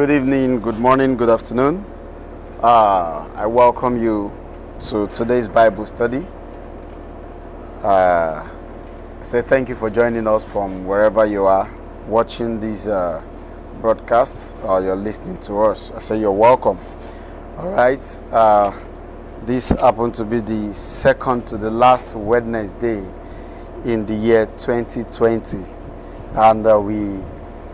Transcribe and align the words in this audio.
Good 0.00 0.12
evening, 0.12 0.60
good 0.60 0.78
morning, 0.78 1.14
good 1.14 1.28
afternoon. 1.28 1.84
Uh, 2.62 3.28
I 3.34 3.44
welcome 3.44 4.02
you 4.02 4.32
to 4.88 5.06
today's 5.08 5.46
Bible 5.46 5.84
study. 5.84 6.26
Uh, 7.82 8.48
say 9.20 9.42
thank 9.42 9.68
you 9.68 9.74
for 9.74 9.90
joining 9.90 10.26
us 10.26 10.42
from 10.42 10.86
wherever 10.86 11.26
you 11.26 11.44
are 11.44 11.70
watching 12.06 12.60
these 12.60 12.86
uh, 12.86 13.22
broadcasts 13.82 14.54
or 14.62 14.80
you're 14.80 14.96
listening 14.96 15.38
to 15.40 15.60
us. 15.60 15.92
I 15.94 16.00
say 16.00 16.18
you're 16.18 16.32
welcome. 16.32 16.78
All 17.58 17.68
right. 17.68 18.20
Uh, 18.32 18.72
this 19.44 19.68
happened 19.68 20.14
to 20.14 20.24
be 20.24 20.40
the 20.40 20.72
second 20.72 21.46
to 21.48 21.58
the 21.58 21.70
last 21.70 22.14
Wednesday 22.14 23.02
day 23.02 23.06
in 23.84 24.06
the 24.06 24.14
year 24.14 24.46
2020, 24.56 25.58
and 26.36 26.66
uh, 26.66 26.80
we 26.80 27.20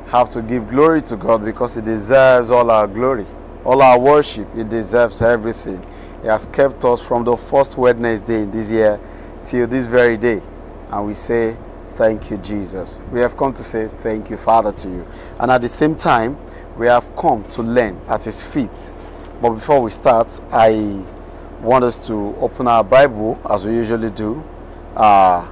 have 0.09 0.29
to 0.31 0.43
give 0.43 0.69
glory 0.69 1.03
to 1.03 1.17
God 1.17 1.45
because 1.45 1.75
He 1.75 1.81
deserves 1.83 2.51
all 2.51 2.71
our 2.71 2.87
glory, 2.87 3.27
all 3.65 3.83
our 3.83 3.99
worship. 3.99 4.55
He 4.55 4.65
deserves 4.65 5.21
everything. 5.23 5.85
He 6.23 6.29
has 6.29 6.47
kept 6.47 6.85
us 6.85 7.01
from 7.01 7.25
the 7.25 7.37
first 7.37 7.77
Wednesday 7.77 8.43
in 8.43 8.51
this 8.51 8.69
year 8.69 9.01
till 9.45 9.67
this 9.67 9.87
very 9.87 10.17
day. 10.17 10.41
And 10.91 11.07
we 11.07 11.15
say, 11.15 11.57
Thank 11.97 12.31
you, 12.31 12.37
Jesus. 12.37 12.99
We 13.11 13.21
have 13.21 13.39
come 13.39 13.55
to 13.55 13.65
say 13.65 13.89
thank 13.89 14.29
you, 14.29 14.37
Father, 14.37 14.71
to 14.71 14.89
you. 14.89 15.07
And 15.39 15.51
at 15.51 15.63
the 15.63 15.69
same 15.69 15.95
time, 15.97 16.37
we 16.77 16.87
have 16.89 17.15
come 17.17 17.43
to 17.53 17.63
learn 17.63 17.99
at 18.07 18.23
His 18.23 18.43
feet. 18.43 18.93
But 19.41 19.51
before 19.51 19.81
we 19.81 19.91
start, 19.91 20.39
I 20.53 21.03
want 21.63 21.85
us 21.85 22.07
to 22.07 22.37
open 22.39 22.69
our 22.69 22.85
Bible 22.85 23.41
as 23.49 23.65
we 23.65 23.73
usually 23.73 24.11
do. 24.11 24.45
Uh, 24.95 25.49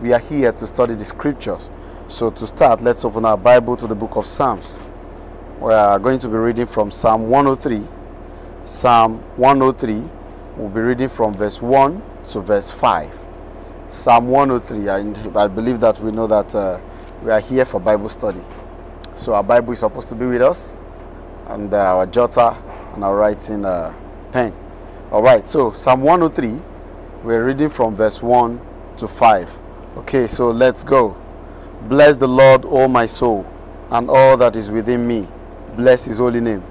we 0.00 0.12
are 0.12 0.20
here 0.20 0.52
to 0.52 0.66
study 0.66 0.94
the 0.94 1.04
scriptures. 1.04 1.70
So, 2.12 2.28
to 2.28 2.46
start, 2.46 2.82
let's 2.82 3.06
open 3.06 3.24
our 3.24 3.38
Bible 3.38 3.74
to 3.74 3.86
the 3.86 3.94
book 3.94 4.16
of 4.16 4.26
Psalms. 4.26 4.78
We 5.58 5.72
are 5.72 5.98
going 5.98 6.18
to 6.18 6.28
be 6.28 6.34
reading 6.34 6.66
from 6.66 6.90
Psalm 6.90 7.30
103. 7.30 7.88
Psalm 8.64 9.22
103, 9.38 10.10
we'll 10.58 10.68
be 10.68 10.80
reading 10.80 11.08
from 11.08 11.34
verse 11.34 11.62
1 11.62 12.02
to 12.24 12.40
verse 12.42 12.70
5. 12.70 13.10
Psalm 13.88 14.28
103, 14.28 14.90
I, 14.90 15.42
I 15.42 15.46
believe 15.48 15.80
that 15.80 15.98
we 16.00 16.12
know 16.12 16.26
that 16.26 16.54
uh, 16.54 16.78
we 17.22 17.30
are 17.30 17.40
here 17.40 17.64
for 17.64 17.80
Bible 17.80 18.10
study. 18.10 18.42
So, 19.16 19.32
our 19.32 19.42
Bible 19.42 19.72
is 19.72 19.78
supposed 19.78 20.10
to 20.10 20.14
be 20.14 20.26
with 20.26 20.42
us, 20.42 20.76
and 21.46 21.72
uh, 21.72 21.78
our 21.78 22.06
jotter 22.06 22.54
and 22.92 23.02
our 23.04 23.16
writing 23.16 23.64
uh, 23.64 23.90
pen. 24.32 24.54
All 25.10 25.22
right, 25.22 25.46
so 25.48 25.72
Psalm 25.72 26.02
103, 26.02 26.60
we're 27.24 27.42
reading 27.42 27.70
from 27.70 27.96
verse 27.96 28.20
1 28.20 28.60
to 28.98 29.08
5. 29.08 29.50
Okay, 29.96 30.26
so 30.26 30.50
let's 30.50 30.84
go. 30.84 31.21
Bless 31.88 32.16
the 32.16 32.28
Lord, 32.28 32.64
O 32.64 32.88
my 32.88 33.06
soul, 33.06 33.46
and 33.90 34.08
all 34.08 34.36
that 34.36 34.56
is 34.56 34.70
within 34.70 35.06
me. 35.06 35.28
Bless 35.76 36.04
his 36.04 36.18
holy 36.18 36.40
name. 36.40 36.62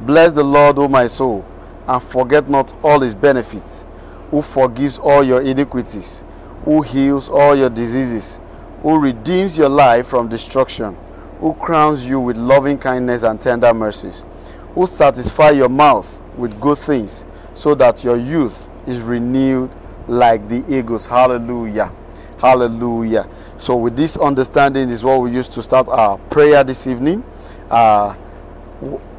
Bless 0.00 0.32
the 0.32 0.44
Lord, 0.44 0.78
O 0.78 0.88
my 0.88 1.08
soul, 1.08 1.44
and 1.86 2.02
forget 2.02 2.48
not 2.48 2.72
all 2.82 3.00
his 3.00 3.14
benefits, 3.14 3.84
who 4.30 4.42
forgives 4.42 4.98
all 4.98 5.24
your 5.24 5.42
iniquities, 5.42 6.22
who 6.64 6.82
heals 6.82 7.28
all 7.28 7.56
your 7.56 7.70
diseases, 7.70 8.40
who 8.82 8.98
redeems 8.98 9.56
your 9.56 9.68
life 9.68 10.06
from 10.06 10.28
destruction, 10.28 10.96
who 11.40 11.54
crowns 11.54 12.04
you 12.04 12.20
with 12.20 12.36
loving 12.36 12.78
kindness 12.78 13.22
and 13.22 13.40
tender 13.40 13.72
mercies, 13.74 14.22
who 14.74 14.86
satisfies 14.86 15.56
your 15.56 15.68
mouth 15.68 16.20
with 16.36 16.60
good 16.60 16.78
things, 16.78 17.24
so 17.54 17.74
that 17.74 18.04
your 18.04 18.16
youth 18.16 18.68
is 18.86 18.98
renewed 18.98 19.70
like 20.08 20.48
the 20.48 20.64
eagles. 20.68 21.06
Hallelujah. 21.06 21.92
Hallelujah. 22.38 23.28
So, 23.58 23.76
with 23.76 23.96
this 23.96 24.16
understanding, 24.16 24.90
is 24.90 25.02
what 25.02 25.22
we 25.22 25.30
used 25.32 25.52
to 25.52 25.62
start 25.62 25.88
our 25.88 26.18
prayer 26.18 26.62
this 26.62 26.86
evening. 26.86 27.24
Uh, 27.70 28.14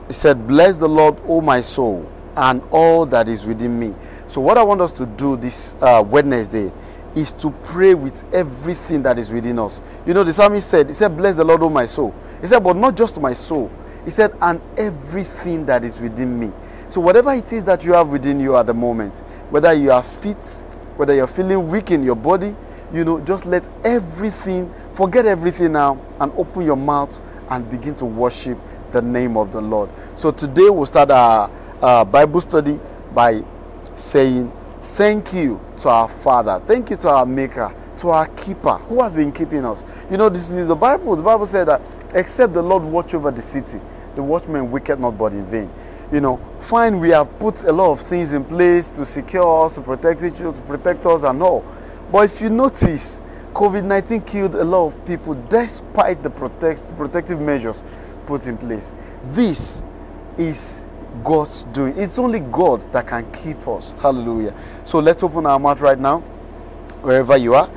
he 0.07 0.13
said, 0.13 0.47
Bless 0.47 0.77
the 0.77 0.87
Lord, 0.87 1.17
O 1.27 1.41
my 1.41 1.59
soul, 1.61 2.09
and 2.35 2.61
all 2.69 3.05
that 3.07 3.27
is 3.27 3.43
within 3.43 3.79
me. 3.79 3.95
So, 4.27 4.39
what 4.39 4.57
I 4.57 4.63
want 4.63 4.81
us 4.81 4.91
to 4.93 5.05
do 5.05 5.37
this 5.37 5.75
uh, 5.81 6.03
Wednesday 6.07 6.71
is 7.15 7.31
to 7.33 7.49
pray 7.63 7.95
with 7.95 8.23
everything 8.33 9.01
that 9.03 9.17
is 9.17 9.31
within 9.31 9.57
us. 9.57 9.81
You 10.05 10.13
know, 10.13 10.23
the 10.23 10.33
psalmist 10.33 10.69
said, 10.69 10.87
He 10.87 10.93
said, 10.93 11.17
Bless 11.17 11.35
the 11.35 11.43
Lord, 11.43 11.63
O 11.63 11.69
my 11.69 11.87
soul. 11.87 12.13
He 12.39 12.47
said, 12.47 12.63
But 12.63 12.75
not 12.75 12.95
just 12.95 13.19
my 13.19 13.33
soul. 13.33 13.71
He 14.05 14.11
said, 14.11 14.35
And 14.39 14.61
everything 14.77 15.65
that 15.65 15.83
is 15.83 15.99
within 15.99 16.39
me. 16.39 16.51
So, 16.89 17.01
whatever 17.01 17.33
it 17.33 17.51
is 17.51 17.63
that 17.63 17.83
you 17.83 17.93
have 17.93 18.09
within 18.09 18.39
you 18.39 18.55
at 18.55 18.67
the 18.67 18.73
moment, 18.73 19.15
whether 19.49 19.73
you 19.73 19.91
are 19.91 20.03
fit, 20.03 20.37
whether 20.95 21.15
you're 21.15 21.27
feeling 21.27 21.69
weak 21.69 21.89
in 21.89 22.03
your 22.03 22.15
body, 22.15 22.55
you 22.93 23.03
know, 23.03 23.19
just 23.21 23.45
let 23.45 23.63
everything, 23.83 24.73
forget 24.93 25.25
everything 25.25 25.73
now, 25.73 25.99
and 26.19 26.31
open 26.33 26.63
your 26.63 26.75
mouth 26.77 27.19
and 27.49 27.69
begin 27.69 27.95
to 27.95 28.05
worship 28.05 28.57
the 28.91 29.01
name 29.01 29.37
of 29.37 29.51
the 29.51 29.61
Lord. 29.61 29.89
So 30.15 30.31
today 30.31 30.69
we'll 30.69 30.85
start 30.85 31.11
our, 31.11 31.49
our 31.81 32.05
Bible 32.05 32.41
study 32.41 32.79
by 33.13 33.43
saying, 33.95 34.51
Thank 34.95 35.31
you 35.31 35.61
to 35.81 35.89
our 35.89 36.09
Father, 36.09 36.61
thank 36.65 36.89
you 36.89 36.97
to 36.97 37.09
our 37.09 37.25
Maker, 37.25 37.73
to 37.97 38.09
our 38.09 38.27
Keeper 38.29 38.77
who 38.89 39.03
has 39.03 39.13
been 39.13 39.31
keeping 39.31 39.63
us. 39.63 39.83
You 40.09 40.17
know, 40.17 40.27
this 40.27 40.49
is 40.49 40.67
the 40.67 40.75
Bible. 40.75 41.15
The 41.15 41.21
Bible 41.21 41.45
said 41.45 41.67
that 41.67 41.81
except 42.15 42.53
the 42.53 42.63
Lord 42.63 42.83
watch 42.83 43.13
over 43.13 43.29
the 43.29 43.41
city, 43.41 43.79
the 44.15 44.23
watchman 44.23 44.71
wicked 44.71 44.99
not 44.99 45.17
but 45.17 45.33
in 45.33 45.45
vain 45.45 45.69
you 46.11 46.21
know, 46.21 46.39
fine, 46.61 46.99
we 46.99 47.09
have 47.09 47.37
put 47.39 47.63
a 47.63 47.71
lot 47.71 47.91
of 47.91 48.01
things 48.01 48.33
in 48.33 48.43
place 48.45 48.89
to 48.91 49.05
secure 49.05 49.65
us, 49.65 49.75
to 49.75 49.81
protect 49.81 50.23
each 50.23 50.35
other, 50.35 50.53
to 50.53 50.61
protect 50.61 51.05
us 51.05 51.23
and 51.23 51.41
all. 51.43 51.65
But 52.11 52.25
if 52.25 52.41
you 52.41 52.49
notice, 52.49 53.19
COVID 53.53 53.83
19 53.83 54.21
killed 54.21 54.55
a 54.55 54.63
lot 54.63 54.87
of 54.87 55.05
people 55.05 55.33
despite 55.49 56.23
the 56.23 56.29
protect, 56.29 56.87
protective 56.97 57.41
measures 57.41 57.83
put 58.25 58.47
in 58.47 58.57
place. 58.57 58.91
This 59.31 59.83
is 60.37 60.85
God's 61.23 61.63
doing. 61.73 61.97
It's 61.97 62.17
only 62.17 62.39
God 62.39 62.91
that 62.93 63.07
can 63.07 63.29
keep 63.31 63.67
us. 63.67 63.93
Hallelujah. 63.99 64.53
So 64.85 64.99
let's 64.99 65.23
open 65.23 65.45
our 65.45 65.59
mouth 65.59 65.79
right 65.79 65.99
now, 65.99 66.19
wherever 67.01 67.37
you 67.37 67.55
are 67.55 67.69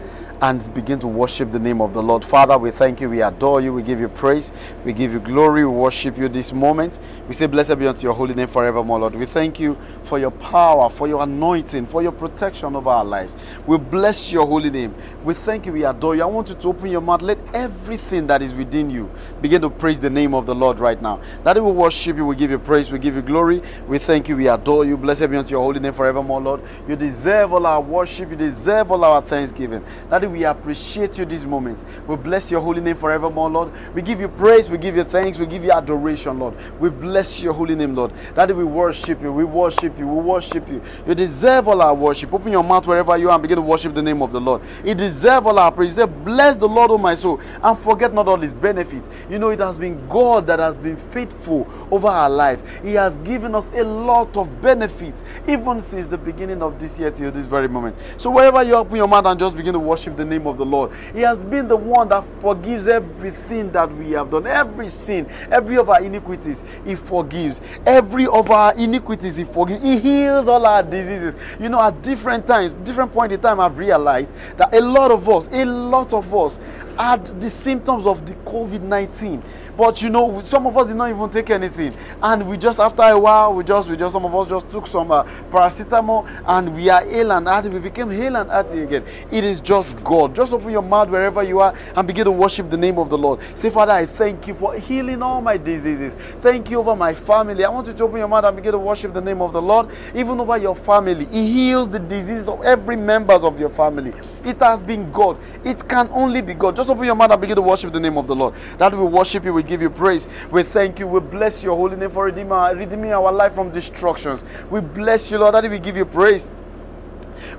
and 0.43 0.73
begin 0.73 0.99
to 1.01 1.07
worship 1.07 1.53
the 1.53 1.59
name 1.59 1.81
of 1.83 1.93
the 1.93 2.03
Lord. 2.03 2.25
Father, 2.25 2.57
we 2.57 2.71
thank 2.71 3.01
you, 3.01 3.11
we 3.11 3.21
adore 3.23 3.61
you, 3.61 3.75
we 3.75 3.83
give 3.83 4.01
you 4.01 4.09
praise, 4.09 4.53
we 4.85 4.93
give 4.93 5.13
you 5.13 5.21
glory, 5.21 5.67
we 5.67 5.71
worship 5.71 6.17
you 6.17 6.29
this 6.29 6.53
moment. 6.53 6.99
We 7.29 7.35
say, 7.35 7.47
Blessed 7.47 7.79
be 7.79 7.87
unto 7.87 8.03
your 8.03 8.15
holy 8.15 8.35
name 8.35 8.49
forevermore, 8.49 9.01
Lord. 9.01 9.15
We 9.15 9.27
thank 9.27 9.61
you 9.61 9.77
for 10.05 10.19
your 10.19 10.31
power, 10.31 10.89
for 10.89 11.07
your 11.07 11.23
anointing, 11.23 11.87
for 11.87 12.03
your 12.03 12.13
protection 12.13 12.75
over 12.75 12.89
our 12.89 13.05
lives. 13.05 13.37
We 13.67 13.77
bless 13.77 14.33
your 14.33 14.47
holy 14.47 14.71
name. 14.71 14.95
We 15.25 15.35
thank 15.35 15.67
you, 15.67 15.73
we 15.73 15.85
adore 15.85 16.17
you. 16.17 16.23
I 16.23 16.27
want 16.27 16.49
you 16.49 16.55
to 16.55 16.69
open 16.69 16.91
your 16.91 17.03
mouth. 17.03 17.21
Let 17.21 17.39
everything 17.55 18.27
that 18.29 18.41
is 18.41 18.55
within 18.55 18.91
you 18.91 19.11
begin 19.43 19.61
to 19.61 19.69
praise 19.71 20.01
the 20.01 20.11
name 20.11 20.33
of 20.35 20.47
the 20.47 20.55
Lord 20.55 20.79
right 20.79 21.01
now. 21.03 21.21
That 21.45 21.57
we 21.57 21.63
will 21.63 21.75
worship 21.75 22.17
you, 22.17 22.25
we 22.25 22.35
give 22.35 22.51
you 22.51 22.59
praise, 22.59 22.91
we 22.91 22.99
give 22.99 23.15
you 23.15 23.23
glory. 23.23 23.63
We 23.87 23.99
thank 23.99 24.29
you, 24.29 24.37
we 24.37 24.49
adore 24.49 24.87
you. 24.87 24.97
Blessed 24.97 25.31
be 25.31 25.37
unto 25.37 25.51
your 25.51 25.63
holy 25.63 25.81
name 25.81 25.93
forevermore, 25.93 26.41
Lord. 26.41 26.63
You 26.89 26.97
deserve 26.97 27.53
all 27.53 27.67
our 27.67 27.81
worship, 27.81 28.31
you 28.31 28.37
deserve 28.37 28.91
all 28.91 29.05
our 29.05 29.21
thanksgiving. 29.21 29.85
That 30.09 30.30
we 30.33 30.45
appreciate 30.45 31.19
you 31.19 31.25
this 31.25 31.45
moment. 31.45 31.85
We 32.07 32.17
bless 32.17 32.51
your 32.51 32.61
holy 32.61 32.81
name 32.81 32.97
forevermore, 32.97 33.51
Lord. 33.51 33.73
We 33.95 34.03
give 34.03 34.21
you 34.21 34.29
praise, 34.29 34.71
we 34.71 34.79
give 34.79 34.97
you 34.97 35.05
thanks, 35.05 35.39
we 35.39 35.47
give 35.47 35.65
you 35.65 35.73
adoration, 35.73 36.39
Lord. 36.39 36.55
We 36.81 36.91
bless 36.91 37.43
your 37.43 37.53
holy 37.53 37.75
name, 37.75 37.95
Lord. 37.95 38.13
That 38.35 38.55
we 38.55 38.65
worship 38.65 39.23
you, 39.23 39.33
we 39.33 39.45
worship 39.45 39.99
you, 39.99 40.07
we 40.07 40.23
worship 40.23 40.69
you. 40.69 40.83
You 41.07 41.15
deserve 41.15 41.69
all 41.69 41.83
our 41.83 41.95
worship. 41.95 42.33
Open 42.33 42.53
your 42.53 42.65
mouth 42.65 42.87
wherever 42.87 43.17
you 43.17 43.31
are 43.31 43.35
and 43.35 43.43
begin 43.43 43.57
to 43.57 43.63
worship 43.63 43.95
the 43.95 44.03
name 44.03 44.23
of 44.23 44.33
the 44.33 44.41
Lord. 44.41 44.63
He 44.85 44.95
deserve 44.95 45.47
all 45.47 45.59
our 45.59 45.73
praise. 45.73 45.95
Say, 45.95 46.07
bless 46.07 46.57
the 46.57 46.69
Lord, 46.69 46.91
O 46.91 46.99
my 46.99 47.15
soul, 47.15 47.41
and 47.63 47.79
forget 47.79 48.13
not 48.13 48.29
all 48.29 48.39
his 48.39 48.53
benefits. 48.53 49.09
You 49.29 49.39
know, 49.39 49.49
it 49.51 49.61
has 49.61 49.77
been 49.79 50.07
God 50.09 50.47
that 50.47 50.59
has 50.59 50.77
been 50.77 50.97
faithful 50.97 51.69
over 51.91 52.09
our 52.09 52.31
life. 52.31 52.63
He 52.83 52.95
has 52.95 53.17
given 53.19 53.55
us 53.55 53.71
a 53.75 53.85
lot 53.85 54.37
of 54.37 54.61
benefits, 54.61 55.25
even 55.49 55.81
since 55.81 56.07
the 56.07 56.19
beginning 56.19 56.63
of 56.63 56.79
this 56.79 56.99
year 56.99 57.11
till 57.11 57.31
this 57.31 57.47
very 57.47 57.69
moment. 57.69 57.97
So 58.17 58.31
wherever 58.31 58.63
you 58.63 58.75
open 58.75 58.97
your 58.97 59.09
mouth 59.09 59.27
and 59.27 59.39
just 59.39 59.57
begin 59.57 59.73
to 59.75 59.79
worship 59.79 60.17
the 60.21 60.25
name 60.25 60.47
of 60.47 60.59
the 60.59 60.67
Lord. 60.67 60.93
He 61.13 61.21
has 61.21 61.39
been 61.39 61.67
the 61.67 61.77
one 61.77 62.09
that 62.11 62.25
forgives 62.41 62.87
everything 62.89 63.71
that 63.73 63.93
we 63.97 64.11
have 64.13 64.31
done, 64.31 64.47
every 64.47 64.89
sin, 64.89 65.27
every 65.51 65.77
of 65.79 65.89
our 65.89 66.03
iniquities. 66.03 66.63
He 66.85 66.95
forgives 66.95 67.61
every 67.87 68.27
of 68.27 68.51
our 68.51 68.75
iniquities. 68.75 69.37
He 69.37 69.45
forgives. 69.45 69.83
He 69.83 69.99
heals 69.99 70.47
all 70.49 70.65
our 70.67 70.83
diseases. 70.83 71.35
You 71.59 71.69
know, 71.69 71.81
at 71.81 72.03
different 72.03 72.47
times, 72.47 72.73
different 72.85 73.13
point 73.13 73.33
in 73.33 73.41
time, 73.41 73.61
I've 73.61 73.79
realized 73.79 74.31
that 74.57 74.75
a 74.75 74.81
lot 74.81 75.11
of 75.11 75.29
us, 75.29 75.49
a 75.53 75.65
lot 75.65 76.13
of 76.13 76.35
us, 76.35 76.59
had 76.97 77.25
the 77.41 77.51
symptoms 77.51 78.07
of 78.07 78.27
the 78.27 78.35
COVID 78.51 78.83
19. 78.83 79.43
But 79.77 80.03
you 80.03 80.11
know, 80.11 80.43
some 80.45 80.67
of 80.67 80.77
us 80.77 80.89
did 80.89 80.97
not 80.97 81.11
even 81.11 81.31
take 81.31 81.51
anything. 81.51 81.95
And 82.23 82.49
we 82.49 82.57
just, 82.57 82.79
after 82.79 83.03
a 83.03 83.19
while, 83.19 83.55
we 83.55 83.65
just, 83.65 83.89
we 83.89 83.97
just, 83.97 84.13
some 84.13 84.25
of 84.25 84.35
us 84.35 84.49
just 84.49 84.71
took 84.71 84.87
some 84.87 85.11
uh, 85.11 85.25
paracetamol 85.51 86.29
and 86.47 86.75
we 86.75 86.89
are 86.91 87.03
ill 87.09 87.33
and 87.33 87.47
hearty. 87.47 87.69
We 87.69 87.79
became 87.79 88.13
ill 88.13 88.37
and 88.37 88.51
hearty 88.51 88.81
again. 88.81 89.05
It 89.31 89.45
is 89.45 89.61
just 89.61 89.95
God. 90.05 90.35
Just 90.35 90.53
open 90.53 90.71
your 90.71 90.83
mouth 90.83 91.09
wherever 91.09 91.43
you 91.43 91.61
are 91.61 91.75
and 91.97 92.07
begin 92.07 92.25
to 92.25 92.31
worship 92.31 92.71
the 92.71 92.77
name 92.77 92.99
of 92.99 93.09
the 93.09 93.19
Lord. 93.19 93.41
Say, 93.55 93.71
Father, 93.71 93.93
I 93.93 94.07
thank 94.07 94.47
you 94.47 94.55
for 94.55 94.75
healing 94.75 95.23
all 95.23 95.41
my 95.41 95.57
diseases. 95.57 96.15
Thank 96.41 96.71
you 96.71 96.79
over 96.79 96.95
my 96.95 97.15
family. 97.15 97.65
I 97.65 97.71
want 97.71 97.87
you 97.87 97.95
to 97.95 98.05
open 98.05 98.19
your 98.19 98.29
mouth 98.29 98.45
and 98.45 98.57
begin 98.57 98.73
to 98.73 98.79
worship 98.79 99.15
the 99.15 99.21
name 99.21 99.41
of 99.41 99.53
the 99.53 99.63
Lord, 99.63 99.89
even 100.15 100.41
over 100.41 100.59
your 100.59 100.77
family. 100.77 101.25
He 101.27 101.51
heals 101.51 101.89
the 101.89 101.99
diseases 101.99 102.49
of 102.49 102.63
every 102.63 102.97
members 102.97 103.45
of 103.45 103.59
your 103.59 103.69
family. 103.69 104.13
It 104.45 104.59
has 104.61 104.83
been 104.83 105.11
God. 105.13 105.39
It 105.65 105.89
can 105.89 106.09
only 106.13 106.43
be 106.43 106.55
God. 106.55 106.77
Just 106.77 106.91
open 106.91 107.05
your 107.05 107.15
mouth 107.15 107.31
and 107.31 107.41
begin 107.41 107.57
to 107.57 107.63
worship 107.63 107.93
the 107.93 108.01
name 108.01 108.17
of 108.19 108.27
the 108.27 108.37
Lord. 108.37 108.55
That 108.79 108.95
we 108.97 109.05
worship 109.05 109.45
you, 109.45 109.53
we 109.53 109.63
give 109.63 109.83
you 109.83 109.91
praise. 109.91 110.29
We 110.51 110.63
thank 110.63 110.99
you. 110.99 111.07
We 111.07 111.21
bless 111.21 111.63
your 111.63 111.77
holy 111.77 111.97
name 111.97 112.11
for 112.11 112.25
redeeming 112.27 112.53
our, 112.53 112.75
redeeming 112.75 113.13
our 113.13 113.33
life 113.33 113.55
from 113.55 113.71
destructions. 113.71 114.45
We 114.71 114.81
bless 114.81 115.31
you, 115.31 115.39
Lord. 115.39 115.55
That 115.55 115.71
we 115.71 115.79
give 115.79 115.97
you 115.97 116.05
praise. 116.05 116.51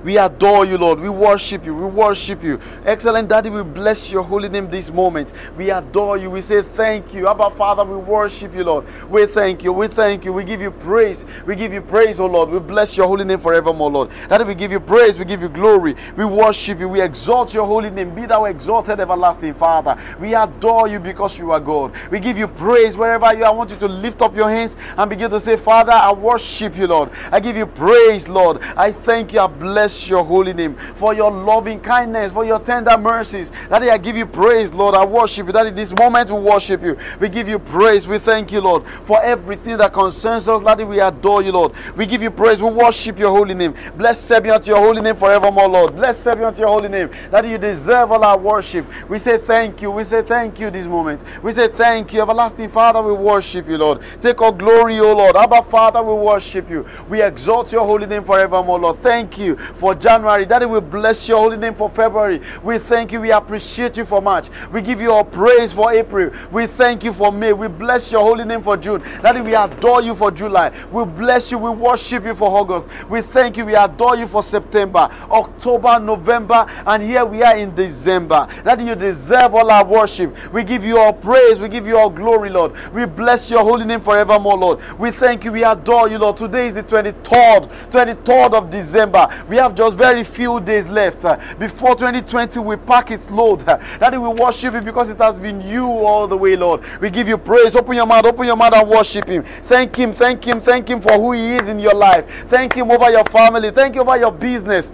We 0.04 0.18
adore 0.18 0.64
you, 0.64 0.78
Lord. 0.78 1.00
We 1.00 1.08
worship 1.08 1.64
you. 1.64 1.74
We 1.74 1.86
worship 1.86 2.42
you. 2.42 2.60
Excellent 2.84 3.28
Daddy, 3.28 3.50
we 3.50 3.62
bless 3.62 4.10
your 4.10 4.22
holy 4.22 4.48
name 4.48 4.70
this 4.70 4.90
moment. 4.92 5.32
We 5.56 5.70
adore 5.70 6.16
you. 6.16 6.30
We 6.30 6.40
say 6.40 6.62
thank 6.62 7.14
you. 7.14 7.28
Abba 7.28 7.50
Father, 7.50 7.84
we 7.84 7.96
worship 7.96 8.54
you, 8.54 8.64
Lord. 8.64 8.86
We 9.10 9.26
thank 9.26 9.64
you. 9.64 9.72
We 9.72 9.88
thank 9.88 10.24
you. 10.24 10.32
We 10.32 10.44
give 10.44 10.60
you 10.60 10.70
praise. 10.70 11.24
We 11.46 11.56
give 11.56 11.72
you 11.72 11.80
praise, 11.82 12.20
oh 12.20 12.26
Lord. 12.26 12.50
We 12.50 12.58
bless 12.58 12.96
your 12.96 13.06
holy 13.06 13.24
name 13.24 13.40
forevermore, 13.40 13.90
Lord. 13.90 14.10
Daddy, 14.28 14.44
we 14.44 14.54
give 14.54 14.72
you 14.72 14.80
praise. 14.80 15.18
We 15.18 15.24
give 15.24 15.40
you 15.42 15.48
glory. 15.48 15.94
We 16.16 16.24
worship 16.24 16.78
you. 16.80 16.88
We 16.88 17.00
exalt 17.00 17.54
your 17.54 17.66
holy 17.66 17.90
name. 17.90 18.14
Be 18.14 18.26
thou 18.26 18.44
exalted, 18.46 19.00
everlasting 19.00 19.54
Father. 19.54 19.96
We 20.20 20.34
adore 20.34 20.88
you 20.88 21.00
because 21.00 21.38
you 21.38 21.50
are 21.52 21.60
God. 21.60 21.92
We 22.10 22.20
give 22.20 22.38
you 22.38 22.48
praise 22.48 22.96
wherever 22.96 23.32
you 23.34 23.44
are. 23.44 23.52
I 23.52 23.54
want 23.54 23.70
you 23.70 23.76
to 23.76 23.88
lift 23.88 24.22
up 24.22 24.34
your 24.34 24.48
hands 24.48 24.76
and 24.96 25.10
begin 25.10 25.30
to 25.30 25.40
say, 25.40 25.56
Father, 25.56 25.92
I 25.92 26.12
worship 26.12 26.76
you, 26.76 26.86
Lord. 26.86 27.10
I 27.30 27.40
give 27.40 27.56
you 27.56 27.66
praise, 27.66 28.28
Lord. 28.28 28.62
I 28.76 28.92
thank 28.92 29.32
you. 29.32 29.40
I 29.40 29.46
bless 29.46 29.71
bless 29.72 30.06
your 30.06 30.22
holy 30.22 30.52
name 30.52 30.76
for 30.96 31.14
your 31.14 31.30
loving 31.30 31.80
kindness, 31.80 32.30
for 32.30 32.44
your 32.44 32.60
tender 32.60 32.96
mercies. 32.98 33.50
Daddy, 33.70 33.88
I 33.88 33.96
give 33.96 34.18
you 34.18 34.26
praise, 34.26 34.74
Lord. 34.74 34.94
I 34.94 35.02
worship 35.02 35.46
you. 35.46 35.52
Daddy, 35.52 35.70
this 35.70 35.94
moment 35.98 36.30
we 36.30 36.38
worship 36.38 36.82
you. 36.82 36.94
We 37.18 37.30
give 37.30 37.48
you 37.48 37.58
praise. 37.58 38.06
We 38.06 38.18
thank 38.18 38.52
you, 38.52 38.60
Lord, 38.60 38.84
for 39.04 39.22
everything 39.22 39.78
that 39.78 39.94
concerns 39.94 40.46
us. 40.46 40.62
Daddy, 40.62 40.84
we 40.84 41.00
adore 41.00 41.40
you, 41.40 41.52
Lord. 41.52 41.72
We 41.96 42.04
give 42.04 42.22
you 42.22 42.30
praise. 42.30 42.60
We 42.60 42.68
worship 42.68 43.18
your 43.18 43.30
holy 43.30 43.54
name. 43.54 43.74
Blessed 43.96 44.42
be 44.42 44.50
unto 44.50 44.70
your 44.70 44.78
holy 44.78 45.00
name 45.00 45.16
forevermore, 45.16 45.68
Lord. 45.68 45.96
Blessed 45.96 46.36
be 46.36 46.44
unto 46.44 46.60
your 46.60 46.68
holy 46.68 46.90
name. 46.90 47.08
Daddy, 47.30 47.48
you 47.48 47.58
deserve 47.58 48.12
all 48.12 48.22
our 48.22 48.38
worship. 48.38 48.84
We 49.08 49.18
say 49.18 49.38
thank 49.38 49.80
you. 49.80 49.90
We 49.90 50.04
say 50.04 50.20
thank 50.20 50.60
you 50.60 50.68
this 50.68 50.86
moment. 50.86 51.22
We 51.42 51.52
say 51.52 51.68
thank 51.68 52.12
you, 52.12 52.20
everlasting 52.20 52.68
Father. 52.68 53.00
We 53.00 53.14
worship 53.14 53.66
you, 53.68 53.78
Lord. 53.78 54.02
Take 54.20 54.42
all 54.42 54.52
glory, 54.52 55.00
O 55.00 55.14
Lord. 55.16 55.34
Abba, 55.34 55.62
Father, 55.62 56.02
we 56.02 56.12
worship 56.12 56.68
you. 56.68 56.84
We 57.08 57.22
exalt 57.22 57.72
your 57.72 57.86
holy 57.86 58.06
name 58.06 58.22
forevermore, 58.22 58.78
Lord. 58.78 58.98
Thank 58.98 59.38
you 59.38 59.56
for 59.74 59.94
January. 59.94 60.46
Daddy, 60.46 60.66
we 60.66 60.80
bless 60.80 61.28
your 61.28 61.38
holy 61.38 61.56
name 61.56 61.74
for 61.74 61.88
February. 61.88 62.40
We 62.62 62.78
thank 62.78 63.12
you. 63.12 63.20
We 63.20 63.32
appreciate 63.32 63.96
you 63.96 64.04
for 64.04 64.20
March. 64.20 64.48
We 64.72 64.82
give 64.82 65.00
you 65.00 65.12
all 65.12 65.24
praise 65.24 65.72
for 65.72 65.92
April. 65.92 66.30
We 66.50 66.66
thank 66.66 67.04
you 67.04 67.12
for 67.12 67.32
May. 67.32 67.52
We 67.52 67.68
bless 67.68 68.10
your 68.12 68.22
holy 68.22 68.44
name 68.44 68.62
for 68.62 68.76
June. 68.76 69.02
Daddy, 69.22 69.40
we 69.40 69.54
adore 69.54 70.02
you 70.02 70.14
for 70.14 70.30
July. 70.30 70.72
We 70.90 71.04
bless 71.04 71.50
you. 71.50 71.58
We 71.58 71.70
worship 71.70 72.24
you 72.24 72.34
for 72.34 72.50
August. 72.50 72.86
We 73.08 73.22
thank 73.22 73.56
you. 73.56 73.66
We 73.66 73.74
adore 73.74 74.16
you 74.16 74.26
for 74.26 74.42
September, 74.42 75.08
October, 75.30 75.98
November, 75.98 76.66
and 76.86 77.02
here 77.02 77.24
we 77.24 77.42
are 77.42 77.56
in 77.56 77.74
December. 77.74 78.46
Daddy, 78.64 78.84
you 78.84 78.94
deserve 78.94 79.54
all 79.54 79.70
our 79.70 79.84
worship. 79.84 80.34
We 80.52 80.64
give 80.64 80.84
you 80.84 80.98
all 80.98 81.12
praise. 81.12 81.60
We 81.60 81.68
give 81.68 81.86
you 81.86 81.98
all 81.98 82.10
glory, 82.10 82.50
Lord. 82.50 82.72
We 82.92 83.06
bless 83.06 83.50
your 83.50 83.60
holy 83.60 83.84
name 83.84 84.00
forevermore, 84.00 84.56
Lord. 84.56 84.80
We 84.98 85.10
thank 85.10 85.44
you. 85.44 85.52
We 85.52 85.64
adore 85.64 86.08
you, 86.08 86.18
Lord. 86.18 86.36
Today 86.36 86.68
is 86.68 86.74
the 86.74 86.82
23rd, 86.82 87.70
23rd 87.90 88.54
of 88.54 88.70
December. 88.70 89.28
We 89.52 89.58
have 89.58 89.74
just 89.74 89.98
very 89.98 90.24
few 90.24 90.60
days 90.60 90.88
left. 90.88 91.26
Uh, 91.26 91.38
before 91.58 91.94
2020 91.94 92.58
we 92.60 92.74
pack 92.78 93.10
its 93.10 93.30
load. 93.30 93.68
Uh, 93.68 93.76
Daddy, 93.98 94.16
we 94.16 94.28
worship 94.28 94.72
you 94.72 94.80
because 94.80 95.10
it 95.10 95.18
has 95.18 95.36
been 95.36 95.60
you 95.60 95.84
all 95.84 96.26
the 96.26 96.38
way, 96.38 96.56
Lord. 96.56 96.82
We 97.02 97.10
give 97.10 97.28
you 97.28 97.36
praise. 97.36 97.76
Open 97.76 97.94
your 97.94 98.06
mouth, 98.06 98.24
open 98.24 98.46
your 98.46 98.56
mouth 98.56 98.72
and 98.72 98.88
worship 98.88 99.26
him. 99.26 99.42
Thank 99.64 99.94
him, 99.94 100.14
thank 100.14 100.42
him, 100.42 100.62
thank 100.62 100.88
him 100.88 101.02
for 101.02 101.12
who 101.12 101.32
he 101.32 101.56
is 101.56 101.68
in 101.68 101.78
your 101.78 101.92
life. 101.92 102.46
Thank 102.48 102.72
him 102.72 102.90
over 102.90 103.10
your 103.10 103.24
family. 103.24 103.70
Thank 103.70 103.96
you 103.96 104.00
over 104.00 104.16
your 104.16 104.32
business. 104.32 104.90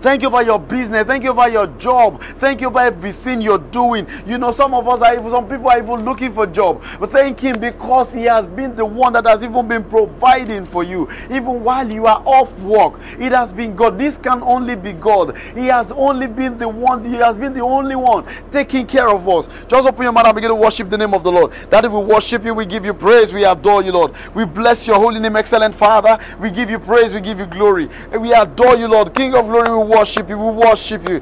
Thank 0.00 0.22
you 0.22 0.30
for 0.30 0.42
your 0.42 0.58
business. 0.58 1.04
Thank 1.04 1.24
you 1.24 1.34
for 1.34 1.48
your 1.48 1.66
job. 1.78 2.22
Thank 2.38 2.60
you 2.60 2.70
for 2.70 2.80
everything 2.80 3.40
you're 3.40 3.58
doing. 3.58 4.06
You 4.26 4.38
know, 4.38 4.50
some 4.52 4.74
of 4.74 4.86
us 4.88 5.00
are 5.02 5.14
even, 5.14 5.30
some 5.30 5.48
people 5.48 5.68
are 5.68 5.78
even 5.78 6.04
looking 6.04 6.32
for 6.32 6.46
job. 6.46 6.82
But 7.00 7.10
thank 7.10 7.40
Him 7.40 7.60
because 7.60 8.12
He 8.12 8.24
has 8.24 8.46
been 8.46 8.74
the 8.74 8.84
one 8.84 9.12
that 9.14 9.26
has 9.26 9.42
even 9.42 9.66
been 9.68 9.84
providing 9.84 10.66
for 10.66 10.84
you. 10.84 11.08
Even 11.30 11.62
while 11.62 11.90
you 11.90 12.06
are 12.06 12.22
off 12.24 12.56
work, 12.60 13.00
it 13.18 13.32
has 13.32 13.52
been 13.52 13.74
God. 13.74 13.98
This 13.98 14.16
can 14.16 14.42
only 14.42 14.76
be 14.76 14.92
God. 14.92 15.36
He 15.54 15.66
has 15.66 15.92
only 15.92 16.26
been 16.26 16.58
the 16.58 16.68
one, 16.68 17.04
He 17.04 17.14
has 17.16 17.36
been 17.36 17.52
the 17.52 17.62
only 17.62 17.96
one 17.96 18.24
taking 18.52 18.86
care 18.86 19.08
of 19.08 19.28
us. 19.28 19.48
Just 19.68 19.86
open 19.88 20.02
your 20.02 20.12
mouth 20.12 20.26
and 20.26 20.34
begin 20.34 20.50
to 20.50 20.54
worship 20.54 20.90
the 20.90 20.98
name 20.98 21.14
of 21.14 21.24
the 21.24 21.32
Lord. 21.32 21.52
That 21.70 21.90
we 21.90 21.98
worship 21.98 22.44
you, 22.44 22.54
we 22.54 22.66
give 22.66 22.84
you 22.84 22.94
praise, 22.94 23.32
we 23.32 23.44
adore 23.44 23.82
you, 23.82 23.92
Lord. 23.92 24.14
We 24.34 24.44
bless 24.44 24.86
your 24.86 24.96
holy 24.96 25.20
name, 25.20 25.36
excellent 25.36 25.74
Father. 25.74 26.18
We 26.40 26.50
give 26.50 26.70
you 26.70 26.78
praise, 26.78 27.14
we 27.14 27.20
give 27.20 27.38
you 27.38 27.46
glory. 27.46 27.88
We 28.18 28.32
adore 28.32 28.76
you, 28.76 28.88
Lord. 28.88 29.14
King 29.14 29.34
of 29.34 29.46
glory, 29.46 29.70
we 29.70 29.87
worship 29.88 30.28
you. 30.28 30.38
We 30.38 30.52
worship 30.52 31.08
you. 31.08 31.20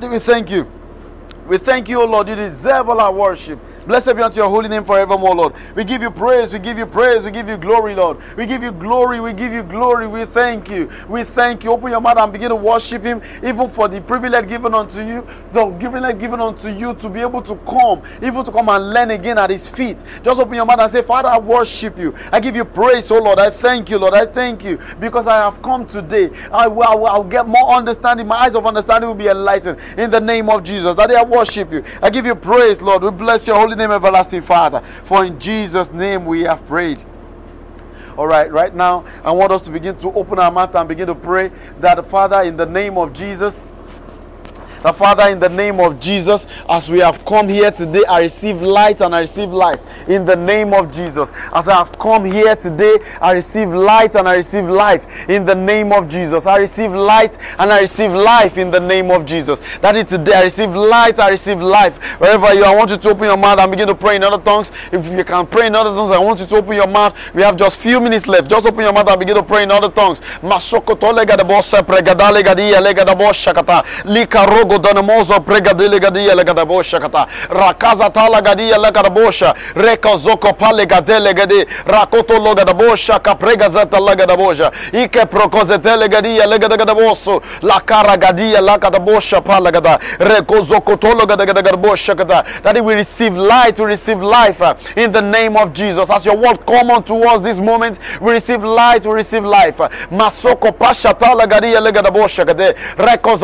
We 0.00 0.18
thank 0.18 0.50
you. 0.50 0.70
We 1.46 1.58
thank 1.58 1.88
you, 1.88 2.02
O 2.02 2.06
Lord. 2.06 2.28
You 2.28 2.34
deserve 2.34 2.88
all 2.88 3.00
our 3.00 3.12
worship. 3.12 3.58
Blessed 3.86 4.16
be 4.16 4.22
unto 4.22 4.36
your 4.38 4.48
holy 4.48 4.68
name 4.68 4.84
forevermore, 4.84 5.34
Lord. 5.34 5.54
We 5.76 5.84
give 5.84 6.02
you 6.02 6.10
praise, 6.10 6.52
we 6.52 6.58
give 6.58 6.76
you 6.76 6.86
praise, 6.86 7.24
we 7.24 7.30
give 7.30 7.48
you 7.48 7.56
glory, 7.56 7.94
Lord. 7.94 8.18
We 8.36 8.44
give 8.44 8.62
you 8.62 8.72
glory, 8.72 9.20
we 9.20 9.32
give 9.32 9.52
you 9.52 9.62
glory. 9.62 10.08
We 10.08 10.24
thank 10.24 10.68
you. 10.68 10.90
We 11.08 11.22
thank 11.22 11.62
you. 11.62 11.70
Open 11.70 11.92
your 11.92 12.00
mouth 12.00 12.18
and 12.18 12.32
begin 12.32 12.48
to 12.50 12.56
worship 12.56 13.04
Him, 13.04 13.22
even 13.44 13.70
for 13.70 13.86
the 13.86 14.00
privilege 14.00 14.48
given 14.48 14.74
unto 14.74 15.00
you, 15.00 15.24
the 15.52 15.70
privilege 15.78 16.18
given 16.18 16.40
unto 16.40 16.68
you 16.68 16.94
to 16.94 17.08
be 17.08 17.20
able 17.20 17.42
to 17.42 17.54
come, 17.58 18.02
even 18.22 18.44
to 18.44 18.50
come 18.50 18.68
and 18.68 18.90
learn 18.90 19.12
again 19.12 19.38
at 19.38 19.50
His 19.50 19.68
feet. 19.68 19.98
Just 20.24 20.40
open 20.40 20.54
your 20.54 20.66
mouth 20.66 20.80
and 20.80 20.90
say, 20.90 21.02
Father, 21.02 21.28
I 21.28 21.38
worship 21.38 21.96
you. 21.96 22.12
I 22.32 22.40
give 22.40 22.56
you 22.56 22.64
praise, 22.64 23.08
oh 23.12 23.18
Lord. 23.22 23.38
I 23.38 23.50
thank 23.50 23.88
you, 23.88 23.98
Lord. 23.98 24.14
I 24.14 24.26
thank 24.26 24.64
you 24.64 24.80
because 24.98 25.28
I 25.28 25.36
have 25.36 25.62
come 25.62 25.86
today. 25.86 26.30
I 26.50 26.66
will, 26.66 26.82
I 26.82 26.94
will 26.96 27.06
I'll 27.06 27.24
get 27.24 27.46
more 27.46 27.70
understanding. 27.70 28.26
My 28.26 28.36
eyes 28.36 28.56
of 28.56 28.66
understanding 28.66 29.06
will 29.06 29.14
be 29.14 29.28
enlightened 29.28 29.78
in 29.96 30.10
the 30.10 30.20
name 30.20 30.50
of 30.50 30.64
Jesus. 30.64 30.96
That 30.96 31.12
I 31.12 31.22
worship 31.22 31.72
you. 31.72 31.84
I 32.02 32.10
give 32.10 32.26
you 32.26 32.34
praise, 32.34 32.82
Lord. 32.82 33.04
We 33.04 33.10
bless 33.12 33.46
your 33.46 33.56
holy 33.56 33.75
name, 33.76 33.90
everlasting 33.90 34.42
Father. 34.42 34.82
For 35.04 35.24
in 35.24 35.38
Jesus' 35.38 35.92
name 35.92 36.24
we 36.24 36.40
have 36.42 36.66
prayed. 36.66 37.04
All 38.16 38.26
right, 38.26 38.50
right 38.50 38.74
now, 38.74 39.04
I 39.22 39.30
want 39.30 39.52
us 39.52 39.62
to 39.62 39.70
begin 39.70 39.98
to 39.98 40.12
open 40.12 40.38
our 40.38 40.50
mouth 40.50 40.74
and 40.74 40.88
begin 40.88 41.06
to 41.08 41.14
pray 41.14 41.50
that, 41.80 42.04
Father, 42.06 42.42
in 42.42 42.56
the 42.56 42.64
name 42.64 42.96
of 42.96 43.12
Jesus, 43.12 43.62
the 44.82 44.92
Father, 44.92 45.28
in 45.30 45.40
the 45.40 45.48
name 45.48 45.80
of 45.80 45.98
Jesus, 46.00 46.46
as 46.68 46.88
we 46.88 46.98
have 47.00 47.24
come 47.24 47.48
here 47.48 47.70
today, 47.70 48.02
I 48.08 48.22
receive 48.22 48.62
light 48.62 49.00
and 49.00 49.14
I 49.14 49.20
receive 49.20 49.50
life. 49.50 49.80
In 50.08 50.24
the 50.24 50.36
name 50.36 50.72
of 50.72 50.92
Jesus. 50.92 51.32
As 51.52 51.68
I 51.68 51.74
have 51.74 51.98
come 51.98 52.24
here 52.24 52.54
today, 52.54 52.98
I 53.20 53.32
receive 53.32 53.68
light 53.68 54.14
and 54.14 54.28
I 54.28 54.36
receive 54.36 54.64
life. 54.68 55.06
In 55.28 55.44
the 55.44 55.54
name 55.54 55.92
of 55.92 56.08
Jesus. 56.08 56.46
I 56.46 56.58
receive 56.58 56.92
light 56.92 57.36
and 57.58 57.72
I 57.72 57.80
receive 57.80 58.12
life 58.12 58.58
in 58.58 58.70
the 58.70 58.80
name 58.80 59.10
of 59.10 59.26
Jesus. 59.26 59.60
That 59.80 59.96
is 59.96 60.04
today. 60.04 60.34
I 60.34 60.44
receive 60.44 60.70
light, 60.74 61.18
I 61.18 61.30
receive 61.30 61.60
life. 61.60 61.96
Wherever 62.20 62.54
you 62.54 62.64
are, 62.64 62.74
I 62.74 62.76
want 62.76 62.90
you 62.90 62.96
to 62.96 63.08
open 63.10 63.24
your 63.24 63.36
mouth 63.36 63.58
and 63.58 63.70
begin 63.70 63.88
to 63.88 63.94
pray 63.94 64.16
in 64.16 64.22
other 64.22 64.42
tongues. 64.42 64.70
If 64.92 65.06
you 65.06 65.24
can 65.24 65.46
pray 65.46 65.66
in 65.66 65.74
other 65.74 65.90
tongues, 65.90 66.12
I 66.12 66.18
want 66.18 66.40
you 66.40 66.46
to 66.46 66.56
open 66.56 66.74
your 66.74 66.86
mouth. 66.86 67.16
We 67.34 67.42
have 67.42 67.56
just 67.56 67.78
few 67.78 68.00
minutes 68.00 68.26
left. 68.26 68.48
Just 68.48 68.66
open 68.66 68.80
your 68.80 68.92
mouth 68.92 69.08
and 69.08 69.18
begin 69.18 69.36
to 69.36 69.42
pray 69.42 69.62
in 69.62 69.70
other 69.70 69.90
tongues. 69.90 70.20
Rogo 74.66 74.78
danamozo 74.78 75.40
pregadile 75.40 76.00
gadia 76.00 76.34
legada 76.34 76.64
bosha 76.64 77.00
kata. 77.00 77.26
Rakaza 77.50 78.10
tala 78.10 78.42
gadia 78.42 78.78
legada 78.78 79.10
bosha. 79.10 79.54
Reka 79.74 80.16
zoko 80.16 80.52
pale 80.52 80.86
gadele 80.86 81.34
gadi. 81.34 81.64
Rakoto 81.84 82.38
logada 82.38 82.74
bosha 82.74 83.18
kaprega 83.18 83.70
zata 83.70 84.00
legada 84.00 84.36
bosha. 84.36 84.72
Ike 84.92 85.26
prokozetele 85.26 86.08
gadia 86.08 86.46
legada 86.46 86.76
gada 86.76 86.94
boso 86.94 87.42
la 87.62 87.80
cara 87.80 88.16
gadia 88.16 88.60
legada 88.60 88.98
bosha 88.98 89.40
pala 89.40 89.70
gada. 89.70 89.98
Reko 90.18 90.62
zoko 90.62 90.96
tolo 90.96 91.26
kata. 91.26 91.46
That 92.62 92.84
we 92.84 92.94
receive 92.94 93.36
light 93.36 93.78
we 93.78 93.84
receive 93.86 94.20
life 94.20 94.60
uh, 94.60 94.74
in 94.96 95.12
the 95.12 95.22
name 95.22 95.56
of 95.56 95.72
Jesus. 95.72 96.10
As 96.10 96.24
your 96.24 96.36
word 96.36 96.64
come 96.66 96.90
unto 96.90 97.14
us 97.14 97.40
this 97.40 97.60
moment 97.60 97.98
we 98.20 98.32
receive 98.32 98.64
light 98.64 99.06
we 99.06 99.14
receive 99.14 99.44
life. 99.44 99.76
Masoko 100.10 100.76
pasha 100.76 101.14
tala 101.14 101.46
gadia 101.46 101.80
reko 102.96 103.36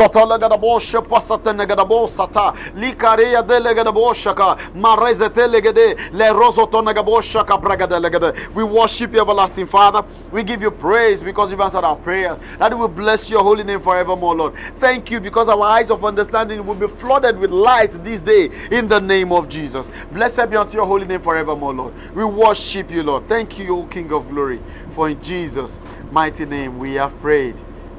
we 8.53 8.63
worship 8.63 9.13
you 9.13 9.21
everlasting 9.21 9.65
father. 9.65 10.05
We 10.31 10.43
give 10.43 10.61
you 10.61 10.71
praise 10.71 11.21
because 11.21 11.51
you've 11.51 11.61
answered 11.61 11.83
our 11.83 11.95
prayer. 11.95 12.39
That 12.59 12.77
we 12.77 12.87
bless 12.87 13.29
your 13.29 13.43
holy 13.43 13.63
name 13.63 13.81
forevermore 13.81 14.35
lord. 14.35 14.53
Thank 14.79 15.11
you 15.11 15.19
because 15.19 15.49
our 15.49 15.61
eyes 15.61 15.91
of 15.91 16.03
understanding 16.05 16.65
will 16.65 16.75
be 16.75 16.87
flooded 16.87 17.37
with 17.37 17.51
light 17.51 17.91
this 18.03 18.21
day 18.21 18.49
in 18.71 18.87
the 18.87 18.99
name 18.99 19.31
of 19.31 19.49
jesus. 19.49 19.89
Blessed 20.11 20.49
be 20.49 20.55
unto 20.55 20.77
your 20.77 20.85
holy 20.85 21.05
name 21.05 21.21
forevermore 21.21 21.73
lord. 21.73 22.15
We 22.15 22.23
worship 22.25 22.91
you 22.91 23.03
lord. 23.03 23.27
Thank 23.27 23.59
you 23.59 23.77
o 23.77 23.83
king 23.85 24.11
of 24.11 24.29
glory. 24.29 24.59
For 24.95 25.09
in 25.09 25.21
jesus 25.21 25.79
mighty 26.11 26.45
name 26.45 26.77
we 26.79 26.93
have 26.93 27.17
prayed. 27.19 27.55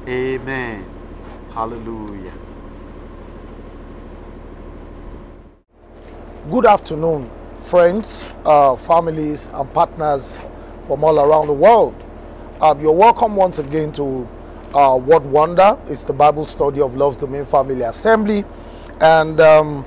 Amen. 0.07 0.85
Hallelujah 1.53 2.44
Good 6.51 6.67
afternoon, 6.67 7.31
friends, 7.63 8.23
uh, 8.45 8.75
families, 8.75 9.49
and 9.51 9.73
partners 9.73 10.37
from 10.85 11.03
all 11.03 11.19
around 11.19 11.47
the 11.47 11.53
world. 11.53 11.95
Uh, 12.61 12.75
you're 12.79 12.91
welcome 12.91 13.35
once 13.35 13.57
again 13.57 13.91
to 13.93 14.29
uh, 14.75 14.95
What 14.95 15.23
Wonder. 15.23 15.75
It's 15.87 16.03
the 16.03 16.13
Bible 16.13 16.45
study 16.45 16.81
of 16.81 16.95
Love's 16.95 17.17
Domain 17.17 17.47
Family 17.47 17.81
Assembly. 17.81 18.45
And 19.01 19.41
um, 19.41 19.83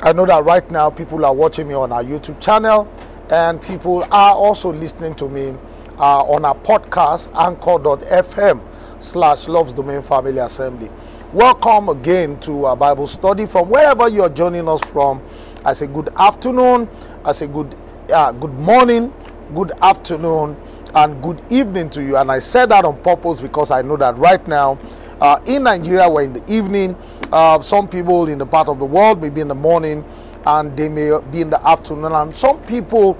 I 0.00 0.14
know 0.14 0.24
that 0.24 0.46
right 0.46 0.68
now 0.70 0.88
people 0.88 1.26
are 1.26 1.34
watching 1.34 1.68
me 1.68 1.74
on 1.74 1.92
our 1.92 2.02
YouTube 2.02 2.40
channel, 2.40 2.88
and 3.28 3.60
people 3.60 4.02
are 4.04 4.34
also 4.34 4.72
listening 4.72 5.14
to 5.16 5.28
me 5.28 5.54
uh, 5.98 6.22
on 6.22 6.46
our 6.46 6.56
podcast, 6.56 7.28
anchor.fm 7.38 8.62
slash 9.02 9.46
Love's 9.46 9.74
Domain 9.74 10.00
Family 10.00 10.38
Assembly. 10.38 10.88
Welcome 11.34 11.90
again 11.90 12.40
to 12.40 12.64
our 12.64 12.76
Bible 12.76 13.06
study 13.06 13.44
from 13.44 13.68
wherever 13.68 14.08
you're 14.08 14.30
joining 14.30 14.66
us 14.66 14.80
from. 14.84 15.22
I 15.64 15.72
say 15.74 15.86
good 15.86 16.10
afternoon, 16.16 16.88
I 17.24 17.32
say 17.32 17.46
good 17.46 17.76
uh, 18.10 18.32
good 18.32 18.54
morning, 18.54 19.12
good 19.54 19.72
afternoon, 19.82 20.56
and 20.94 21.22
good 21.22 21.42
evening 21.50 21.90
to 21.90 22.02
you. 22.02 22.16
And 22.16 22.30
I 22.30 22.38
said 22.38 22.70
that 22.70 22.84
on 22.84 23.00
purpose 23.02 23.40
because 23.40 23.70
I 23.70 23.82
know 23.82 23.96
that 23.98 24.16
right 24.16 24.46
now 24.48 24.78
uh, 25.20 25.40
in 25.46 25.64
Nigeria 25.64 26.08
we're 26.08 26.22
in 26.22 26.32
the 26.32 26.52
evening. 26.52 26.96
Uh, 27.32 27.60
some 27.60 27.88
people 27.88 28.28
in 28.28 28.38
the 28.38 28.46
part 28.46 28.68
of 28.68 28.78
the 28.78 28.84
world 28.84 29.20
may 29.20 29.28
be 29.28 29.40
in 29.40 29.48
the 29.48 29.54
morning, 29.54 30.04
and 30.46 30.76
they 30.76 30.88
may 30.88 31.10
be 31.30 31.40
in 31.40 31.50
the 31.50 31.66
afternoon. 31.68 32.12
And 32.12 32.34
some 32.36 32.60
people 32.64 33.18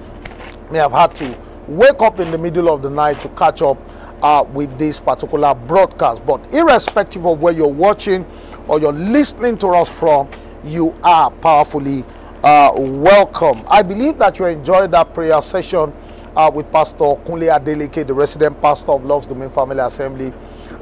may 0.71 0.79
have 0.79 0.91
had 0.91 1.13
to 1.15 1.37
wake 1.67 2.01
up 2.01 2.19
in 2.19 2.31
the 2.31 2.37
middle 2.37 2.69
of 2.73 2.81
the 2.81 2.89
night 2.89 3.19
to 3.21 3.29
catch 3.29 3.61
up 3.61 3.77
uh, 4.23 4.43
with 4.53 4.75
this 4.79 4.99
particular 4.99 5.53
broadcast. 5.53 6.25
But 6.25 6.41
irrespective 6.53 7.25
of 7.25 7.41
where 7.41 7.53
you're 7.53 7.67
watching 7.67 8.25
or 8.67 8.79
you're 8.79 8.91
listening 8.93 9.57
to 9.59 9.67
us 9.69 9.89
from, 9.89 10.29
you 10.63 10.95
are 11.03 11.29
powerfully 11.31 12.03
uh, 12.43 12.71
welcome. 12.75 13.61
I 13.67 13.81
believe 13.81 14.17
that 14.19 14.39
you 14.39 14.45
enjoyed 14.45 14.91
that 14.91 15.13
prayer 15.13 15.41
session 15.41 15.93
uh, 16.35 16.49
with 16.53 16.71
Pastor 16.71 16.97
Kunle 16.97 17.49
Adeleke, 17.49 18.07
the 18.07 18.13
resident 18.13 18.61
pastor 18.61 18.91
of 18.91 19.03
Love's 19.03 19.27
Domain 19.27 19.49
Family 19.49 19.79
Assembly 19.79 20.33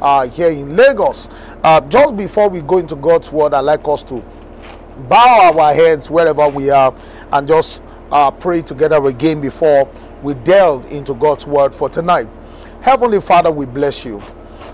uh, 0.01 0.27
here 0.27 0.49
in 0.49 0.75
Lagos. 0.75 1.29
Uh, 1.63 1.81
just 1.81 2.15
before 2.15 2.47
we 2.49 2.61
go 2.61 2.77
into 2.77 2.95
God's 2.95 3.31
Word, 3.31 3.53
I'd 3.53 3.61
like 3.61 3.87
us 3.87 4.03
to 4.03 4.23
bow 5.09 5.57
our 5.57 5.73
heads 5.73 6.09
wherever 6.09 6.47
we 6.47 6.69
are 6.69 6.95
and 7.31 7.47
just 7.47 7.81
uh, 8.11 8.29
pray 8.29 8.61
together 8.61 9.03
again 9.07 9.41
before 9.41 9.89
we 10.21 10.35
delve 10.35 10.85
into 10.91 11.15
God's 11.15 11.47
Word 11.47 11.73
for 11.73 11.89
tonight. 11.89 12.27
Heavenly 12.81 13.21
Father, 13.21 13.51
we 13.51 13.65
bless 13.65 14.05
you. 14.05 14.21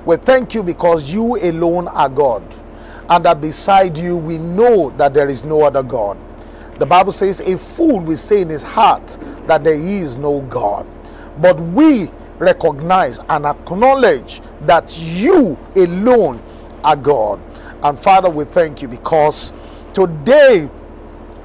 We 0.05 0.17
thank 0.17 0.53
you 0.53 0.61
because 0.63 1.09
you 1.09 1.37
alone 1.37 1.87
are 1.87 2.09
God, 2.09 2.43
and 3.09 3.23
that 3.25 3.39
beside 3.39 3.97
you 3.97 4.17
we 4.17 4.37
know 4.37 4.89
that 4.97 5.13
there 5.13 5.29
is 5.29 5.45
no 5.45 5.61
other 5.61 5.81
God. 5.81 6.17
The 6.79 6.85
Bible 6.85 7.11
says, 7.11 7.39
A 7.41 7.57
fool 7.57 7.99
will 7.99 8.17
say 8.17 8.41
in 8.41 8.49
his 8.49 8.63
heart 8.63 9.17
that 9.47 9.63
there 9.63 9.75
is 9.75 10.17
no 10.17 10.41
God. 10.41 10.85
But 11.39 11.59
we 11.59 12.09
recognize 12.39 13.19
and 13.29 13.45
acknowledge 13.45 14.41
that 14.61 14.97
you 14.97 15.57
alone 15.75 16.41
are 16.83 16.95
God. 16.95 17.39
And 17.83 17.99
Father, 17.99 18.29
we 18.29 18.45
thank 18.45 18.81
you 18.81 18.87
because 18.87 19.53
today 19.93 20.69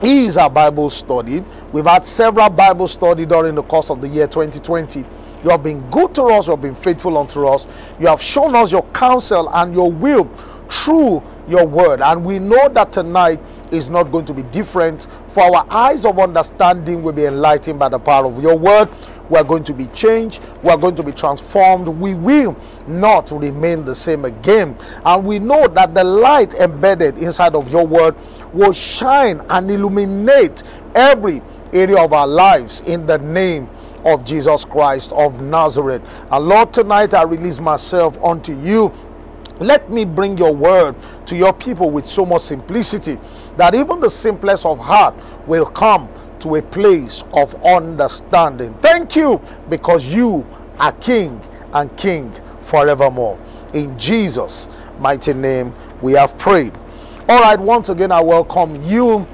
is 0.03 0.37
our 0.37 0.51
Bible 0.51 0.91
study. 0.91 1.45
We've 1.73 1.85
had 1.85 2.07
several 2.07 2.49
Bible 2.51 2.89
study 2.89 3.27
during 3.27 3.55
the 3.55 3.63
course 3.63 3.91
of 3.91 4.01
the 4.01 4.09
year 4.09 4.27
2020. 4.27 5.05
You 5.45 5.51
have 5.51 5.63
been 5.63 5.89
good 5.91 6.15
to 6.17 6.25
us, 6.25 6.47
you 6.47 6.53
have 6.53 6.63
been 6.63 6.75
faithful 6.75 7.17
unto 7.19 7.47
us. 7.47 7.67
You 8.01 8.07
have 8.09 8.21
shown 8.23 8.55
us 8.57 8.73
your 8.73 8.85
counsel 8.87 9.49
and 9.55 9.75
your 9.75 9.91
will 9.91 10.31
through 10.71 11.23
your 11.49 11.67
word. 11.67 12.01
And 12.01 12.25
we 12.25 12.39
know 12.39 12.69
that 12.69 12.93
tonight 12.93 13.41
is 13.73 13.89
not 13.89 14.11
going 14.13 14.25
to 14.27 14.35
be 14.35 14.43
different. 14.45 15.07
For 15.31 15.43
our 15.43 15.67
eyes 15.71 16.05
of 16.05 16.19
understanding 16.19 17.03
will 17.03 17.13
be 17.13 17.27
enlightened 17.27 17.79
by 17.79 17.89
the 17.89 17.99
power 17.99 18.27
of 18.27 18.43
your 18.43 18.57
word. 18.57 18.89
We 19.31 19.37
are 19.39 19.45
going 19.45 19.65
to 19.65 19.75
be 19.75 19.87
changed. 19.89 20.41
We 20.63 20.71
are 20.71 20.77
going 20.77 20.97
to 20.97 21.03
be 21.03 21.13
transformed. 21.13 21.89
We 21.89 22.15
will 22.15 22.57
not 22.87 23.31
remain 23.31 23.85
the 23.85 23.95
same 23.95 24.25
again. 24.25 24.77
And 25.05 25.25
we 25.25 25.39
know 25.39 25.69
that 25.69 25.95
the 25.95 26.05
light 26.05 26.55
embedded 26.55 27.19
inside 27.19 27.55
of 27.55 27.71
your 27.71 27.87
word 27.87 28.17
will 28.53 28.73
shine 28.73 29.43
and 29.51 29.71
illuminate 29.71 30.63
every 30.95 31.43
area 31.73 31.99
of 32.03 32.13
our 32.13 32.27
lives 32.27 32.81
in 32.87 33.07
the 33.07 33.19
name 33.19 33.69
of 34.05 34.25
Jesus 34.25 34.65
Christ 34.65 35.13
of 35.13 35.41
Nazareth. 35.41 36.03
And 36.31 36.47
Lord, 36.47 36.73
tonight 36.73 37.13
I 37.15 37.23
release 37.23 37.59
myself 37.59 38.17
unto 38.23 38.59
you. 38.59 38.93
Let 39.61 39.91
me 39.91 40.05
bring 40.05 40.39
your 40.39 40.55
word 40.55 40.95
to 41.27 41.37
your 41.37 41.53
people 41.53 41.91
with 41.91 42.09
so 42.09 42.25
much 42.25 42.43
simplicity 42.43 43.19
that 43.59 43.75
even 43.75 44.01
the 44.01 44.09
simplest 44.09 44.65
of 44.65 44.79
heart 44.79 45.15
will 45.47 45.67
come 45.67 46.09
to 46.41 46.57
a 46.57 46.63
place 46.63 47.25
of 47.35 47.55
understanding. 47.65 48.73
Thank 48.81 49.17
you 49.17 49.43
because 49.69 50.05
you 50.07 50.47
are 50.79 50.93
King 50.93 51.43
and 51.75 51.95
King 51.97 52.33
forevermore. 52.67 53.39
In 53.75 53.99
Jesus' 53.99 54.69
mighty 55.01 55.35
name, 55.35 55.75
we 56.01 56.13
have 56.13 56.39
prayed. 56.39 56.73
All 57.29 57.41
right, 57.41 57.59
once 57.59 57.89
again, 57.89 58.13
I 58.13 58.21
welcome 58.21 58.81
you 58.85 59.27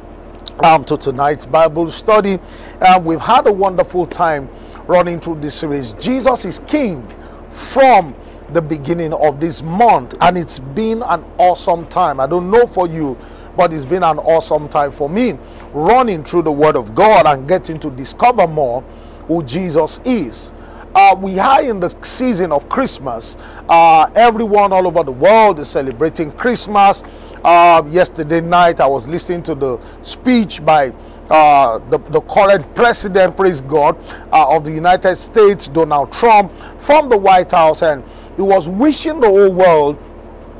um, 0.64 0.84
to 0.86 0.96
tonight's 0.96 1.46
Bible 1.46 1.90
study. 1.92 2.38
And 2.80 3.04
we've 3.04 3.20
had 3.20 3.46
a 3.46 3.52
wonderful 3.52 4.06
time 4.06 4.48
running 4.86 5.20
through 5.20 5.40
this 5.40 5.54
series. 5.54 5.92
Jesus 5.94 6.44
is 6.44 6.60
King 6.66 7.06
from 7.52 8.14
the 8.52 8.62
beginning 8.62 9.12
of 9.12 9.40
this 9.40 9.62
month, 9.62 10.14
and 10.20 10.36
it's 10.36 10.58
been 10.58 11.02
an 11.02 11.24
awesome 11.38 11.86
time. 11.88 12.20
I 12.20 12.26
don't 12.26 12.50
know 12.50 12.66
for 12.66 12.86
you, 12.86 13.18
but 13.56 13.72
it's 13.72 13.84
been 13.84 14.02
an 14.02 14.18
awesome 14.18 14.68
time 14.68 14.92
for 14.92 15.08
me 15.08 15.38
running 15.72 16.24
through 16.24 16.42
the 16.42 16.52
Word 16.52 16.76
of 16.76 16.94
God 16.94 17.26
and 17.26 17.48
getting 17.48 17.78
to 17.80 17.90
discover 17.90 18.46
more 18.46 18.82
who 19.26 19.42
Jesus 19.42 20.00
is. 20.04 20.52
Uh, 20.94 21.16
we 21.18 21.38
are 21.40 21.62
in 21.62 21.80
the 21.80 21.94
season 22.02 22.52
of 22.52 22.68
Christmas. 22.68 23.36
Uh, 23.68 24.08
everyone 24.14 24.72
all 24.72 24.86
over 24.86 25.02
the 25.02 25.12
world 25.12 25.58
is 25.58 25.68
celebrating 25.68 26.30
Christmas. 26.32 27.02
Uh, 27.42 27.82
yesterday 27.88 28.40
night, 28.40 28.80
I 28.80 28.86
was 28.86 29.06
listening 29.06 29.42
to 29.44 29.54
the 29.54 29.78
speech 30.02 30.64
by 30.64 30.92
uh, 31.30 31.78
the, 31.90 31.98
the 32.10 32.20
current 32.22 32.74
president, 32.74 33.36
praise 33.36 33.60
God, 33.60 33.98
uh, 34.32 34.54
of 34.56 34.64
the 34.64 34.70
United 34.70 35.16
States, 35.16 35.68
Donald 35.68 36.12
Trump, 36.12 36.52
from 36.78 37.08
the 37.08 37.16
White 37.16 37.50
House, 37.50 37.82
and 37.82 38.04
he 38.36 38.42
was 38.42 38.68
wishing 38.68 39.20
the 39.20 39.28
whole 39.28 39.50
world, 39.50 39.98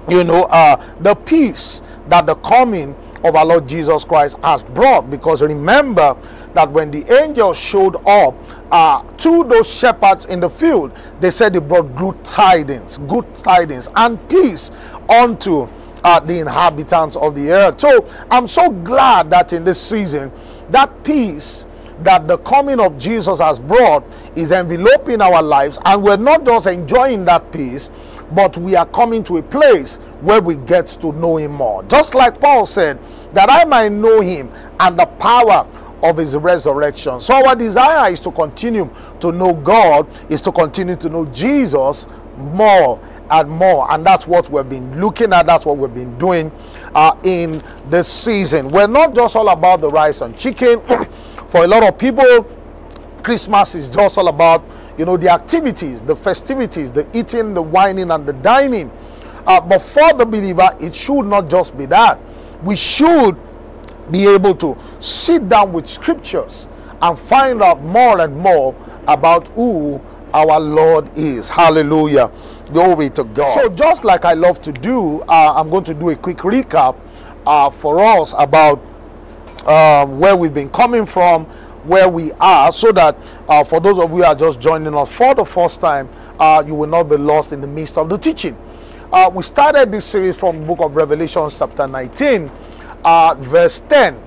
you 0.08 0.24
know, 0.24 0.44
uh, 0.44 0.94
the 1.00 1.14
peace 1.14 1.80
that 2.08 2.26
the 2.26 2.34
coming 2.36 2.94
of 3.24 3.36
our 3.36 3.44
Lord 3.44 3.66
Jesus 3.66 4.04
Christ 4.04 4.36
has 4.42 4.62
brought. 4.62 5.10
Because 5.10 5.40
remember 5.42 6.16
that 6.54 6.70
when 6.70 6.90
the 6.90 7.10
angels 7.22 7.56
showed 7.56 7.96
up 8.06 8.34
uh, 8.70 9.02
to 9.18 9.44
those 9.44 9.68
shepherds 9.68 10.26
in 10.26 10.40
the 10.40 10.50
field, 10.50 10.92
they 11.20 11.30
said 11.30 11.52
they 11.52 11.58
brought 11.58 11.94
good 11.96 12.22
tidings, 12.24 12.98
good 13.08 13.34
tidings, 13.36 13.88
and 13.96 14.28
peace 14.28 14.70
unto 15.08 15.68
uh, 16.04 16.20
the 16.20 16.38
inhabitants 16.38 17.16
of 17.16 17.34
the 17.34 17.50
earth. 17.50 17.80
So 17.80 18.08
I'm 18.30 18.46
so 18.46 18.70
glad 18.70 19.30
that 19.30 19.52
in 19.52 19.64
this 19.64 19.80
season, 19.80 20.30
that 20.70 21.02
peace 21.02 21.64
that 22.02 22.26
the 22.26 22.38
coming 22.38 22.80
of 22.80 22.98
Jesus 22.98 23.38
has 23.38 23.60
brought 23.60 24.04
is 24.34 24.50
enveloping 24.50 25.20
our 25.20 25.42
lives, 25.42 25.78
and 25.84 26.02
we're 26.02 26.16
not 26.16 26.44
just 26.44 26.66
enjoying 26.66 27.24
that 27.24 27.52
peace, 27.52 27.88
but 28.34 28.56
we 28.56 28.76
are 28.76 28.86
coming 28.86 29.22
to 29.24 29.38
a 29.38 29.42
place 29.42 29.96
where 30.20 30.40
we 30.40 30.56
get 30.56 30.88
to 30.88 31.12
know 31.12 31.36
Him 31.36 31.52
more. 31.52 31.82
Just 31.84 32.14
like 32.14 32.40
Paul 32.40 32.66
said, 32.66 32.98
that 33.32 33.50
I 33.50 33.64
might 33.64 33.92
know 33.92 34.20
Him 34.20 34.50
and 34.80 34.98
the 34.98 35.06
power 35.06 35.66
of 36.02 36.16
His 36.16 36.34
resurrection. 36.34 37.20
So, 37.20 37.46
our 37.46 37.56
desire 37.56 38.12
is 38.12 38.20
to 38.20 38.30
continue 38.32 38.88
to 39.20 39.32
know 39.32 39.54
God, 39.54 40.08
is 40.30 40.40
to 40.42 40.52
continue 40.52 40.96
to 40.96 41.08
know 41.08 41.26
Jesus 41.26 42.06
more 42.36 43.00
and 43.30 43.48
more. 43.50 43.90
And 43.92 44.04
that's 44.04 44.26
what 44.26 44.50
we've 44.50 44.68
been 44.68 45.00
looking 45.00 45.32
at, 45.32 45.46
that's 45.46 45.64
what 45.64 45.78
we've 45.78 45.94
been 45.94 46.16
doing 46.18 46.50
uh, 46.94 47.16
in 47.22 47.62
this 47.90 48.08
season. 48.08 48.70
We're 48.70 48.86
not 48.86 49.14
just 49.14 49.36
all 49.36 49.48
about 49.48 49.80
the 49.80 49.88
rice 49.90 50.20
and 50.20 50.36
chicken. 50.38 50.80
For 51.48 51.64
a 51.64 51.66
lot 51.66 51.84
of 51.84 51.96
people, 51.98 52.50
Christmas 53.22 53.74
is 53.74 53.88
just 53.88 54.18
all 54.18 54.28
about 54.28 54.64
you 54.98 55.04
know 55.04 55.16
the 55.16 55.30
activities, 55.30 56.02
the 56.02 56.16
festivities, 56.16 56.90
the 56.90 57.06
eating, 57.16 57.54
the 57.54 57.62
wining, 57.62 58.10
and 58.10 58.26
the 58.26 58.32
dining. 58.32 58.90
Uh, 59.46 59.60
but 59.60 59.80
for 59.80 60.12
the 60.14 60.24
believer, 60.24 60.70
it 60.80 60.94
should 60.94 61.24
not 61.24 61.50
just 61.50 61.76
be 61.76 61.86
that. 61.86 62.18
We 62.62 62.76
should 62.76 63.36
be 64.10 64.26
able 64.26 64.54
to 64.56 64.76
sit 65.00 65.48
down 65.48 65.72
with 65.72 65.88
scriptures 65.88 66.66
and 67.02 67.18
find 67.18 67.62
out 67.62 67.82
more 67.82 68.20
and 68.20 68.36
more 68.36 68.74
about 69.06 69.48
who 69.48 70.00
our 70.32 70.58
Lord 70.58 71.16
is. 71.16 71.48
Hallelujah. 71.48 72.30
Glory 72.72 73.10
to 73.10 73.24
God. 73.24 73.54
So, 73.60 73.68
just 73.68 74.04
like 74.04 74.24
I 74.24 74.32
love 74.32 74.60
to 74.62 74.72
do, 74.72 75.20
uh, 75.22 75.54
I'm 75.56 75.70
going 75.70 75.84
to 75.84 75.94
do 75.94 76.10
a 76.10 76.16
quick 76.16 76.38
recap 76.38 76.98
uh, 77.46 77.70
for 77.70 78.00
us 78.00 78.34
about 78.38 78.82
um, 79.66 80.18
where 80.18 80.36
we've 80.36 80.54
been 80.54 80.70
coming 80.70 81.06
from, 81.06 81.46
where 81.86 82.08
we 82.08 82.32
are, 82.40 82.72
so 82.72 82.92
that 82.92 83.16
uh, 83.48 83.64
for 83.64 83.80
those 83.80 83.98
of 83.98 84.10
you 84.10 84.16
who 84.16 84.24
are 84.24 84.34
just 84.34 84.60
joining 84.60 84.94
us 84.94 85.10
for 85.10 85.34
the 85.34 85.44
first 85.44 85.80
time, 85.80 86.08
uh, 86.38 86.62
you 86.66 86.74
will 86.74 86.88
not 86.88 87.04
be 87.04 87.16
lost 87.16 87.52
in 87.52 87.60
the 87.60 87.66
midst 87.66 87.96
of 87.96 88.08
the 88.08 88.18
teaching. 88.18 88.56
Uh, 89.12 89.30
we 89.32 89.42
started 89.42 89.92
this 89.92 90.04
series 90.04 90.36
from 90.36 90.66
book 90.66 90.80
of 90.80 90.96
Revelation, 90.96 91.48
chapter 91.50 91.86
19, 91.86 92.50
uh, 93.04 93.34
verse 93.38 93.80
10. 93.88 94.20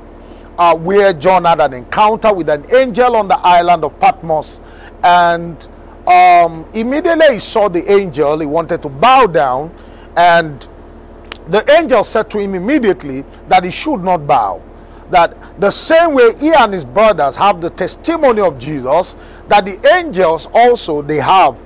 uh, 0.58 0.76
where 0.76 1.14
John 1.14 1.46
had 1.46 1.62
an 1.62 1.74
encounter 1.74 2.34
with 2.34 2.50
an 2.50 2.66
angel 2.74 3.16
on 3.16 3.28
the 3.28 3.38
island 3.40 3.84
of 3.84 4.00
Patmos. 4.00 4.60
And 5.04 5.68
um, 6.08 6.66
immediately 6.74 7.34
he 7.34 7.40
saw 7.40 7.68
the 7.68 7.90
angel, 7.92 8.40
he 8.40 8.46
wanted 8.46 8.82
to 8.82 8.90
bow 8.90 9.28
down. 9.28 9.76
And 10.16 10.68
the 11.50 11.70
angel 11.78 12.04
said 12.04 12.30
to 12.32 12.40
him 12.40 12.56
immediately 12.56 13.24
that 13.48 13.64
he 13.64 13.72
should 13.72 14.04
not 14.04 14.26
bow. 14.26 14.62
That 15.12 15.38
the 15.60 15.72
same 15.72 16.14
way 16.14 16.36
he 16.38 16.52
and 16.54 16.74
his 16.74 16.86
brothers 16.86 17.36
have 17.36 17.62
the 17.62 17.70
testimony 17.70 18.42
of 18.42 18.60
Jesus, 18.60 19.16
that 19.48 19.66
the 19.66 19.80
angels 19.96 20.48
also 20.54 21.02
they 21.02 21.18
have 21.18 21.58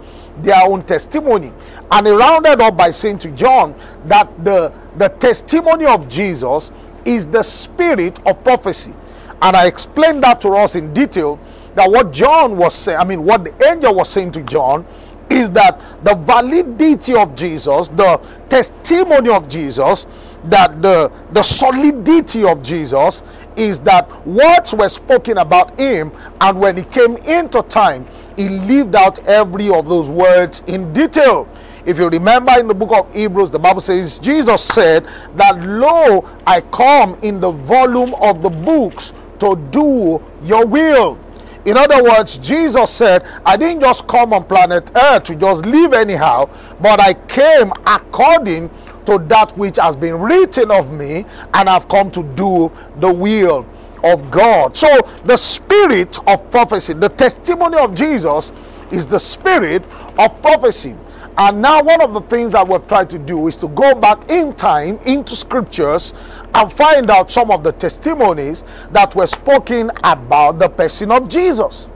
their 0.44 0.64
own 0.64 0.84
testimony. 0.84 1.52
And 1.92 2.08
he 2.08 2.14
rounded 2.14 2.62
up 2.62 2.78
by 2.78 2.92
saying 2.92 3.20
to 3.20 3.32
John 3.32 3.76
that 4.06 4.30
the, 4.44 4.72
the 4.98 5.10
testimony 5.10 5.86
of 5.86 6.08
Jesus 6.08 6.72
is 7.06 7.26
the 7.26 7.44
spirit 7.44 8.20
of 8.26 8.44
prophecy. 8.44 8.94
And 9.42 9.58
I 9.58 9.66
explained 9.66 10.24
that 10.24 10.40
to 10.42 10.50
us 10.50 10.76
in 10.76 10.94
detail 10.94 11.40
that 11.76 11.90
what 11.90 12.12
John 12.12 12.58
was 12.58 12.76
saying, 12.76 13.00
I 13.00 13.04
mean, 13.06 13.24
what 13.24 13.44
the 13.44 13.68
angel 13.68 13.96
was 13.96 14.10
saying 14.10 14.34
to 14.34 14.44
John 14.44 14.86
is 15.30 15.50
that 15.52 15.80
the 16.04 16.16
validity 16.16 17.16
of 17.16 17.36
Jesus, 17.36 17.88
the 17.90 18.22
testimony 18.50 19.30
of 19.30 19.48
Jesus, 19.48 20.06
that 20.46 20.82
the, 20.82 21.12
the 21.34 21.44
solidity 21.44 22.44
of 22.44 22.64
Jesus 22.64 23.24
is 23.56 23.80
that 23.80 24.26
words 24.26 24.74
were 24.74 24.90
spoken 24.90 25.38
about 25.38 25.78
him, 25.80 26.12
and 26.40 26.60
when 26.60 26.78
he 26.78 26.84
came 26.84 27.18
into 27.18 27.62
time, 27.64 28.06
he 28.38 28.50
lived 28.50 28.96
out 28.96 29.20
every 29.28 29.70
of 29.70 29.88
those 29.88 30.10
words 30.10 30.62
in 30.68 30.92
detail. 30.94 31.48
If 31.86 31.98
you 31.98 32.10
remember 32.10 32.54
in 32.60 32.68
the 32.68 32.74
book 32.74 32.92
of 32.92 33.14
Hebrews, 33.14 33.52
the 33.52 33.60
Bible 33.60 33.82
says, 33.82 34.20
Jesus 34.20 34.64
said 34.64 35.08
that, 35.36 35.60
Lo, 35.62 36.28
I 36.46 36.62
come 36.62 37.18
in 37.24 37.40
the 37.40 37.52
volume 37.52 38.14
of 38.16 38.42
the 38.42 38.50
books 38.50 39.14
to 39.40 39.56
do 39.72 40.24
your 40.44 40.66
will. 40.66 41.18
In 41.66 41.78
other 41.78 42.04
words, 42.04 42.38
Jesus 42.40 42.90
said, 42.90 43.24
I 43.46 43.56
didn't 43.58 43.82
just 43.82 44.08
come 44.08 44.34
on 44.34 44.46
planet 44.46 44.92
Earth 44.96 45.26
to 45.26 45.36
just 45.36 45.66
live 45.66 45.94
anyhow, 45.94 46.50
but 46.80 47.00
I 47.00 47.14
came 47.14 47.72
according 47.86 48.70
to 49.06 49.18
that 49.28 49.58
which 49.58 49.78
has 49.78 49.96
been 49.96 50.20
written 50.20 50.72
of 50.72 50.92
me, 50.92 51.26
and 51.54 51.70
I've 51.70 51.88
come 51.88 52.12
to 52.12 52.24
do 52.36 52.72
the 53.00 53.12
will 53.12 53.66
of 54.04 54.32
God. 54.32 54.76
So, 54.76 54.88
the 55.26 55.38
spirit 55.38 56.18
of 56.28 56.50
prophecy, 56.52 56.94
the 56.94 57.10
testimony 57.10 57.78
of 57.78 57.94
Jesus, 57.94 58.52
is 58.92 59.06
the 59.06 59.20
spirit 59.20 59.84
of 60.18 60.42
prophecy. 60.42 60.96
And 61.38 61.62
now, 61.62 61.82
one 61.82 62.02
of 62.02 62.14
the 62.14 62.22
things 62.22 62.52
that 62.52 62.68
we've 62.68 62.86
tried 62.88 63.10
to 63.12 63.20
do 63.20 63.48
is 63.48 63.56
to 63.58 63.70
go 63.70 63.96
back 63.96 64.30
in 64.30 64.54
time 64.56 64.98
into 65.06 65.36
scriptures 65.36 66.14
and 66.54 66.72
find 66.72 67.10
out 67.10 67.32
some 67.32 67.52
of 67.52 67.64
the 67.64 67.72
testimonies 67.72 68.64
that 68.92 69.16
were 69.16 69.28
spoken 69.28 69.92
about 70.04 70.60
the 70.60 70.68
person 70.68 71.12
of 71.12 71.30
Jesus. 71.30 71.88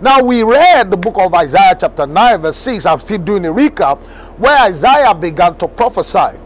Now, 0.00 0.22
we 0.22 0.44
read 0.44 0.92
the 0.92 0.96
book 0.96 1.16
of 1.18 1.34
Isaiah, 1.34 1.76
chapter 1.78 2.06
9, 2.06 2.42
verse 2.42 2.56
6. 2.58 2.86
I'm 2.86 3.00
still 3.00 3.18
doing 3.18 3.46
a 3.46 3.52
recap 3.52 3.98
where 4.38 4.58
Isaiah 4.62 5.14
began 5.14 5.56
to 5.58 5.68
prophesy. 5.68 6.38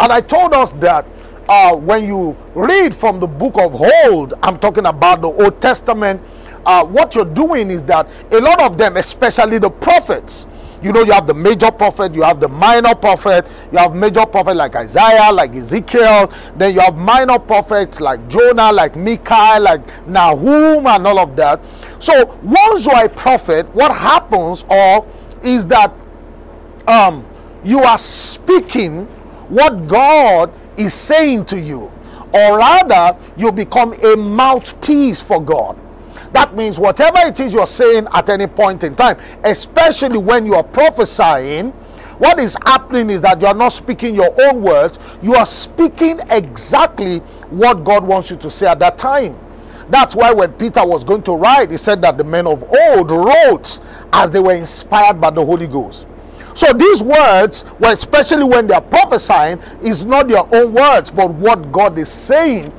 And 0.00 0.12
I 0.12 0.20
told 0.20 0.52
us 0.54 0.72
that 0.80 1.06
uh, 1.48 1.76
when 1.76 2.06
you 2.06 2.36
read 2.54 2.94
from 2.94 3.20
the 3.20 3.26
book 3.26 3.56
of 3.58 3.80
old, 3.80 4.34
I'm 4.42 4.58
talking 4.58 4.86
about 4.86 5.20
the 5.20 5.28
Old 5.28 5.60
Testament, 5.60 6.20
uh, 6.66 6.84
what 6.84 7.14
you're 7.14 7.24
doing 7.24 7.70
is 7.70 7.82
that 7.84 8.08
a 8.32 8.38
lot 8.38 8.60
of 8.62 8.78
them, 8.78 8.96
especially 8.96 9.58
the 9.58 9.70
prophets, 9.70 10.46
you 10.82 10.92
know, 10.92 11.00
you 11.00 11.12
have 11.12 11.26
the 11.26 11.34
major 11.34 11.70
prophet, 11.70 12.14
you 12.14 12.22
have 12.22 12.40
the 12.40 12.48
minor 12.48 12.94
prophet, 12.94 13.46
you 13.72 13.78
have 13.78 13.94
major 13.94 14.26
prophet 14.26 14.54
like 14.54 14.74
Isaiah, 14.76 15.32
like 15.32 15.54
Ezekiel, 15.54 16.30
then 16.56 16.74
you 16.74 16.80
have 16.80 16.96
minor 16.96 17.38
prophets 17.38 18.00
like 18.00 18.26
Jonah, 18.28 18.70
like 18.70 18.94
Micah, 18.94 19.58
like 19.60 19.80
Nahum, 20.06 20.86
and 20.86 21.06
all 21.06 21.18
of 21.18 21.36
that. 21.36 21.60
So 22.00 22.38
once 22.42 22.84
you're 22.84 23.04
a 23.04 23.08
prophet, 23.08 23.66
what 23.74 23.96
happens 23.96 24.64
or 24.68 25.06
is 25.42 25.64
that 25.66 25.90
um, 26.86 27.26
you 27.64 27.80
are 27.80 27.98
speaking 27.98 29.06
what 29.48 29.88
God 29.88 30.52
is 30.76 30.92
saying 30.92 31.46
to 31.46 31.60
you, 31.60 31.90
or 32.32 32.58
rather, 32.58 33.16
you 33.36 33.52
become 33.52 33.92
a 33.94 34.16
mouthpiece 34.16 35.20
for 35.20 35.40
God. 35.40 35.78
That 36.32 36.56
means 36.56 36.78
whatever 36.80 37.18
it 37.28 37.38
is 37.38 37.52
you're 37.52 37.66
saying 37.66 38.08
at 38.12 38.28
any 38.28 38.46
point 38.46 38.82
in 38.82 38.96
time, 38.96 39.18
especially 39.44 40.18
when 40.18 40.44
you 40.44 40.54
are 40.54 40.64
prophesying, 40.64 41.70
what 42.18 42.38
is 42.38 42.56
happening 42.64 43.10
is 43.10 43.20
that 43.20 43.40
you 43.40 43.46
are 43.46 43.54
not 43.54 43.72
speaking 43.72 44.14
your 44.14 44.34
own 44.42 44.62
words, 44.62 44.98
you 45.22 45.34
are 45.34 45.46
speaking 45.46 46.20
exactly 46.30 47.18
what 47.50 47.84
God 47.84 48.04
wants 48.04 48.30
you 48.30 48.36
to 48.38 48.50
say 48.50 48.66
at 48.66 48.78
that 48.80 48.98
time. 48.98 49.38
That's 49.90 50.14
why 50.14 50.32
when 50.32 50.52
Peter 50.54 50.84
was 50.84 51.04
going 51.04 51.22
to 51.24 51.32
write, 51.32 51.70
he 51.70 51.76
said 51.76 52.00
that 52.02 52.16
the 52.16 52.24
men 52.24 52.46
of 52.46 52.62
old 52.62 53.10
wrote 53.10 53.80
as 54.12 54.30
they 54.30 54.40
were 54.40 54.54
inspired 54.54 55.20
by 55.20 55.30
the 55.30 55.44
Holy 55.44 55.66
Ghost. 55.66 56.06
So 56.54 56.72
these 56.72 57.02
words, 57.02 57.64
well, 57.78 57.92
especially 57.92 58.44
when 58.44 58.66
they 58.66 58.74
are 58.74 58.80
prophesying, 58.80 59.58
is 59.82 60.04
not 60.04 60.28
their 60.28 60.44
own 60.54 60.72
words, 60.72 61.10
but 61.10 61.30
what 61.34 61.72
God 61.72 61.98
is 61.98 62.08
saying 62.08 62.72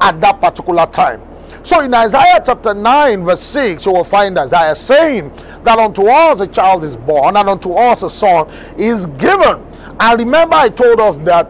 at 0.00 0.20
that 0.20 0.40
particular 0.40 0.86
time. 0.86 1.22
So 1.64 1.80
in 1.80 1.94
Isaiah 1.94 2.42
chapter 2.44 2.74
9, 2.74 3.24
verse 3.24 3.40
6, 3.40 3.86
you 3.86 3.92
will 3.92 4.04
find 4.04 4.36
Isaiah 4.36 4.74
saying 4.74 5.32
that 5.64 5.78
unto 5.78 6.06
us 6.08 6.40
a 6.40 6.46
child 6.46 6.84
is 6.84 6.96
born, 6.96 7.36
and 7.36 7.48
unto 7.48 7.72
us 7.72 8.02
a 8.02 8.10
son 8.10 8.50
is 8.76 9.06
given. 9.06 9.64
And 10.00 10.18
remember, 10.18 10.56
I 10.56 10.68
told 10.68 11.00
us 11.00 11.16
that 11.18 11.48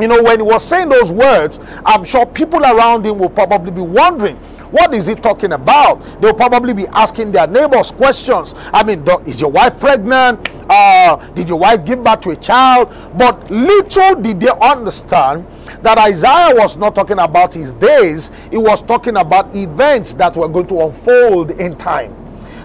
you 0.00 0.08
know, 0.08 0.22
when 0.22 0.40
he 0.40 0.42
was 0.42 0.64
saying 0.64 0.88
those 0.88 1.12
words, 1.12 1.58
I'm 1.84 2.04
sure 2.04 2.24
people 2.24 2.60
around 2.60 3.04
him 3.04 3.18
will 3.18 3.28
probably 3.28 3.70
be 3.70 3.82
wondering, 3.82 4.36
what 4.70 4.94
is 4.94 5.06
he 5.06 5.14
talking 5.14 5.52
about? 5.52 6.22
They'll 6.22 6.32
probably 6.32 6.72
be 6.72 6.86
asking 6.88 7.32
their 7.32 7.46
neighbors 7.46 7.90
questions. 7.90 8.54
I 8.56 8.82
mean, 8.84 9.06
is 9.26 9.38
your 9.38 9.50
wife 9.50 9.78
pregnant? 9.78 10.48
Uh, 10.74 11.16
did 11.34 11.50
your 11.50 11.58
wife 11.58 11.84
give 11.84 12.02
birth 12.02 12.22
to 12.22 12.30
a 12.30 12.36
child? 12.36 12.88
But 13.18 13.50
little 13.50 14.14
did 14.14 14.40
they 14.40 14.48
understand 14.48 15.46
that 15.82 15.98
Isaiah 15.98 16.54
was 16.54 16.78
not 16.78 16.94
talking 16.94 17.18
about 17.18 17.52
his 17.52 17.74
days, 17.74 18.30
he 18.50 18.56
was 18.56 18.80
talking 18.80 19.18
about 19.18 19.54
events 19.54 20.14
that 20.14 20.34
were 20.34 20.48
going 20.48 20.68
to 20.68 20.80
unfold 20.80 21.50
in 21.50 21.76
time. 21.76 22.16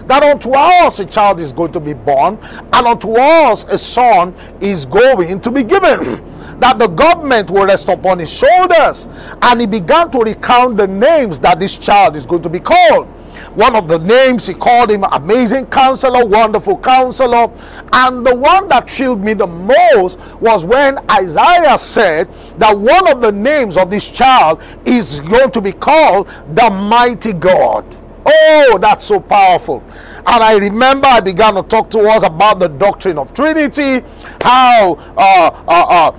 That 0.06 0.22
unto 0.22 0.52
us 0.52 1.00
a 1.00 1.04
child 1.04 1.38
is 1.38 1.52
going 1.52 1.72
to 1.72 1.80
be 1.80 1.92
born, 1.92 2.38
and 2.72 2.86
unto 2.86 3.12
us 3.12 3.66
a 3.68 3.76
son 3.76 4.34
is 4.62 4.86
going 4.86 5.42
to 5.42 5.50
be 5.50 5.62
given. 5.62 6.24
that 6.60 6.78
the 6.78 6.88
government 6.88 7.50
will 7.50 7.66
rest 7.66 7.88
upon 7.88 8.20
his 8.20 8.30
shoulders. 8.30 9.06
And 9.42 9.60
he 9.60 9.66
began 9.66 10.10
to 10.12 10.18
recount 10.20 10.78
the 10.78 10.86
names 10.88 11.38
that 11.40 11.60
this 11.60 11.76
child 11.76 12.16
is 12.16 12.24
going 12.24 12.42
to 12.42 12.48
be 12.48 12.58
called. 12.58 13.06
One 13.54 13.76
of 13.76 13.88
the 13.88 13.98
names 13.98 14.46
he 14.46 14.54
called 14.54 14.90
him 14.90 15.04
Amazing 15.12 15.66
Counselor, 15.66 16.24
Wonderful 16.24 16.78
Counselor. 16.78 17.50
And 17.92 18.26
the 18.26 18.34
one 18.34 18.68
that 18.68 18.90
thrilled 18.90 19.20
me 19.20 19.34
the 19.34 19.46
most 19.46 20.18
was 20.40 20.64
when 20.64 20.98
Isaiah 21.10 21.78
said 21.78 22.28
that 22.58 22.78
one 22.78 23.08
of 23.08 23.20
the 23.20 23.32
names 23.32 23.76
of 23.76 23.90
this 23.90 24.06
child 24.08 24.60
is 24.84 25.20
going 25.20 25.50
to 25.52 25.60
be 25.60 25.72
called 25.72 26.28
the 26.54 26.70
Mighty 26.70 27.32
God. 27.32 27.84
Oh, 28.26 28.78
that's 28.80 29.04
so 29.06 29.20
powerful. 29.20 29.82
And 30.26 30.44
I 30.44 30.56
remember 30.58 31.06
I 31.06 31.20
began 31.20 31.54
to 31.54 31.62
talk 31.62 31.88
to 31.90 32.00
us 32.00 32.22
about 32.22 32.58
the 32.58 32.68
doctrine 32.68 33.16
of 33.16 33.32
Trinity, 33.32 34.04
how 34.42 34.94
uh, 35.16 35.64
uh, 35.66 35.86
uh, 35.88 36.12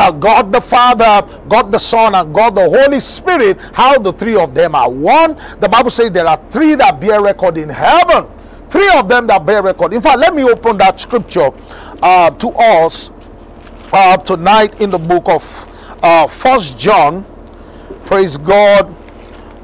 uh, 0.00 0.10
God 0.10 0.50
the 0.50 0.60
Father, 0.60 1.28
God 1.48 1.70
the 1.70 1.78
Son, 1.78 2.14
and 2.14 2.34
God 2.34 2.54
the 2.54 2.68
Holy 2.68 3.00
Spirit, 3.00 3.60
how 3.74 3.98
the 3.98 4.12
three 4.12 4.34
of 4.34 4.54
them 4.54 4.74
are 4.74 4.90
one. 4.90 5.36
The 5.60 5.68
Bible 5.68 5.90
says 5.90 6.10
there 6.10 6.26
are 6.26 6.40
three 6.50 6.74
that 6.76 7.00
bear 7.00 7.20
record 7.22 7.58
in 7.58 7.68
heaven. 7.68 8.26
Three 8.70 8.90
of 8.96 9.08
them 9.08 9.26
that 9.26 9.44
bear 9.44 9.62
record. 9.62 9.92
In 9.92 10.00
fact, 10.00 10.18
let 10.18 10.34
me 10.34 10.42
open 10.44 10.78
that 10.78 10.98
scripture 11.00 11.50
uh, 12.02 12.30
to 12.30 12.48
us 12.48 13.10
uh, 13.92 14.16
tonight 14.16 14.80
in 14.80 14.88
the 14.88 14.98
book 14.98 15.28
of 15.28 15.44
uh, 16.02 16.26
First 16.26 16.78
John. 16.78 17.26
Praise 18.06 18.38
God 18.38 18.96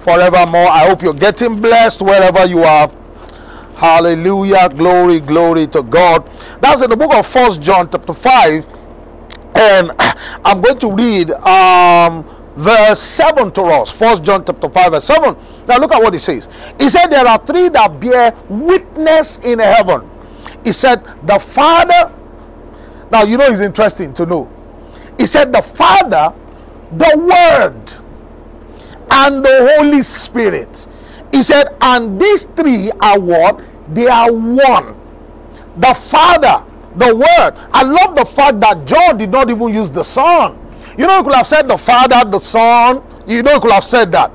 forevermore. 0.03 0.69
I 0.69 0.87
hope 0.87 1.03
you're 1.03 1.15
getting 1.15 1.63
blessed 1.63 2.03
wherever 2.03 2.45
you 2.45 2.63
are. 2.63 2.93
Hallelujah. 3.77 4.69
Glory, 4.69 5.21
glory 5.21 5.67
to 5.69 5.83
God. 5.83 6.29
That's 6.61 6.83
in 6.83 6.91
the 6.91 6.97
book 6.97 7.15
of 7.15 7.27
First 7.27 7.63
John, 7.63 7.89
chapter 7.91 8.13
5 8.13 8.76
and 9.59 9.93
I'm 10.45 10.61
going 10.61 10.79
to 10.81 10.93
read 10.93 11.31
um, 11.33 12.25
verse 12.57 13.01
7 13.01 13.53
to 13.53 13.63
us. 13.63 13.91
First 13.91 14.23
John 14.23 14.45
chapter 14.45 14.69
5, 14.69 14.93
verse 14.93 15.05
7. 15.05 15.37
Now 15.67 15.79
look 15.79 15.93
at 15.93 16.03
what 16.03 16.13
he 16.13 16.19
says. 16.19 16.49
He 16.79 16.89
said, 16.91 17.09
There 17.09 17.27
are 17.27 17.45
three 17.47 17.69
that 17.71 17.99
bear 18.01 18.35
witness 18.49 19.39
in 19.39 19.59
heaven. 19.59 20.09
He 20.65 20.73
said, 20.73 21.05
The 21.27 21.39
Father. 21.39 22.13
Now 23.11 23.23
you 23.23 23.37
know 23.39 23.45
it's 23.47 23.61
interesting 23.61 24.15
to 24.15 24.27
know. 24.27 24.51
He 25.19 25.27
said, 25.27 25.53
The 25.53 25.63
Father, 25.63 26.35
the 26.93 27.19
Word, 27.19 27.95
and 29.11 29.45
the 29.45 29.77
Holy 29.77 30.03
Spirit. 30.03 30.87
He 31.33 31.43
said, 31.43 31.77
and 31.81 32.21
these 32.21 32.45
three 32.57 32.91
are 33.01 33.19
what? 33.19 33.61
They 33.95 34.07
are 34.07 34.33
one. 34.33 35.01
The 35.77 35.95
Father, 35.95 36.65
the 36.97 37.15
word. 37.15 37.55
I 37.73 37.83
love 37.83 38.17
the 38.17 38.25
fact 38.25 38.61
that 38.61 38.85
John 38.87 39.19
did 39.19 39.31
not 39.31 39.51
even 39.51 39.69
use 39.73 39.91
the 39.91 40.03
son. 40.03 40.59
You 40.99 41.07
know, 41.07 41.19
he 41.19 41.25
could 41.25 41.35
have 41.35 41.47
said 41.47 41.69
the 41.69 41.77
father, 41.77 42.29
the 42.29 42.41
son. 42.41 43.03
You 43.27 43.43
know, 43.43 43.55
he 43.55 43.61
could 43.61 43.73
have 43.73 43.85
said 43.85 44.13
that. 44.13 44.31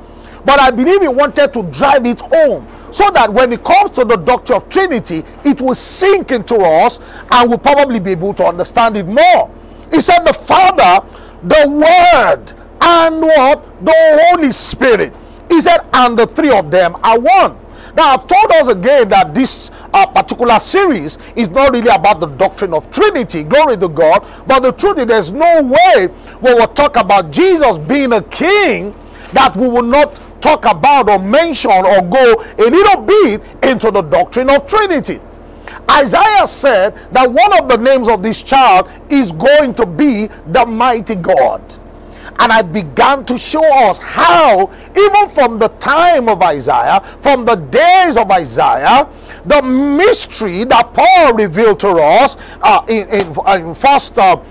but 0.45 0.60
I 0.60 0.71
believe 0.71 1.02
he 1.02 1.08
wanted 1.08 1.54
to 1.54 1.63
drive 1.63 2.06
it 2.06 2.19
home 2.21 2.67
so 2.91 3.10
that 3.12 3.32
when 3.32 3.54
it 3.54 3.63
comes 3.63 3.91
to 3.91 4.04
the 4.06 4.17
doctrine 4.17 4.58
of 4.58 4.69
Trinity, 4.69 5.24
it 5.45 5.62
will 5.62 5.76
sink 5.76 6.32
into 6.32 6.56
us 6.58 7.00
and 7.32 7.50
we'll 7.50 7.58
probably 7.60 8.00
be 8.00 8.12
able 8.12 8.34
to 8.36 8.45
understand 8.45 8.97
it 8.97 9.08
more. 9.08 9.50
He 9.91 10.02
said, 10.02 10.19
The 10.26 10.34
Father, 10.34 11.06
the 11.43 11.69
Word, 11.69 12.54
and 12.82 13.21
what? 13.21 13.86
The 13.86 14.30
Holy 14.32 14.52
Spirit. 14.52 15.13
He 15.50 15.62
said, 15.62 15.80
and 15.93 16.17
the 16.17 16.28
three 16.28 16.52
of 16.52 16.71
them 16.71 16.95
are 17.04 17.19
one. 17.19 17.58
Now, 17.95 18.13
I've 18.13 18.27
told 18.27 18.51
us 18.54 18.67
again 18.67 19.10
that 19.10 19.36
this 19.36 19.69
uh, 19.93 20.06
particular 20.08 20.60
series 20.60 21.17
is 21.36 21.49
not 21.49 21.73
really 21.73 21.89
about 21.89 22.19
the 22.19 22.27
doctrine 22.27 22.73
of 22.73 22.89
Trinity, 22.91 23.43
glory 23.43 23.77
to 23.77 23.89
God, 23.89 24.25
but 24.47 24.62
the 24.62 24.71
truth 24.71 24.97
is, 24.99 25.06
there's 25.08 25.32
no 25.32 25.62
way 25.62 26.08
we 26.41 26.54
will 26.54 26.67
talk 26.67 26.95
about 26.95 27.32
Jesus 27.32 27.77
being 27.77 28.13
a 28.13 28.21
king 28.23 28.95
that 29.34 29.56
we 29.56 29.67
will 29.67 29.84
not 29.84 30.19
talk 30.41 30.65
about 30.65 31.10
or 31.10 31.19
mention 31.19 31.71
or 31.71 32.01
go 32.01 32.43
a 32.58 32.69
little 32.69 33.01
bit 33.01 33.41
into 33.63 33.91
the 33.91 34.01
doctrine 34.01 34.49
of 34.49 34.67
Trinity. 34.67 35.19
Isaiah 35.89 36.47
said 36.47 36.97
that 37.12 37.32
one 37.32 37.62
of 37.62 37.67
the 37.67 37.77
names 37.77 38.08
of 38.08 38.23
this 38.23 38.41
child 38.41 38.89
is 39.10 39.32
going 39.32 39.73
to 39.75 39.86
be 39.86 40.27
the 40.47 40.65
mighty 40.65 41.15
God. 41.15 41.62
And 42.41 42.51
I 42.51 42.63
began 42.63 43.23
to 43.25 43.38
show 43.38 43.63
us 43.86 43.99
how, 43.99 44.71
even 44.97 45.30
from 45.30 45.60
the 45.60 45.67
time 45.77 46.27
of 46.27 46.41
Isaiah, 46.41 46.99
from 47.19 47.45
the 47.45 47.54
days 47.56 48.17
of 48.17 48.32
Isaiah, 48.32 49.08
the 49.45 49.62
mystery 49.62 50.63
that 50.63 50.91
Paul 50.91 51.36
revealed 51.36 51.80
to 51.82 51.89
us 51.89 52.38
uh, 52.63 52.84
in, 52.88 53.08
in, 53.10 53.36
in 53.47 53.75
First 53.75 54.17
uh, 54.17 54.41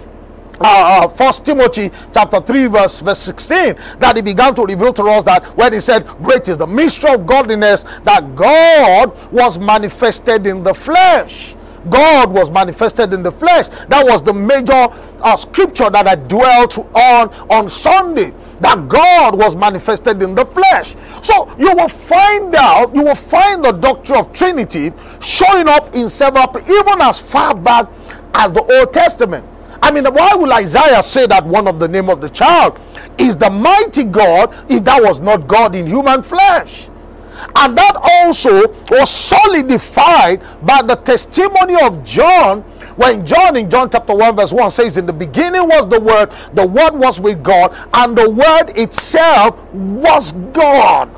uh, 0.61 0.63
uh, 0.63 1.09
First 1.09 1.45
Timothy 1.45 1.91
chapter 2.15 2.41
3 2.41 2.67
verse 2.67 3.01
verse 3.01 3.19
16 3.19 3.75
that 3.99 4.13
he 4.15 4.23
began 4.23 4.55
to 4.55 4.63
reveal 4.63 4.93
to 4.93 5.05
us 5.05 5.25
that 5.25 5.45
when 5.57 5.73
he 5.73 5.81
said 5.81 6.07
great 6.23 6.47
is 6.49 6.59
the 6.59 6.67
mystery 6.67 7.15
of 7.15 7.27
godliness 7.27 7.85
that 8.05 8.37
God 8.37 9.17
was 9.33 9.59
manifested 9.59 10.47
in 10.47 10.63
the 10.63 10.75
flesh 10.75 11.57
God 11.89 12.31
was 12.33 12.51
manifested 12.51 13.15
in 13.15 13.23
the 13.23 13.33
flesh 13.33 13.69
that 13.89 14.05
was 14.05 14.23
the 14.23 14.35
major 14.35 14.89
uh, 15.23 15.37
scripture 15.37 15.89
that 15.91 16.07
I 16.07 16.17
dwelt 16.17 16.79
on 16.79 17.29
on 17.49 17.71
Sunday 17.71 18.35
that 18.61 18.89
God 18.89 19.37
was 19.37 19.57
manifested 19.57 20.23
in 20.23 20.35
the 20.35 20.45
flesh. 20.45 20.95
So 21.23 21.51
you 21.59 21.75
will 21.75 21.89
find 21.89 22.55
out, 22.55 22.95
you 22.95 23.03
will 23.03 23.15
find 23.15 23.65
the 23.65 23.73
doctrine 23.73 24.19
of 24.19 24.33
Trinity 24.33 24.93
showing 25.21 25.67
up 25.69 25.95
in 25.95 26.09
several, 26.09 26.47
even 26.61 27.01
as 27.01 27.19
far 27.19 27.55
back 27.55 27.89
as 28.35 28.53
the 28.53 28.63
Old 28.63 28.93
Testament. 28.93 29.47
I 29.83 29.91
mean, 29.91 30.05
why 30.05 30.35
will 30.35 30.53
Isaiah 30.53 31.03
say 31.03 31.27
that 31.27 31.45
one 31.47 31.67
of 31.67 31.79
the 31.79 31.89
name 31.89 32.11
of 32.11 32.21
the 32.21 32.29
child 32.29 32.79
is 33.17 33.35
the 33.37 33.49
mighty 33.49 34.05
God 34.05 34.55
if 34.71 34.85
that 34.85 35.03
was 35.03 35.21
not 35.21 35.49
God 35.49 35.75
in 35.75 35.87
human 35.87 36.23
flesh? 36.23 36.90
And 37.57 37.77
that 37.77 37.97
also 37.97 38.73
was 38.91 39.11
solidified 39.11 40.43
by 40.65 40.83
the 40.83 40.97
testimony 40.97 41.81
of 41.83 42.05
John. 42.05 42.63
When 42.97 43.25
John 43.25 43.57
in 43.57 43.71
John 43.71 43.89
chapter 43.91 44.15
1 44.15 44.37
verse 44.37 44.53
1 44.53 44.71
says 44.71 44.97
in 44.99 45.07
the 45.07 45.13
beginning 45.13 45.69
was 45.69 45.89
the 45.89 46.01
word 46.01 46.31
the 46.53 46.67
word 46.67 46.95
was 46.95 47.19
with 47.19 47.43
God 47.43 47.75
and 47.95 48.17
the 48.17 48.29
word 48.29 48.77
itself 48.77 49.59
was 49.73 50.33
God. 50.53 51.09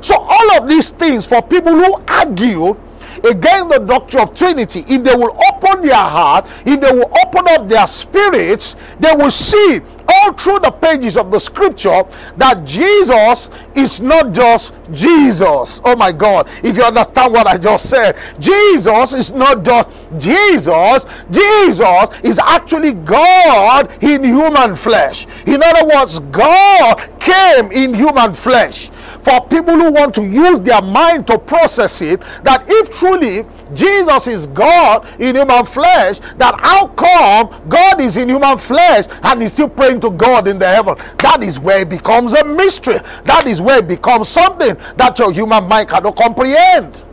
So 0.00 0.16
all 0.16 0.52
of 0.58 0.68
these 0.68 0.90
things 0.90 1.26
for 1.26 1.42
people 1.42 1.72
who 1.72 1.94
argue 2.06 2.76
against 3.24 3.70
the 3.70 3.78
doctrine 3.78 4.22
of 4.22 4.34
Trinity, 4.34 4.84
if 4.86 5.02
they 5.02 5.14
will 5.14 5.38
open 5.50 5.82
their 5.82 5.94
heart, 5.94 6.46
if 6.66 6.80
they 6.80 6.92
will 6.92 7.10
open 7.24 7.44
up 7.48 7.68
their 7.68 7.86
spirits, 7.86 8.76
they 9.00 9.12
will 9.14 9.30
see 9.30 9.80
all 10.08 10.32
through 10.32 10.60
the 10.60 10.70
pages 10.70 11.16
of 11.16 11.30
the 11.30 11.38
scripture 11.38 12.04
that 12.36 12.64
Jesus 12.64 13.50
is 13.74 14.00
not 14.00 14.32
just 14.32 14.72
Jesus. 14.92 15.80
Oh 15.84 15.96
my 15.96 16.12
God. 16.12 16.48
If 16.62 16.76
you 16.76 16.82
understand 16.82 17.32
what 17.32 17.46
I 17.46 17.58
just 17.58 17.88
said, 17.88 18.16
Jesus 18.38 19.12
is 19.14 19.32
not 19.32 19.64
just 19.64 19.88
Jesus. 20.18 21.06
Jesus 21.30 22.08
is 22.22 22.38
actually 22.38 22.92
God 22.92 23.90
in 24.02 24.24
human 24.24 24.76
flesh. 24.76 25.26
In 25.46 25.62
other 25.62 25.86
words, 25.86 26.20
God 26.20 27.10
came 27.20 27.72
in 27.72 27.94
human 27.94 28.34
flesh 28.34 28.90
for 29.24 29.40
people 29.48 29.74
who 29.74 29.90
want 29.90 30.14
to 30.14 30.22
use 30.22 30.60
their 30.60 30.82
mind 30.82 31.26
to 31.26 31.38
process 31.38 32.02
it 32.02 32.20
that 32.42 32.64
if 32.68 32.90
truly 32.90 33.44
Jesus 33.74 34.26
is 34.26 34.46
God 34.48 35.06
in 35.20 35.36
human 35.36 35.66
flesh, 35.66 36.20
that 36.36 36.54
how 36.62 36.88
come 36.88 37.68
God 37.68 38.00
is 38.00 38.16
in 38.16 38.28
human 38.28 38.58
flesh 38.58 39.06
and 39.22 39.42
is 39.42 39.52
still 39.52 39.68
praying 39.68 40.00
to 40.02 40.10
God 40.10 40.48
in 40.48 40.58
the 40.58 40.66
heaven? 40.68 40.96
That 41.18 41.42
is 41.42 41.58
where 41.58 41.80
it 41.80 41.88
becomes 41.88 42.32
a 42.32 42.44
mystery. 42.44 43.00
That 43.24 43.46
is 43.46 43.60
where 43.60 43.78
it 43.78 43.88
becomes 43.88 44.28
something 44.28 44.76
that 44.96 45.18
your 45.18 45.32
human 45.32 45.66
mind 45.68 45.88
cannot 45.88 46.16
comprehend. 46.16 47.04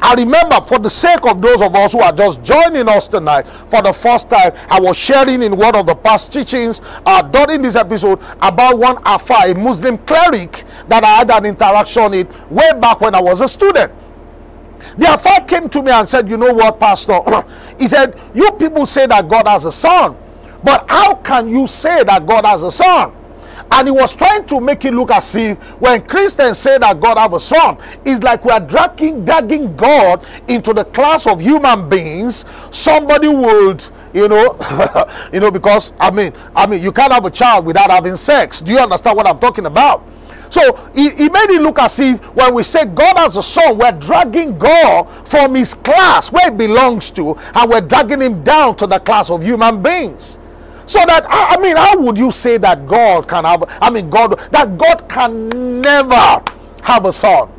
I 0.00 0.14
remember, 0.14 0.60
for 0.66 0.78
the 0.78 0.90
sake 0.90 1.24
of 1.24 1.40
those 1.40 1.62
of 1.62 1.74
us 1.74 1.92
who 1.92 2.00
are 2.00 2.12
just 2.12 2.42
joining 2.42 2.88
us 2.88 3.08
tonight 3.08 3.46
for 3.70 3.80
the 3.80 3.92
first 3.92 4.28
time, 4.28 4.52
I 4.68 4.78
was 4.78 4.96
sharing 4.96 5.42
in 5.42 5.56
one 5.56 5.74
of 5.74 5.86
the 5.86 5.94
past 5.94 6.32
teachings 6.32 6.82
uh, 7.06 7.22
during 7.22 7.62
this 7.62 7.76
episode 7.76 8.20
about 8.42 8.78
one 8.78 8.98
Afa, 9.06 9.50
a 9.50 9.54
Muslim 9.54 9.96
cleric, 9.98 10.64
that 10.88 11.02
I 11.02 11.08
had 11.08 11.30
an 11.30 11.46
interaction 11.46 12.10
with 12.10 12.50
way 12.50 12.70
back 12.78 13.00
when 13.00 13.14
I 13.14 13.22
was 13.22 13.40
a 13.40 13.48
student. 13.48 13.90
The 14.98 15.08
Afa 15.08 15.44
came 15.46 15.68
to 15.70 15.82
me 15.82 15.90
and 15.90 16.08
said, 16.08 16.28
You 16.28 16.36
know 16.36 16.52
what, 16.52 16.80
Pastor? 16.80 17.20
he 17.78 17.88
said, 17.88 18.18
You 18.34 18.50
people 18.52 18.86
say 18.86 19.06
that 19.06 19.28
God 19.28 19.46
has 19.46 19.64
a 19.64 19.72
son, 19.72 20.16
but 20.64 20.84
how 20.88 21.14
can 21.16 21.48
you 21.48 21.66
say 21.66 22.04
that 22.04 22.26
God 22.26 22.44
has 22.44 22.62
a 22.62 22.72
son? 22.72 23.12
And 23.72 23.88
he 23.88 23.92
was 23.92 24.14
trying 24.14 24.46
to 24.46 24.60
make 24.60 24.84
it 24.84 24.94
look 24.94 25.10
as 25.10 25.34
if 25.34 25.58
when 25.80 26.06
Christians 26.06 26.58
say 26.58 26.78
that 26.78 27.00
God 27.00 27.18
have 27.18 27.32
a 27.32 27.40
son, 27.40 27.78
it's 28.04 28.22
like 28.22 28.44
we 28.44 28.52
are 28.52 28.60
dragging, 28.60 29.24
dragging 29.24 29.74
God 29.76 30.24
into 30.46 30.72
the 30.72 30.84
class 30.84 31.26
of 31.26 31.40
human 31.40 31.88
beings. 31.88 32.44
Somebody 32.70 33.28
would 33.28 33.82
you 34.14 34.28
know 34.28 34.56
you 35.32 35.40
know 35.40 35.50
because 35.50 35.92
i 36.00 36.10
mean 36.10 36.32
i 36.54 36.66
mean 36.66 36.82
you 36.82 36.90
can't 36.90 37.12
have 37.12 37.24
a 37.26 37.30
child 37.30 37.66
without 37.66 37.90
having 37.90 38.16
sex 38.16 38.60
do 38.60 38.72
you 38.72 38.78
understand 38.78 39.14
what 39.16 39.26
i'm 39.26 39.38
talking 39.38 39.66
about 39.66 40.06
so 40.50 40.90
he, 40.94 41.08
made 41.10 41.50
it 41.50 41.62
look 41.62 41.78
as 41.78 41.98
if 41.98 42.20
when 42.34 42.54
we 42.54 42.62
say 42.62 42.84
God 42.86 43.18
has 43.18 43.36
a 43.36 43.42
son, 43.42 43.78
we're 43.78 43.92
dragging 43.92 44.58
God 44.58 45.28
from 45.28 45.54
his 45.54 45.74
class 45.74 46.30
where 46.30 46.50
he 46.50 46.56
belongs 46.56 47.10
to, 47.12 47.36
and 47.54 47.70
we're 47.70 47.80
dragging 47.80 48.22
him 48.22 48.42
down 48.42 48.76
to 48.76 48.86
the 48.86 48.98
class 48.98 49.30
of 49.30 49.42
human 49.42 49.82
beings. 49.82 50.38
So 50.86 51.00
that 51.04 51.26
I 51.28 51.60
mean, 51.60 51.76
how 51.76 51.98
would 51.98 52.16
you 52.16 52.30
say 52.30 52.58
that 52.58 52.86
God 52.86 53.28
can 53.28 53.44
have? 53.44 53.64
I 53.82 53.90
mean, 53.90 54.08
God 54.08 54.38
that 54.52 54.78
God 54.78 55.08
can 55.08 55.48
never 55.80 56.42
have 56.82 57.04
a 57.06 57.12
son. 57.12 57.50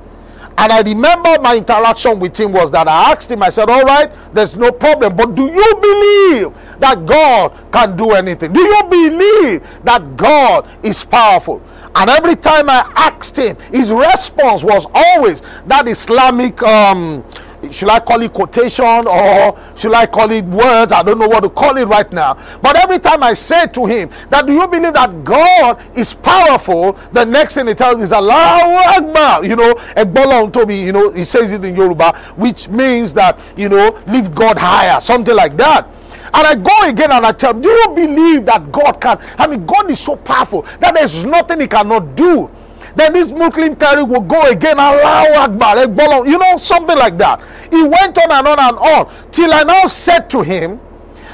And 0.60 0.72
I 0.72 0.82
remember 0.82 1.38
my 1.42 1.56
interaction 1.56 2.20
with 2.20 2.40
him 2.40 2.52
was 2.52 2.72
that 2.72 2.88
I 2.88 3.12
asked 3.12 3.30
him, 3.30 3.44
I 3.44 3.52
said, 3.52 3.70
All 3.70 3.84
right, 3.84 4.12
there's 4.34 4.56
no 4.56 4.72
problem, 4.72 5.16
but 5.16 5.36
do 5.36 5.44
you 5.44 5.76
believe 5.76 6.54
that 6.80 7.06
God 7.06 7.54
can 7.72 7.96
do 7.96 8.12
anything? 8.12 8.54
Do 8.54 8.62
you 8.62 8.84
believe 8.90 9.68
that 9.84 10.18
God 10.18 10.68
is 10.84 11.04
powerful? 11.04 11.62
And 11.98 12.10
every 12.12 12.36
time 12.36 12.70
I 12.70 12.92
asked 12.96 13.36
him, 13.38 13.58
his 13.72 13.92
response 13.92 14.64
was 14.64 14.86
always 14.94 15.42
that 15.66 15.88
Islamic 15.88 16.62
um, 16.62 17.24
should 17.72 17.90
I 17.90 18.00
call 18.00 18.22
it 18.22 18.34
quotation 18.34 19.08
or 19.08 19.60
should 19.76 19.94
I 19.94 20.06
call 20.06 20.32
it 20.32 20.46
words? 20.46 20.92
I 20.92 21.02
don't 21.04 21.18
know 21.20 21.28
what 21.28 21.42
to 21.44 21.50
call 21.50 21.76
it 21.78 21.86
right 21.88 22.12
now. 22.12 22.36
But 22.62 22.78
every 22.78 23.00
time 23.00 23.24
I 23.24 23.34
say 23.34 23.66
to 23.68 23.86
him 23.86 24.10
that 24.30 24.46
do 24.46 24.54
you 24.54 24.68
believe 24.68 24.94
that 24.94 25.24
God 25.24 25.82
is 25.98 26.14
powerful, 26.14 26.94
the 27.14 27.26
next 27.26 27.56
thing 27.56 27.68
he 27.68 27.74
tells 27.74 27.98
me 27.98 28.04
is 28.04 28.12
Allahu 28.12 29.06
Akbar. 29.06 29.44
You 29.46 29.56
know, 29.56 29.74
Ekbola 29.96 30.52
told 30.54 30.68
me, 30.68 30.84
you 30.84 30.92
know, 30.92 31.12
he 31.12 31.24
says 31.24 31.52
it 31.52 31.66
in 31.66 31.76
Yoruba, 31.76 32.16
which 32.36 32.68
means 32.70 33.12
that, 33.14 33.40
you 33.56 33.70
know, 33.70 34.00
lift 34.08 34.34
God 34.36 34.58
higher, 34.58 35.00
something 35.00 35.36
like 35.36 35.58
that. 35.58 35.88
And 36.34 36.48
I 36.48 36.56
go 36.56 36.90
again 36.90 37.12
and 37.12 37.26
I 37.26 37.32
tell 37.32 37.52
him, 37.52 37.62
Do 37.62 37.70
you 37.70 37.90
believe 37.96 38.46
that 38.46 38.72
God 38.72 39.00
can? 39.00 39.18
I 39.38 39.48
mean, 39.48 39.66
God 39.66 39.90
is 39.90 40.00
so 40.00 40.16
powerful 40.16 40.64
that 40.80 40.94
there's 40.94 41.24
nothing 41.24 41.62
he 41.62 41.68
cannot 41.68 42.16
do. 42.16 42.50
Then 42.96 43.14
this 43.14 43.30
Muslim 43.30 43.76
cleric 43.76 44.08
will 44.08 44.22
go 44.22 44.42
again, 44.50 44.80
Allahu 44.80 45.34
Akbar, 45.36 46.26
you 46.28 46.38
know, 46.38 46.58
something 46.58 46.98
like 46.98 47.18
that. 47.20 47.40
He 47.70 47.84
went 47.84 48.18
on 48.18 48.32
and 48.32 48.48
on 48.48 48.60
and 48.60 48.78
on 48.78 49.32
till 49.32 49.54
I 49.54 49.64
now 49.64 49.86
said 49.86 50.30
to 50.32 50.42
him 50.42 50.80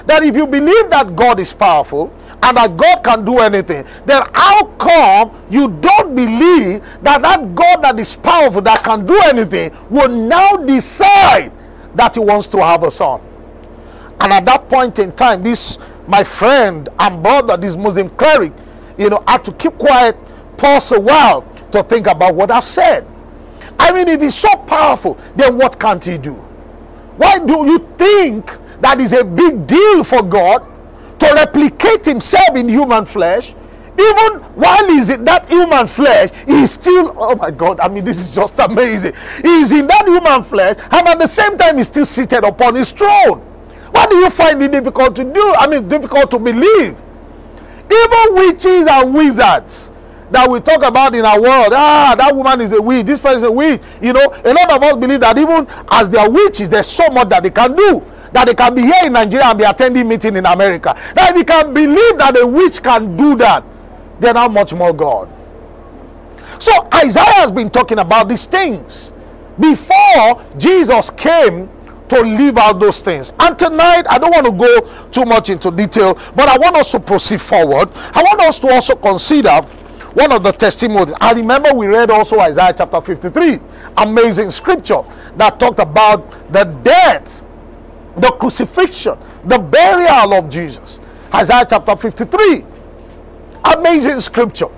that 0.05 0.23
if 0.23 0.35
you 0.35 0.45
believe 0.45 0.89
that 0.89 1.15
God 1.15 1.39
is 1.39 1.53
powerful 1.53 2.11
and 2.43 2.57
that 2.57 2.75
God 2.75 3.01
can 3.03 3.23
do 3.23 3.39
anything, 3.39 3.85
then 4.05 4.23
how 4.33 4.65
come 4.77 5.31
you 5.49 5.69
don't 5.69 6.13
believe 6.13 6.83
that 7.01 7.21
that 7.21 7.55
God 7.55 7.81
that 7.83 7.97
is 7.97 8.13
powerful, 8.17 8.61
that 8.63 8.83
can 8.83 9.05
do 9.05 9.17
anything, 9.23 9.71
will 9.89 10.09
now 10.09 10.57
decide 10.57 11.51
that 11.95 12.15
he 12.15 12.19
wants 12.19 12.47
to 12.47 12.57
have 12.57 12.83
a 12.83 12.91
son? 12.91 13.21
And 14.23 14.31
at 14.31 14.45
that 14.45 14.69
point 14.69 14.99
in 14.99 15.11
time, 15.11 15.43
this 15.43 15.77
my 16.07 16.23
friend 16.23 16.89
and 16.99 17.21
brother, 17.21 17.57
this 17.57 17.75
Muslim 17.75 18.09
cleric, 18.11 18.53
you 18.97 19.09
know, 19.09 19.23
had 19.27 19.43
to 19.45 19.51
keep 19.51 19.77
quiet, 19.77 20.17
pause 20.57 20.91
a 20.93 20.99
while, 20.99 21.41
to 21.73 21.83
think 21.83 22.07
about 22.07 22.33
what 22.33 22.49
I've 22.49 22.65
said. 22.65 23.05
I 23.77 23.91
mean, 23.91 24.07
if 24.07 24.21
he's 24.21 24.35
so 24.35 24.55
powerful, 24.67 25.19
then 25.35 25.57
what 25.57 25.79
can't 25.79 26.03
he 26.03 26.17
do? 26.17 26.33
Why 27.17 27.37
do 27.37 27.65
you 27.65 27.79
think 27.97 28.49
that 28.81 29.01
is 29.01 29.11
a 29.11 29.23
big 29.23 29.67
deal 29.67 30.03
for 30.03 30.23
God 30.23 30.65
to 31.19 31.33
replicate 31.35 32.05
himself 32.05 32.55
in 32.55 32.69
human 32.69 33.05
flesh 33.05 33.53
even 33.99 34.41
while 34.55 34.87
he's 34.87 35.09
in 35.09 35.23
that 35.25 35.47
human 35.47 35.85
flesh, 35.87 36.31
he's 36.47 36.71
still, 36.71 37.15
oh 37.15 37.35
my 37.35 37.51
God, 37.51 37.79
I 37.79 37.87
mean, 37.89 38.03
this 38.03 38.17
is 38.17 38.27
just 38.29 38.55
amazing. 38.57 39.13
He's 39.41 39.71
in 39.71 39.85
that 39.85 40.07
human 40.07 40.43
flesh, 40.43 40.77
and 40.79 41.07
at 41.07 41.19
the 41.19 41.27
same 41.27 41.57
time, 41.57 41.77
he's 41.77 41.87
still 41.87 42.05
seated 42.05 42.43
upon 42.43 42.75
his 42.75 42.91
throne. 42.91 43.52
What 43.93 44.09
do 44.09 44.17
you 44.17 44.29
find 44.31 44.61
it 44.63 44.71
difficult 44.71 45.15
to 45.17 45.23
do? 45.23 45.53
I 45.55 45.67
mean, 45.67 45.87
difficult 45.87 46.31
to 46.31 46.39
believe. 46.39 46.97
Even 47.91 48.33
witches 48.35 48.87
and 48.89 49.13
wizards 49.13 49.91
that 50.31 50.49
we 50.49 50.59
talk 50.61 50.83
about 50.83 51.13
in 51.13 51.23
our 51.23 51.39
world, 51.39 51.73
ah, 51.73 52.15
that 52.17 52.35
woman 52.35 52.59
is 52.61 52.71
a 52.71 52.81
witch, 52.81 53.05
this 53.05 53.19
person 53.19 53.37
is 53.37 53.43
a 53.43 53.51
witch. 53.51 53.79
You 54.01 54.13
know, 54.13 54.33
a 54.43 54.51
lot 54.51 54.71
of 54.71 54.81
us 54.81 54.95
believe 54.95 55.19
that 55.19 55.37
even 55.37 55.67
as 55.91 56.09
they 56.09 56.17
are 56.17 56.29
witches, 56.29 56.69
there's 56.69 56.87
so 56.87 57.07
much 57.09 57.29
that 57.29 57.43
they 57.43 57.51
can 57.51 57.75
do 57.75 58.03
that 58.31 58.47
they 58.47 58.55
can 58.55 58.73
be 58.73 58.81
here 58.81 59.05
in 59.05 59.13
Nigeria 59.13 59.45
and 59.45 59.59
be 59.59 59.63
attending 59.63 60.07
meeting 60.07 60.35
in 60.35 60.47
America. 60.47 60.99
That 61.13 61.35
they 61.35 61.43
can 61.43 61.71
believe 61.71 62.17
that 62.17 62.35
a 62.35 62.47
witch 62.47 62.81
can 62.81 63.15
do 63.15 63.35
that, 63.35 63.63
then 64.19 64.35
how 64.35 64.49
much 64.49 64.73
more 64.73 64.91
God? 64.91 65.29
So 66.57 66.71
Isaiah 66.95 67.33
has 67.35 67.51
been 67.51 67.69
talking 67.69 67.99
about 67.99 68.27
these 68.27 68.47
things 68.47 69.13
before 69.59 70.43
Jesus 70.57 71.11
came 71.11 71.69
to 72.09 72.21
live 72.21 72.57
out 72.57 72.79
those 72.79 72.99
things. 72.99 73.31
And 73.39 73.57
tonight, 73.57 74.03
I 74.09 74.17
don't 74.17 74.31
want 74.31 74.45
to 74.45 74.51
go 74.51 75.09
too 75.09 75.25
much 75.25 75.49
into 75.49 75.71
detail, 75.71 76.15
but 76.35 76.49
I 76.49 76.57
want 76.57 76.75
us 76.75 76.91
to 76.91 76.99
proceed 76.99 77.41
forward. 77.41 77.89
I 77.95 78.21
want 78.23 78.41
us 78.41 78.59
to 78.59 78.69
also 78.71 78.95
consider 78.95 79.61
one 80.13 80.31
of 80.31 80.43
the 80.43 80.51
testimonies. 80.51 81.15
I 81.19 81.33
remember 81.33 81.73
we 81.73 81.87
read 81.87 82.11
also 82.11 82.39
Isaiah 82.39 82.73
chapter 82.77 83.01
53, 83.01 83.59
amazing 83.97 84.51
scripture 84.51 85.01
that 85.37 85.59
talked 85.59 85.79
about 85.79 86.51
the 86.53 86.65
death 86.83 87.43
the 88.17 88.31
crucifixion, 88.31 89.17
the 89.45 89.57
burial 89.57 90.33
of 90.33 90.49
Jesus. 90.49 90.99
Isaiah 91.33 91.65
chapter 91.67 91.95
53. 91.95 92.65
Amazing 93.77 94.21
scripture. 94.21 94.69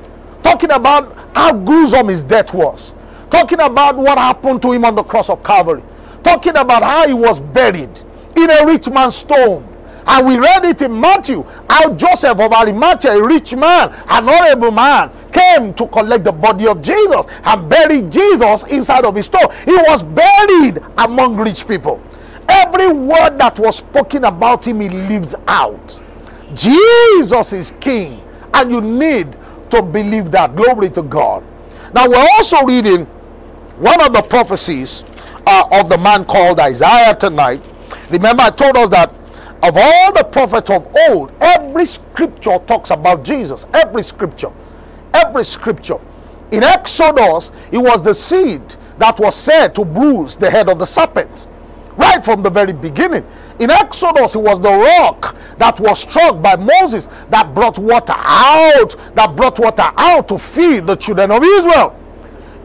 Talking 0.44 0.72
about 0.72 1.16
how 1.36 1.54
gruesome 1.54 2.08
his 2.08 2.24
death 2.24 2.54
was. 2.54 2.94
Talking 3.30 3.60
about 3.60 3.98
what 3.98 4.18
happened 4.18 4.62
to 4.62 4.72
him 4.72 4.86
on 4.86 4.96
the 4.96 5.04
cross 5.04 5.30
of 5.30 5.44
Calvary. 5.44 5.84
Talking 6.26 6.58
about 6.58 6.82
how 6.82 7.08
he 7.08 7.14
was 7.14 7.40
buried 7.40 8.02
in 8.36 8.50
a 8.50 8.66
rich 8.66 8.90
man's 8.90 9.22
tomb. 9.22 9.64
And 10.08 10.26
we 10.26 10.38
read 10.40 10.66
it 10.66 10.82
in 10.82 11.00
Matthew 11.00 11.44
how 11.70 11.94
Joseph 11.94 12.40
of 12.40 12.52
Arimathea, 12.52 13.12
a 13.12 13.24
rich 13.24 13.56
man, 13.56 13.94
an 14.10 14.28
honorable 14.28 14.72
man, 14.72 15.12
came 15.32 15.72
to 15.76 15.86
collect 15.86 16.24
the 16.24 16.32
body 16.32 16.66
of 16.66 16.82
Jesus 16.82 17.28
and 17.44 17.70
buried 17.70 18.10
Jesus 18.10 18.64
inside 18.64 19.06
of 19.06 19.14
his 19.14 19.28
tomb. 19.28 19.52
He 19.66 19.76
was 19.76 20.02
buried 20.02 20.80
among 20.98 21.38
rich 21.38 21.68
people. 21.68 22.02
Every 22.50 22.92
word 22.92 23.38
that 23.38 23.60
was 23.60 23.78
spoken 23.78 24.24
about 24.26 24.66
him, 24.66 24.82
he 24.82 24.90
lived 24.90 25.36
out. 25.48 26.00
Jesus 26.56 27.54
is 27.54 27.72
king, 27.80 28.20
and 28.56 28.72
you 28.72 28.82
need 28.82 29.38
to 29.70 29.84
believe 29.84 30.32
that. 30.32 30.56
Glory 30.56 30.90
to 30.90 31.04
God. 31.04 31.44
Now, 31.94 32.10
we're 32.10 32.28
also 32.38 32.64
reading 32.66 33.06
one 33.78 34.02
of 34.02 34.14
the 34.14 34.22
prophecies 34.22 35.04
uh, 35.46 35.68
of 35.72 35.90
the 35.90 35.98
man 35.98 36.26
called 36.26 36.60
Isaiah 36.60 37.16
tonight. 37.16 37.62
Remember, 38.10 38.44
I 38.44 38.50
told 38.50 38.78
us 38.78 38.90
that 38.90 39.14
of 39.64 39.78
all 39.78 40.14
the 40.14 40.24
prophets 40.24 40.70
of 40.70 40.88
old, 41.10 41.32
every 41.42 41.86
scripture 41.86 42.60
talks 42.68 42.90
about 42.92 43.24
Jesus. 43.24 43.66
Every 43.74 44.04
scripture. 44.04 44.52
Every 45.14 45.44
scripture. 45.44 46.00
In 46.52 46.64
Exodus, 46.64 47.52
it 47.72 47.78
was 47.78 48.02
the 48.02 48.14
seed 48.14 48.62
that 49.00 49.20
was 49.20 49.36
said 49.36 49.76
to 49.76 49.84
bruise 49.84 50.38
the 50.38 50.50
head 50.50 50.70
of 50.70 50.80
the 50.80 50.86
serpent 50.86 51.48
right 51.98 52.24
from 52.24 52.44
the 52.44 52.50
very 52.50 52.74
beginning. 52.74 53.26
In 53.60 53.72
Exodus, 53.72 54.36
it 54.36 54.42
was 54.42 54.60
the 54.60 54.72
rock 54.72 55.36
that 55.58 55.80
was 55.80 56.00
struck 56.02 56.42
by 56.42 56.56
Moses 56.56 57.08
that 57.30 57.54
brought 57.56 57.78
water 57.78 58.14
out, 58.18 58.96
that 59.16 59.36
brought 59.36 59.58
water 59.60 59.90
out 59.98 60.28
to 60.28 60.38
feed 60.38 60.88
the 60.88 60.96
children 60.96 61.32
of 61.32 61.44
Israel. 61.44 61.98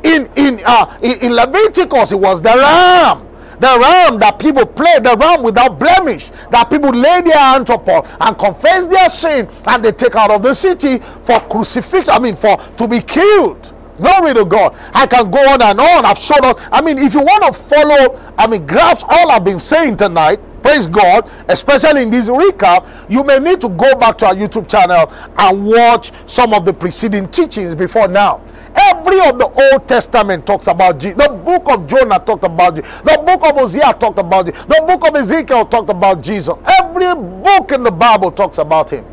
In 0.02 0.30
in 0.36 0.60
uh, 0.64 0.98
in, 1.02 1.32
Leviticus, 1.32 2.12
it 2.12 2.18
was 2.18 2.40
the 2.40 2.48
ram, 2.48 3.26
the 3.58 3.78
ram 3.78 4.18
that 4.20 4.38
people 4.38 4.64
play, 4.64 4.98
the 5.00 5.16
ram 5.18 5.42
without 5.42 5.78
blemish, 5.78 6.30
that 6.50 6.70
people 6.70 6.90
lay 6.90 7.20
their 7.20 7.36
hands 7.36 7.68
upon 7.70 8.06
and 8.20 8.38
confess 8.38 8.86
their 8.86 9.10
sin, 9.10 9.48
and 9.66 9.84
they 9.84 9.92
take 9.92 10.16
out 10.16 10.30
of 10.30 10.42
the 10.42 10.54
city 10.54 10.98
for 11.22 11.38
crucifixion. 11.40 12.14
I 12.14 12.18
mean, 12.18 12.36
for 12.36 12.56
to 12.78 12.88
be 12.88 13.00
killed. 13.00 13.74
Glory 14.00 14.32
to 14.32 14.46
God. 14.46 14.74
I 14.94 15.06
can 15.06 15.30
go 15.30 15.38
on 15.50 15.60
and 15.60 15.78
on. 15.78 16.06
I've 16.06 16.18
shown. 16.18 16.38
I 16.72 16.80
mean, 16.80 16.98
if 16.98 17.12
you 17.12 17.20
want 17.20 17.54
to 17.54 17.62
follow, 17.62 18.18
I 18.38 18.46
mean, 18.46 18.66
grasp 18.66 19.04
all 19.06 19.30
I've 19.30 19.44
been 19.44 19.60
saying 19.60 19.98
tonight, 19.98 20.40
praise 20.62 20.86
God, 20.86 21.30
especially 21.48 22.02
in 22.04 22.10
this 22.10 22.26
recap, 22.26 22.88
you 23.10 23.22
may 23.24 23.38
need 23.38 23.60
to 23.60 23.68
go 23.68 23.94
back 23.96 24.16
to 24.18 24.26
our 24.26 24.34
YouTube 24.34 24.68
channel 24.70 25.12
and 25.36 25.66
watch 25.66 26.12
some 26.26 26.54
of 26.54 26.64
the 26.64 26.72
preceding 26.72 27.28
teachings 27.28 27.74
before 27.74 28.08
now. 28.08 28.40
Every 28.88 29.20
of 29.20 29.38
the 29.38 29.48
Old 29.48 29.86
Testament 29.88 30.46
talks 30.46 30.66
about 30.66 30.98
Jesus. 30.98 31.18
The 31.26 31.32
book 31.32 31.64
of 31.68 31.86
Jonah 31.86 32.18
talked 32.20 32.44
about 32.44 32.76
Jesus. 32.76 32.90
The 33.02 33.22
book 33.24 33.44
of 33.44 33.56
Hosea 33.56 33.94
talked 34.00 34.18
about 34.18 34.46
Jesus. 34.46 34.64
The 34.68 34.84
book 34.86 35.06
of 35.08 35.16
Ezekiel 35.16 35.66
talked 35.66 35.90
about 35.90 36.22
Jesus. 36.22 36.54
Every 36.80 37.14
book 37.14 37.72
in 37.72 37.82
the 37.82 37.90
Bible 37.90 38.30
talks 38.32 38.58
about 38.58 38.90
him. 38.90 39.04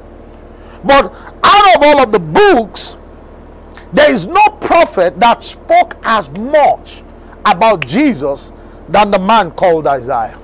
But 0.83 1.13
out 1.43 1.75
of 1.75 1.83
all 1.83 1.99
of 2.01 2.11
the 2.11 2.19
books, 2.19 2.97
there 3.93 4.11
is 4.11 4.25
no 4.27 4.41
prophet 4.61 5.19
that 5.19 5.43
spoke 5.43 5.97
as 6.03 6.29
much 6.31 7.03
about 7.45 7.85
Jesus 7.85 8.51
than 8.89 9.11
the 9.11 9.19
man 9.19 9.51
called 9.51 9.87
Isaiah. 9.87 10.39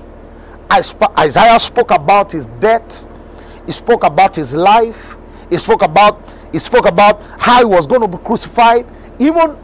Isaiah 0.71 1.59
spoke 1.59 1.91
about 1.91 2.31
his 2.31 2.47
death. 2.59 3.05
He 3.65 3.71
spoke 3.71 4.03
about 4.03 4.35
his 4.35 4.53
life. 4.53 5.15
He 5.49 5.57
spoke 5.57 5.81
about 5.81 6.21
he 6.51 6.59
spoke 6.59 6.85
about 6.87 7.21
how 7.39 7.59
he 7.59 7.65
was 7.65 7.87
going 7.87 8.01
to 8.01 8.07
be 8.07 8.17
crucified. 8.23 8.85
Even, 9.19 9.57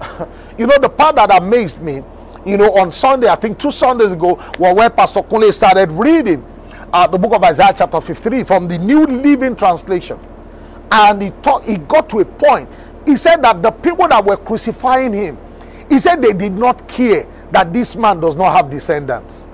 you 0.57 0.67
know, 0.67 0.77
the 0.79 0.89
part 0.89 1.15
that 1.15 1.35
amazed 1.41 1.81
me, 1.81 2.01
you 2.45 2.57
know, 2.57 2.73
on 2.77 2.91
Sunday, 2.91 3.27
I 3.27 3.35
think 3.35 3.59
two 3.59 3.71
Sundays 3.71 4.11
ago, 4.11 4.35
was 4.57 4.75
when 4.75 4.91
Pastor 4.91 5.21
Kunle 5.21 5.53
started 5.53 5.91
reading 5.91 6.45
uh, 6.93 7.05
the 7.07 7.17
book 7.17 7.33
of 7.33 7.43
Isaiah, 7.43 7.73
chapter 7.77 8.01
53, 8.01 8.43
from 8.43 8.67
the 8.67 8.77
New 8.77 9.05
Living 9.05 9.55
Translation. 9.55 10.19
And 10.91 11.21
he, 11.21 11.29
talk, 11.43 11.63
he 11.63 11.77
got 11.77 12.09
to 12.09 12.19
a 12.19 12.25
point 12.25 12.67
he 13.09 13.17
said 13.17 13.41
that 13.43 13.61
the 13.61 13.71
people 13.71 14.07
that 14.07 14.23
were 14.23 14.37
crucifying 14.37 15.13
him, 15.13 15.37
he 15.89 15.99
said 15.99 16.21
they 16.21 16.33
did 16.33 16.53
not 16.53 16.87
care 16.87 17.27
that 17.51 17.73
this 17.73 17.95
man 17.95 18.19
does 18.19 18.35
not 18.35 18.55
have 18.55 18.69
descendants. 18.69 19.47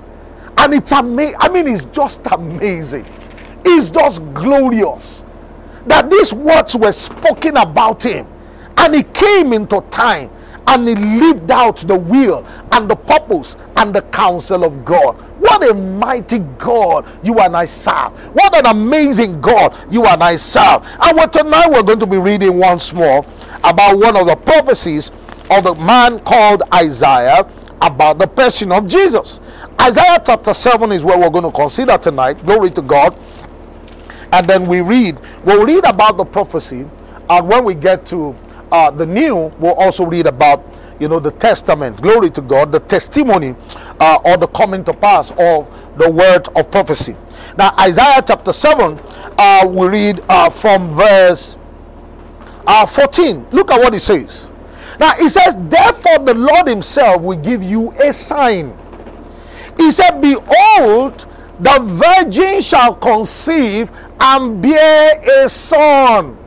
And 0.58 0.74
it's 0.74 0.92
amazing. 0.92 1.38
I 1.40 1.50
mean, 1.50 1.68
it's 1.68 1.86
just 1.86 2.20
amazing. 2.32 3.06
It's 3.64 3.90
just 3.90 4.22
glorious 4.34 5.24
that 5.88 6.10
these 6.10 6.34
words 6.34 6.76
were 6.76 6.92
spoken 6.92 7.58
about 7.58 8.04
him. 8.04 8.28
And 8.78 8.96
he 8.96 9.04
came 9.04 9.54
into 9.54 9.82
time 9.92 10.30
and 10.68 10.88
he 10.88 10.96
lived 10.96 11.52
out 11.52 11.78
the 11.88 11.98
will 11.98 12.46
and 12.72 12.90
the 12.90 12.96
purpose 12.96 13.56
and 13.78 13.94
the 13.94 14.02
counsel 14.04 14.64
of 14.64 14.84
God. 14.84 15.16
What 15.40 15.70
a 15.70 15.74
mighty 15.74 16.40
God 16.40 17.06
you 17.24 17.38
and 17.40 17.56
I 17.56 17.66
serve. 17.66 18.14
What 18.34 18.56
an 18.58 18.66
amazing 18.66 19.42
God 19.42 19.78
you 19.92 20.06
and 20.06 20.24
I 20.24 20.38
serve. 20.38 20.84
And 21.02 21.32
tonight 21.32 21.70
we're 21.70 21.84
going 21.84 22.00
to 22.00 22.08
be 22.08 22.18
reading 22.18 22.58
once 22.58 22.94
more 22.94 23.26
about 23.64 23.98
one 23.98 24.18
of 24.18 24.28
the 24.28 24.36
prophecies 24.36 25.12
of 25.52 25.64
the 25.64 25.76
man 25.76 26.20
called 26.20 26.64
Isaiah 26.74 27.50
about 27.82 28.18
the 28.18 28.28
person 28.28 28.72
of 28.72 28.88
Jesus. 28.88 29.40
Isaiah 29.80 30.22
chapter 30.26 30.54
7 30.54 30.92
is 30.92 31.04
where 31.04 31.20
we're 31.20 31.30
going 31.30 31.44
to 31.44 31.52
consider 31.52 31.98
tonight. 31.98 32.44
Glory 32.46 32.72
to 32.72 32.82
God. 32.82 33.18
And 34.32 34.48
then 34.48 34.66
we 34.66 34.82
read, 34.82 35.20
we'll 35.44 35.66
read 35.66 35.86
about 35.86 36.18
the 36.18 36.26
prophecy. 36.26 36.88
And 37.30 37.48
when 37.48 37.64
we 37.64 37.76
get 37.76 38.06
to 38.08 38.36
uh, 38.76 38.92
the 38.92 39.06
new, 39.06 39.54
we'll 39.60 39.74
also 39.76 40.06
read 40.06 40.28
about 40.28 40.62
you 41.00 41.08
know 41.08 41.20
the 41.20 41.32
testament 41.32 42.02
glory 42.02 42.30
to 42.30 42.42
god 42.42 42.72
the 42.72 42.80
testimony 42.80 43.54
uh, 44.00 44.18
or 44.26 44.38
the 44.38 44.48
coming 44.48 44.84
to 44.84 44.94
pass 44.94 45.32
of 45.32 45.68
the 45.98 46.10
word 46.10 46.48
of 46.58 46.70
prophecy. 46.72 47.16
Now 47.58 47.74
isaiah 47.80 48.22
chapter 48.26 48.52
7 48.54 49.00
uh, 49.38 49.68
we 49.70 49.88
read 49.88 50.22
uh, 50.30 50.50
from 50.50 50.94
verse 50.96 51.58
uh, 52.68 52.86
14 52.86 53.48
look 53.52 53.72
at 53.72 53.80
what 53.80 53.94
he 53.94 54.00
says. 54.00 54.50
Now 55.00 55.14
he 55.16 55.28
says 55.30 55.56
therefore 55.70 56.20
the 56.20 56.34
lord 56.34 56.68
himself 56.68 57.22
will 57.22 57.38
give 57.40 57.62
you 57.64 57.92
a 57.94 58.12
sign. 58.14 58.78
He 59.78 59.92
said 59.92 60.20
behold 60.22 61.26
the 61.60 61.80
virgin 61.82 62.62
shall 62.62 62.96
conceive 62.96 63.90
and 64.20 64.62
bear 64.62 65.44
a 65.44 65.50
son. 65.50 66.38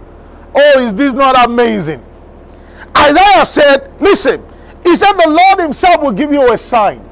Oh 0.55 0.81
is 0.81 0.95
this 0.95 1.13
not 1.13 1.47
amazing 1.47 2.03
Isaiah 2.97 3.47
said, 3.47 3.93
Listen, 4.01 4.45
he 4.85 4.97
said, 4.97 5.13
The 5.13 5.29
Lord 5.29 5.61
Himself 5.61 6.03
will 6.03 6.13
give 6.13 6.33
you 6.33 6.53
a 6.53 6.59
sign. 6.59 7.05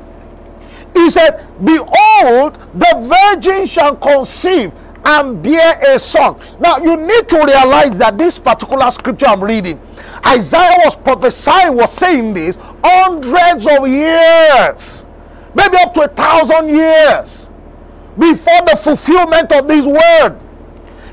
He 0.95 1.11
said, 1.11 1.47
Behold, 1.65 2.59
the 2.75 3.17
virgin 3.35 3.67
shall 3.67 3.97
conceive 3.97 4.73
and 5.05 5.43
bear 5.43 5.81
a 5.95 5.99
son. 5.99 6.37
Now, 6.59 6.79
you 6.79 6.97
need 6.97 7.29
to 7.29 7.45
realize 7.45 7.97
that 7.99 8.19
this 8.19 8.39
particular 8.39 8.91
scripture 8.91 9.27
I'm 9.27 9.43
reading, 9.43 9.81
Isaiah 10.27 10.79
was 10.85 10.97
prophesying, 10.97 11.77
was 11.77 11.93
saying 11.93 12.35
this 12.35 12.57
hundreds 12.83 13.67
of 13.67 13.87
years, 13.87 15.07
maybe 15.55 15.77
up 15.79 15.95
to 15.95 16.03
a 16.03 16.09
thousand 16.09 16.71
years 16.71 17.49
before 18.19 18.61
the 18.67 18.77
fulfillment 18.83 19.53
of 19.53 19.69
this 19.69 19.87
word. 19.87 20.41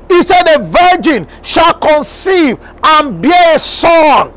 He 0.08 0.22
said, 0.22 0.42
A 0.56 0.62
virgin 0.62 1.28
shall 1.42 1.74
conceive 1.74 2.58
and 2.84 3.22
bear 3.22 3.56
a 3.56 3.58
son. 3.58 4.33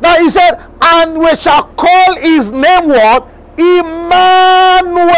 Now 0.00 0.16
he 0.16 0.28
said, 0.30 0.60
And 0.82 1.18
we 1.18 1.34
shall 1.36 1.64
call 1.74 2.16
his 2.16 2.52
name 2.52 2.88
what? 2.88 3.28
Emmanuel. 3.58 5.08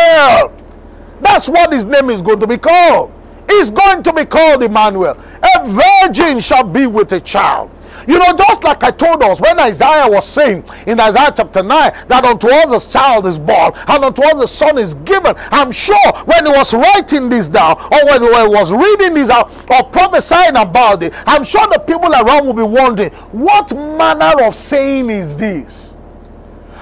That's 1.21 1.49
what 1.49 1.73
his 1.73 1.85
name 1.85 2.11
is 2.11 2.23
going 2.23 2.41
to 2.41 2.47
be 2.47 2.57
called. 2.57 3.13
He's 3.49 3.71
going 3.71 4.03
to 4.03 4.13
be 4.13 4.25
called 4.25 4.63
Emmanuel. 4.63 5.17
A 5.57 6.03
virgin 6.05 6.41
shall 6.41 6.65
be 6.65 6.87
with 6.87 7.13
a 7.13 7.21
child. 7.21 7.71
You 8.09 8.19
know, 8.19 8.33
just 8.37 8.63
like 8.65 8.83
I 8.83 8.91
told 8.91 9.23
us 9.23 9.41
when 9.41 9.59
Isaiah 9.61 10.09
was 10.09 10.27
saying 10.27 10.65
in 10.87 10.99
Isaiah 10.99 11.33
chapter 11.37 11.63
9 11.63 11.93
that 12.09 12.25
unto 12.25 12.49
us 12.49 12.87
a 12.87 12.91
child 12.91 13.27
is 13.27 13.39
born 13.39 13.73
and 13.89 14.05
unto 14.05 14.23
us 14.23 14.45
a 14.45 14.49
son 14.49 14.79
is 14.79 14.95
given. 14.95 15.35
I'm 15.51 15.73
sure 15.73 15.97
when 16.25 16.47
he 16.47 16.53
was 16.53 16.73
writing 16.73 17.29
this 17.29 17.49
down 17.49 17.77
or 17.77 18.05
when 18.07 18.23
he 18.23 18.29
was 18.29 18.73
reading 18.73 19.15
this 19.15 19.31
out 19.31 19.51
or 19.71 19.85
prophesying 19.91 20.57
about 20.57 21.03
it, 21.03 21.13
I'm 21.27 21.45
sure 21.45 21.67
the 21.69 21.79
people 21.79 22.13
around 22.13 22.47
will 22.47 22.55
be 22.55 22.63
wondering, 22.63 23.11
what 23.33 23.71
manner 23.73 24.45
of 24.45 24.55
saying 24.55 25.11
is 25.11 25.37
this? 25.37 25.95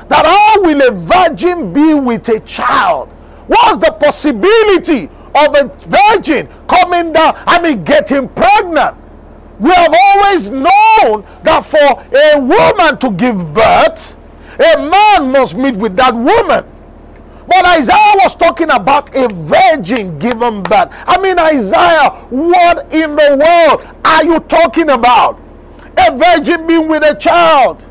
That 0.08 0.24
how 0.24 0.62
will 0.62 0.88
a 0.88 0.92
virgin 0.92 1.72
be 1.72 1.94
with 1.94 2.28
a 2.28 2.40
child? 2.40 3.08
What's 3.46 3.78
the 3.84 3.92
possibility 3.92 5.10
of 5.34 5.54
a 5.54 5.70
virgin 5.86 6.48
coming 6.68 7.12
down, 7.12 7.34
I 7.46 7.60
mean, 7.60 7.84
getting 7.84 8.28
pregnant? 8.28 8.96
We 9.58 9.70
have 9.70 9.92
always 9.92 10.50
known 10.50 11.26
that 11.42 11.62
for 11.66 11.78
a 11.78 12.38
woman 12.38 12.98
to 12.98 13.10
give 13.10 13.52
birth, 13.52 14.14
a 14.58 14.78
man 14.78 15.32
must 15.32 15.56
meet 15.56 15.74
with 15.76 15.96
that 15.96 16.14
woman. 16.14 16.64
But 17.48 17.66
Isaiah 17.66 18.14
was 18.16 18.34
talking 18.36 18.70
about 18.70 19.14
a 19.16 19.28
virgin 19.28 20.18
given 20.18 20.62
birth. 20.62 20.90
I 20.92 21.18
mean, 21.20 21.38
Isaiah, 21.38 22.10
what 22.28 22.92
in 22.92 23.16
the 23.16 23.36
world 23.40 23.96
are 24.04 24.24
you 24.24 24.38
talking 24.40 24.90
about? 24.90 25.40
A 25.96 26.16
virgin 26.16 26.66
being 26.66 26.88
with 26.88 27.02
a 27.02 27.14
child. 27.14 27.84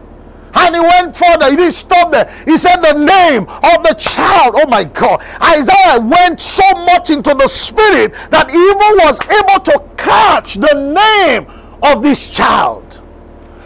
And 0.53 0.75
he 0.75 0.81
went 0.81 1.15
further. 1.15 1.49
He 1.51 1.57
didn't 1.57 1.73
stop 1.73 2.11
there. 2.11 2.33
He 2.45 2.57
said 2.57 2.77
the 2.77 2.93
name 2.93 3.43
of 3.43 3.83
the 3.83 3.95
child. 3.97 4.55
Oh 4.57 4.67
my 4.67 4.83
God. 4.83 5.21
Isaiah 5.41 5.99
went 5.99 6.39
so 6.39 6.63
much 6.85 7.09
into 7.09 7.33
the 7.33 7.47
spirit 7.47 8.13
that 8.31 8.49
even 8.49 8.97
was 9.05 9.19
able 9.25 9.63
to 9.65 9.83
catch 9.97 10.55
the 10.55 10.73
name 10.73 11.47
of 11.83 12.01
this 12.01 12.27
child. 12.27 13.01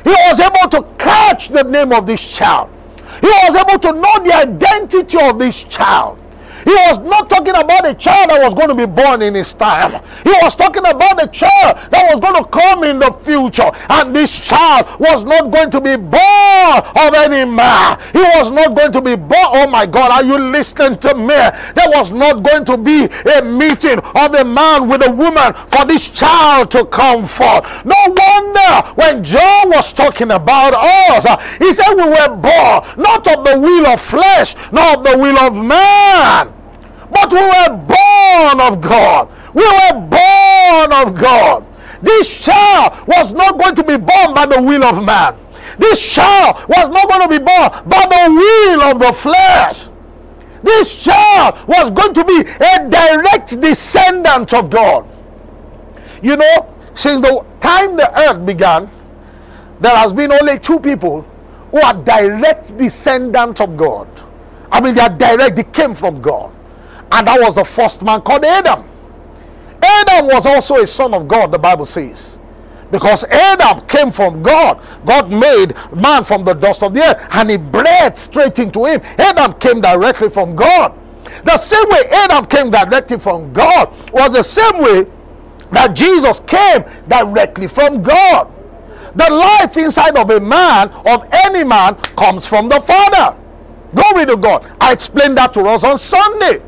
He 0.03 0.09
was 0.09 0.39
able 0.39 0.69
to 0.69 0.83
catch 0.97 1.49
the 1.49 1.63
name 1.63 1.91
of 1.91 2.05
this 2.07 2.21
child. 2.21 2.69
He 3.21 3.27
was 3.27 3.55
able 3.55 3.79
to 3.79 3.91
know 3.93 4.23
the 4.23 4.33
identity 4.35 5.17
of 5.21 5.37
this 5.37 5.63
child. 5.63 6.17
He 6.63 6.71
was 6.71 6.99
not 6.99 7.29
talking 7.29 7.55
about 7.55 7.87
a 7.87 7.93
child 7.93 8.29
that 8.29 8.41
was 8.41 8.53
going 8.53 8.69
to 8.69 8.75
be 8.75 8.85
born 8.85 9.21
in 9.21 9.33
his 9.35 9.53
time. 9.53 10.03
He 10.23 10.31
was 10.41 10.55
talking 10.55 10.85
about 10.85 11.21
a 11.21 11.27
child 11.27 11.77
that 11.91 12.07
was 12.11 12.19
going 12.19 12.35
to 12.35 12.47
come 12.49 12.83
in 12.83 12.99
the 12.99 13.11
future. 13.21 13.69
And 13.89 14.15
this 14.15 14.37
child 14.37 14.87
was 14.99 15.23
not 15.23 15.51
going 15.51 15.71
to 15.71 15.81
be 15.81 15.95
born 15.95 16.75
of 16.95 17.13
any 17.15 17.49
man. 17.49 17.99
He 18.13 18.21
was 18.21 18.51
not 18.51 18.75
going 18.75 18.91
to 18.91 19.01
be 19.01 19.15
born. 19.15 19.49
Oh 19.53 19.67
my 19.67 19.85
God, 19.85 20.11
are 20.11 20.23
you 20.23 20.37
listening 20.37 20.97
to 20.99 21.15
me? 21.15 21.35
There 21.75 21.89
was 21.89 22.11
not 22.11 22.43
going 22.43 22.65
to 22.65 22.77
be 22.77 23.05
a 23.05 23.43
meeting 23.43 23.99
of 23.99 24.35
a 24.35 24.45
man 24.45 24.87
with 24.87 25.05
a 25.05 25.11
woman 25.11 25.53
for 25.67 25.85
this 25.85 26.07
child 26.07 26.71
to 26.71 26.85
come 26.85 27.25
forth. 27.25 27.65
No 27.85 27.95
wonder 28.07 28.91
when 28.95 29.23
John 29.23 29.69
was 29.69 29.93
talking 29.93 30.31
about 30.31 30.73
us, 30.73 31.25
he 31.57 31.73
said 31.73 31.93
we 31.95 32.05
were 32.05 32.35
born 32.35 32.81
not 32.97 33.27
of 33.27 33.45
the 33.45 33.59
will 33.59 33.87
of 33.87 34.01
flesh, 34.01 34.55
nor 34.71 34.97
of 34.97 35.03
the 35.03 35.17
will 35.17 35.37
of 35.39 35.55
man 35.55 36.50
but 37.11 37.31
we 37.31 37.39
were 37.39 37.75
born 37.75 38.61
of 38.61 38.81
God. 38.81 39.29
We 39.53 39.63
were 39.63 39.99
born 39.99 41.07
of 41.07 41.19
God. 41.19 41.65
This 42.01 42.33
child 42.33 43.07
was 43.07 43.33
not 43.33 43.59
going 43.59 43.75
to 43.75 43.83
be 43.83 43.97
born 43.97 44.33
by 44.33 44.45
the 44.45 44.61
will 44.61 44.83
of 44.83 45.03
man. 45.03 45.37
This 45.77 46.01
child 46.01 46.57
was 46.67 46.89
not 46.89 47.09
going 47.09 47.21
to 47.21 47.27
be 47.27 47.37
born 47.37 47.69
by 47.87 48.05
the 48.09 48.31
will 48.31 48.81
of 48.81 48.99
the 48.99 49.13
flesh. 49.13 49.87
This 50.63 50.95
child 50.95 51.67
was 51.67 51.91
going 51.91 52.13
to 52.13 52.23
be 52.23 52.41
a 52.41 52.89
direct 52.89 53.59
descendant 53.59 54.53
of 54.53 54.69
God. 54.69 55.07
You 56.21 56.37
know, 56.37 56.75
since 56.95 57.25
the 57.25 57.45
time 57.61 57.95
the 57.95 58.11
earth 58.19 58.45
began, 58.45 58.89
there 59.79 59.95
has 59.95 60.13
been 60.13 60.31
only 60.31 60.59
two 60.59 60.79
people 60.79 61.23
who 61.71 61.81
are 61.81 61.93
direct 61.93 62.77
descendants 62.77 63.59
of 63.61 63.75
God. 63.75 64.07
I 64.71 64.79
mean, 64.81 64.93
they 64.93 65.01
are 65.01 65.09
direct, 65.09 65.55
they 65.55 65.63
came 65.63 65.95
from 65.95 66.21
God. 66.21 66.53
And 67.11 67.27
that 67.27 67.39
was 67.39 67.55
the 67.55 67.65
first 67.65 68.01
man 68.01 68.21
called 68.21 68.45
Adam. 68.45 68.87
Adam 69.81 70.27
was 70.27 70.45
also 70.45 70.75
a 70.75 70.87
son 70.87 71.13
of 71.13 71.27
God, 71.27 71.51
the 71.51 71.59
Bible 71.59 71.85
says. 71.85 72.37
Because 72.91 73.23
Adam 73.25 73.85
came 73.87 74.11
from 74.11 74.43
God. 74.43 74.81
God 75.05 75.31
made 75.31 75.73
man 75.95 76.23
from 76.25 76.43
the 76.43 76.53
dust 76.53 76.83
of 76.83 76.93
the 76.93 77.01
earth 77.01 77.25
and 77.31 77.49
he 77.49 77.57
breathed 77.57 78.17
straight 78.17 78.59
into 78.59 78.85
him. 78.85 79.01
Adam 79.17 79.53
came 79.53 79.81
directly 79.81 80.29
from 80.29 80.55
God. 80.55 80.97
The 81.45 81.57
same 81.57 81.87
way 81.89 82.01
Adam 82.11 82.45
came 82.45 82.69
directly 82.69 83.17
from 83.17 83.53
God 83.53 83.89
was 84.13 84.31
the 84.31 84.43
same 84.43 84.81
way 84.81 85.05
that 85.71 85.95
Jesus 85.95 86.41
came 86.41 86.83
directly 87.07 87.67
from 87.67 88.03
God. 88.03 88.51
The 89.15 89.29
life 89.31 89.75
inside 89.77 90.17
of 90.17 90.29
a 90.29 90.39
man, 90.39 90.89
of 91.05 91.27
any 91.31 91.63
man, 91.63 91.95
comes 92.17 92.45
from 92.45 92.69
the 92.69 92.79
Father. 92.81 93.37
Glory 93.95 94.25
to 94.25 94.37
God. 94.37 94.65
I 94.79 94.93
explained 94.93 95.37
that 95.37 95.53
to 95.53 95.61
us 95.61 95.83
on 95.83 95.97
Sunday. 95.99 96.61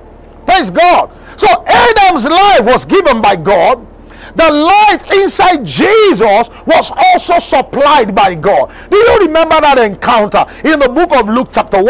Praise 0.45 0.69
God. 0.69 1.11
So 1.37 1.47
Adam's 1.65 2.25
life 2.25 2.65
was 2.65 2.85
given 2.85 3.21
by 3.21 3.35
God. 3.35 3.87
The 4.35 4.51
life 4.51 5.03
inside 5.13 5.63
Jesus 5.63 6.49
was 6.65 6.91
also 6.91 7.39
supplied 7.39 8.15
by 8.15 8.33
God. 8.35 8.73
Do 8.89 8.97
you 8.97 9.19
remember 9.19 9.61
that 9.61 9.77
encounter 9.77 10.45
in 10.63 10.79
the 10.79 10.89
book 10.89 11.13
of 11.15 11.29
Luke, 11.29 11.49
chapter 11.51 11.77
1? 11.83 11.87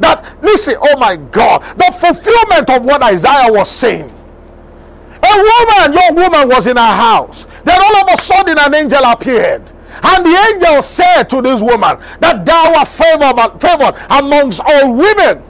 That, 0.00 0.38
listen, 0.42 0.76
oh 0.80 0.98
my 0.98 1.16
God, 1.16 1.60
the 1.76 1.92
fulfillment 1.92 2.70
of 2.70 2.84
what 2.84 3.02
Isaiah 3.02 3.52
was 3.52 3.70
saying. 3.70 4.10
A 5.24 5.36
woman, 5.36 5.92
young 5.92 6.14
woman, 6.14 6.48
was 6.48 6.66
in 6.66 6.76
her 6.76 6.96
house. 6.96 7.46
Then 7.64 7.80
all 7.80 7.96
of 7.96 8.18
a 8.18 8.22
sudden, 8.22 8.58
an 8.58 8.74
angel 8.74 9.04
appeared. 9.04 9.62
And 10.02 10.24
the 10.24 10.52
angel 10.52 10.82
said 10.82 11.24
to 11.24 11.42
this 11.42 11.60
woman 11.60 11.98
that 12.20 12.44
thou 12.44 12.74
art 12.74 12.88
favored, 12.88 13.60
favored 13.60 13.94
amongst 14.10 14.60
all 14.60 14.94
women 14.94 15.42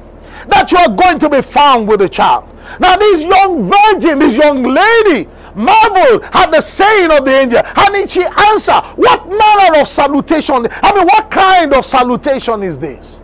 that 0.48 0.72
you 0.72 0.78
are 0.78 0.88
going 0.88 1.18
to 1.20 1.28
be 1.28 1.42
found 1.42 1.88
with 1.88 2.02
a 2.02 2.08
child. 2.08 2.48
Now, 2.80 2.96
this 2.96 3.22
young 3.22 3.70
virgin, 3.70 4.18
this 4.18 4.34
young 4.36 4.62
lady, 4.62 5.28
marveled 5.54 6.22
at 6.32 6.50
the 6.50 6.60
saying 6.60 7.10
of 7.10 7.24
the 7.24 7.32
angel. 7.32 7.62
And 7.64 8.10
she 8.10 8.24
answered, 8.24 8.82
What 8.96 9.28
manner 9.28 9.80
of 9.80 9.88
salutation? 9.88 10.66
I 10.70 10.94
mean, 10.94 11.04
what 11.06 11.30
kind 11.30 11.74
of 11.74 11.84
salutation 11.84 12.62
is 12.62 12.78
this? 12.78 13.20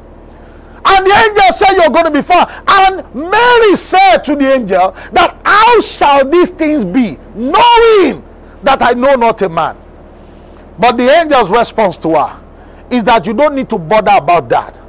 And 0.85 1.07
the 1.07 1.13
angel 1.13 1.53
said, 1.53 1.73
You're 1.75 1.91
going 1.91 2.05
to 2.05 2.11
be 2.11 2.23
found. 2.23 2.51
And 2.69 3.15
Mary 3.15 3.77
said 3.77 4.19
to 4.25 4.37
the 4.37 4.53
angel, 4.53 4.95
That 5.13 5.41
how 5.45 5.81
shall 5.81 6.29
these 6.29 6.51
things 6.51 6.85
be, 6.85 7.19
knowing 7.35 8.25
that 8.63 8.83
I 8.83 8.93
know 8.93 9.15
not 9.15 9.41
a 9.43 9.49
man? 9.49 9.77
But 10.79 10.97
the 10.97 11.11
angel's 11.11 11.51
response 11.51 11.97
to 11.99 12.15
her 12.15 12.41
is 12.91 13.05
that 13.05 13.27
you 13.27 13.35
don't 13.35 13.55
need 13.55 13.69
to 13.71 13.79
bother 13.79 14.13
about 14.17 14.49
that. 14.51 14.81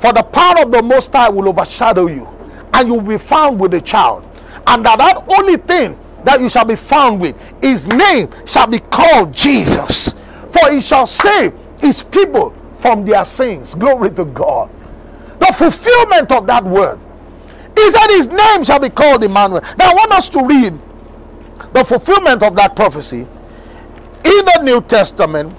For 0.00 0.12
the 0.12 0.22
power 0.22 0.62
of 0.62 0.70
the 0.70 0.82
Most 0.82 1.12
High 1.12 1.28
will 1.28 1.48
overshadow 1.48 2.06
you, 2.06 2.26
and 2.74 2.88
you 2.88 2.94
will 2.94 3.18
be 3.18 3.18
found 3.18 3.60
with 3.60 3.74
a 3.74 3.80
child. 3.80 4.24
And 4.66 4.84
that 4.86 4.98
that 4.98 5.24
only 5.38 5.56
thing 5.56 5.98
that 6.24 6.40
you 6.40 6.48
shall 6.48 6.64
be 6.64 6.76
found 6.76 7.20
with, 7.20 7.36
his 7.60 7.86
name 7.86 8.28
shall 8.46 8.66
be 8.66 8.78
called 8.78 9.32
Jesus. 9.32 10.14
For 10.50 10.72
he 10.72 10.80
shall 10.80 11.06
save 11.06 11.52
his 11.78 12.02
people 12.02 12.54
from 12.78 13.04
their 13.04 13.24
sins. 13.24 13.74
Glory 13.74 14.10
to 14.12 14.24
God. 14.24 14.70
The 15.38 15.52
fulfillment 15.52 16.32
of 16.32 16.46
that 16.46 16.64
word 16.64 16.98
is 17.78 17.92
that 17.94 18.10
his 18.10 18.26
name 18.28 18.64
shall 18.64 18.80
be 18.80 18.90
called 18.90 19.22
Emmanuel. 19.22 19.62
Now 19.78 19.90
I 19.90 19.94
want 19.94 20.12
us 20.12 20.28
to 20.30 20.44
read 20.44 20.78
the 21.72 21.84
fulfillment 21.84 22.42
of 22.42 22.56
that 22.56 22.74
prophecy 22.76 23.26
in 24.24 24.44
the 24.44 24.60
New 24.62 24.80
Testament, 24.82 25.54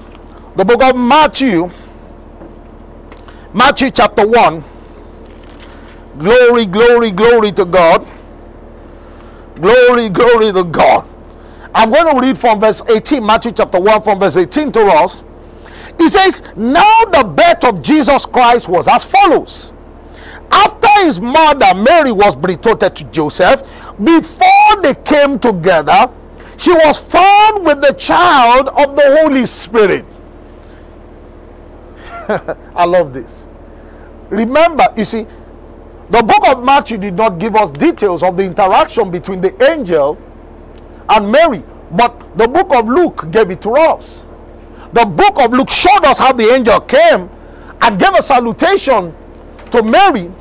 the 0.55 0.65
book 0.65 0.83
of 0.83 0.95
Matthew, 0.95 1.69
Matthew 3.53 3.91
chapter 3.91 4.25
1. 4.25 4.63
Glory, 6.19 6.65
glory, 6.65 7.11
glory 7.11 7.51
to 7.53 7.65
God. 7.65 8.07
Glory, 9.55 10.09
glory 10.09 10.53
to 10.53 10.63
God. 10.63 11.07
I'm 11.75 11.91
going 11.91 12.15
to 12.15 12.21
read 12.21 12.37
from 12.37 12.61
verse 12.61 12.81
18, 12.89 13.25
Matthew 13.25 13.51
chapter 13.51 13.79
1, 13.79 14.03
from 14.03 14.19
verse 14.19 14.37
18 14.37 14.71
to 14.73 14.81
us. 14.87 15.17
He 15.99 16.09
says, 16.09 16.41
Now 16.55 17.05
the 17.05 17.23
birth 17.25 17.63
of 17.65 17.81
Jesus 17.81 18.25
Christ 18.25 18.69
was 18.69 18.87
as 18.87 19.03
follows. 19.03 19.73
After 20.51 20.87
his 21.05 21.19
mother 21.19 21.73
Mary 21.75 22.11
was 22.11 22.35
betrothed 22.35 22.95
to 22.95 23.03
Joseph, 23.05 23.63
before 24.03 24.81
they 24.81 24.95
came 25.05 25.39
together, 25.39 26.09
she 26.57 26.71
was 26.71 26.97
found 26.97 27.65
with 27.65 27.81
the 27.81 27.93
child 27.93 28.69
of 28.69 28.95
the 28.95 29.17
Holy 29.21 29.45
Spirit. 29.45 30.05
I 32.75 32.85
love 32.85 33.13
this. 33.13 33.45
Remember, 34.29 34.85
you 34.95 35.05
see, 35.05 35.27
the 36.09 36.23
book 36.23 36.47
of 36.49 36.63
Matthew 36.63 36.97
did 36.97 37.15
not 37.15 37.39
give 37.39 37.55
us 37.55 37.71
details 37.71 38.23
of 38.23 38.37
the 38.37 38.43
interaction 38.43 39.11
between 39.11 39.41
the 39.41 39.71
angel 39.71 40.17
and 41.09 41.31
Mary 41.31 41.63
But 41.91 42.37
the 42.37 42.47
book 42.47 42.73
of 42.73 42.87
Luke 42.87 43.29
gave 43.31 43.51
it 43.51 43.61
to 43.63 43.71
us. 43.71 44.25
The 44.93 45.05
book 45.05 45.39
of 45.39 45.51
Luke 45.51 45.69
showed 45.69 46.05
us 46.05 46.17
how 46.17 46.31
the 46.33 46.45
angel 46.45 46.79
came 46.81 47.29
and 47.81 47.99
gave 47.99 48.13
a 48.13 48.21
salutation 48.23 49.13
to 49.71 49.83
Mary. 49.83 50.31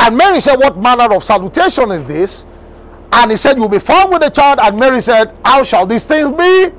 And 0.00 0.16
Mary 0.16 0.40
said, 0.40 0.56
What 0.56 0.78
manner 0.78 1.14
of 1.14 1.22
salutation 1.24 1.90
is 1.92 2.04
this? 2.04 2.44
And 3.12 3.30
he 3.30 3.36
said, 3.36 3.56
You'll 3.56 3.68
be 3.68 3.78
found 3.78 4.12
with 4.12 4.22
the 4.22 4.30
child. 4.30 4.58
And 4.62 4.78
Mary 4.78 5.00
said, 5.02 5.36
How 5.44 5.62
shall 5.62 5.86
these 5.86 6.04
things 6.04 6.30
be? 6.36 6.72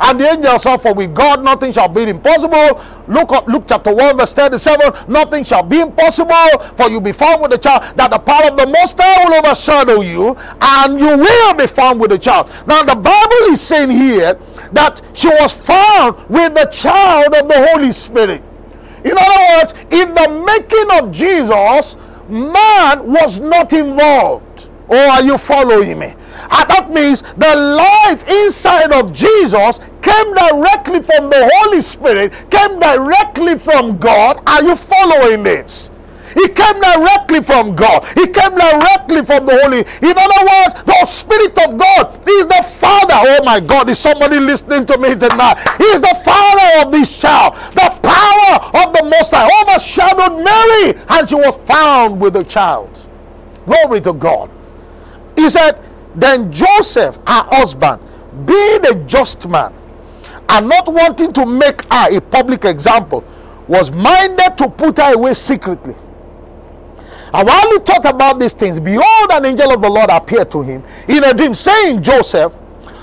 And 0.00 0.18
the 0.18 0.28
angel 0.30 0.58
said, 0.58 0.78
For 0.78 0.94
with 0.94 1.14
God 1.14 1.44
nothing 1.44 1.72
shall 1.72 1.88
be 1.88 2.02
impossible. 2.04 2.82
Look 3.06 3.32
up 3.32 3.46
Luke 3.48 3.64
chapter 3.68 3.94
1, 3.94 4.16
verse 4.16 4.32
37. 4.32 5.06
Nothing 5.08 5.44
shall 5.44 5.62
be 5.62 5.80
impossible, 5.80 6.58
for 6.76 6.88
you 6.88 7.00
be 7.00 7.12
found 7.12 7.42
with 7.42 7.50
the 7.50 7.58
child, 7.58 7.96
that 7.96 8.10
the 8.10 8.18
power 8.18 8.50
of 8.50 8.56
the 8.56 8.66
Most 8.66 8.98
High 8.98 9.24
will 9.24 9.34
overshadow 9.34 10.00
you, 10.00 10.36
and 10.60 10.98
you 10.98 11.18
will 11.18 11.54
be 11.54 11.66
found 11.66 12.00
with 12.00 12.10
the 12.10 12.18
child. 12.18 12.50
Now, 12.66 12.82
the 12.82 12.96
Bible 12.96 13.52
is 13.52 13.60
saying 13.60 13.90
here 13.90 14.38
that 14.72 15.02
she 15.12 15.28
was 15.28 15.52
found 15.52 16.16
with 16.28 16.54
the 16.54 16.66
child 16.66 17.34
of 17.34 17.48
the 17.48 17.68
Holy 17.68 17.92
Spirit. 17.92 18.42
In 19.04 19.12
other 19.16 19.58
words, 19.58 19.74
in 19.90 20.14
the 20.14 20.44
making 20.46 20.98
of 20.98 21.12
Jesus, 21.12 21.96
man 22.28 23.06
was 23.06 23.38
not 23.38 23.72
involved. 23.72 24.68
Or 24.88 24.96
oh, 24.96 25.10
are 25.10 25.22
you 25.22 25.38
following 25.38 25.98
me? 25.98 26.16
And 26.50 26.68
that 26.68 26.90
means 26.90 27.22
the 27.36 27.54
life 27.54 28.28
inside 28.28 28.92
of 28.92 29.12
Jesus 29.12 29.78
came 30.02 30.34
directly 30.34 31.02
from 31.02 31.30
the 31.30 31.50
Holy 31.54 31.82
Spirit, 31.82 32.32
came 32.50 32.78
directly 32.78 33.58
from 33.58 33.98
God. 33.98 34.42
Are 34.46 34.62
you 34.62 34.76
following 34.76 35.42
this? 35.42 35.90
He 36.34 36.48
came 36.48 36.80
directly 36.80 37.42
from 37.42 37.74
God. 37.74 38.04
He 38.14 38.26
came 38.26 38.54
directly 38.54 39.24
from 39.24 39.46
the 39.46 39.58
Holy. 39.62 39.80
In 39.80 40.16
other 40.16 40.42
words, 40.46 40.84
the 40.86 41.06
Spirit 41.06 41.58
of 41.66 41.76
God 41.78 42.22
is 42.28 42.46
the 42.46 42.62
Father. 42.78 43.14
Oh 43.14 43.42
my 43.44 43.60
God, 43.60 43.90
is 43.90 43.98
somebody 43.98 44.38
listening 44.38 44.86
to 44.86 44.98
me 44.98 45.10
tonight? 45.16 45.58
He 45.78 45.84
is 45.84 46.00
the 46.00 46.20
Father 46.24 46.86
of 46.86 46.92
this 46.92 47.16
child. 47.18 47.54
The 47.74 47.98
power 48.02 48.84
of 48.84 48.92
the 48.94 49.02
Most 49.04 49.32
High 49.32 49.50
overshadowed 49.62 50.44
Mary, 50.44 51.02
and 51.08 51.28
she 51.28 51.34
was 51.34 51.56
found 51.66 52.20
with 52.20 52.34
the 52.34 52.44
child. 52.44 52.90
Glory 53.66 54.00
to 54.02 54.12
God. 54.12 54.50
He 55.36 55.50
said, 55.50 55.82
Then 56.14 56.52
Joseph, 56.52 57.16
her 57.16 57.44
husband, 57.50 58.02
being 58.46 58.86
a 58.86 58.94
just 59.06 59.48
man, 59.48 59.74
and 60.50 60.68
not 60.68 60.92
wanting 60.92 61.32
to 61.32 61.46
make 61.46 61.82
her 61.92 62.16
a 62.16 62.20
public 62.20 62.64
example, 62.64 63.24
was 63.68 63.90
minded 63.92 64.58
to 64.58 64.68
put 64.68 64.98
her 64.98 65.14
away 65.14 65.32
secretly. 65.32 65.94
And 67.32 67.46
while 67.46 67.70
he 67.70 67.78
thought 67.78 68.04
about 68.04 68.40
these 68.40 68.52
things, 68.52 68.80
behold, 68.80 69.30
an 69.30 69.44
angel 69.44 69.72
of 69.72 69.80
the 69.80 69.88
Lord 69.88 70.10
appeared 70.10 70.50
to 70.50 70.62
him 70.62 70.82
in 71.06 71.22
a 71.22 71.32
dream, 71.32 71.54
saying, 71.54 72.02
Joseph, 72.02 72.52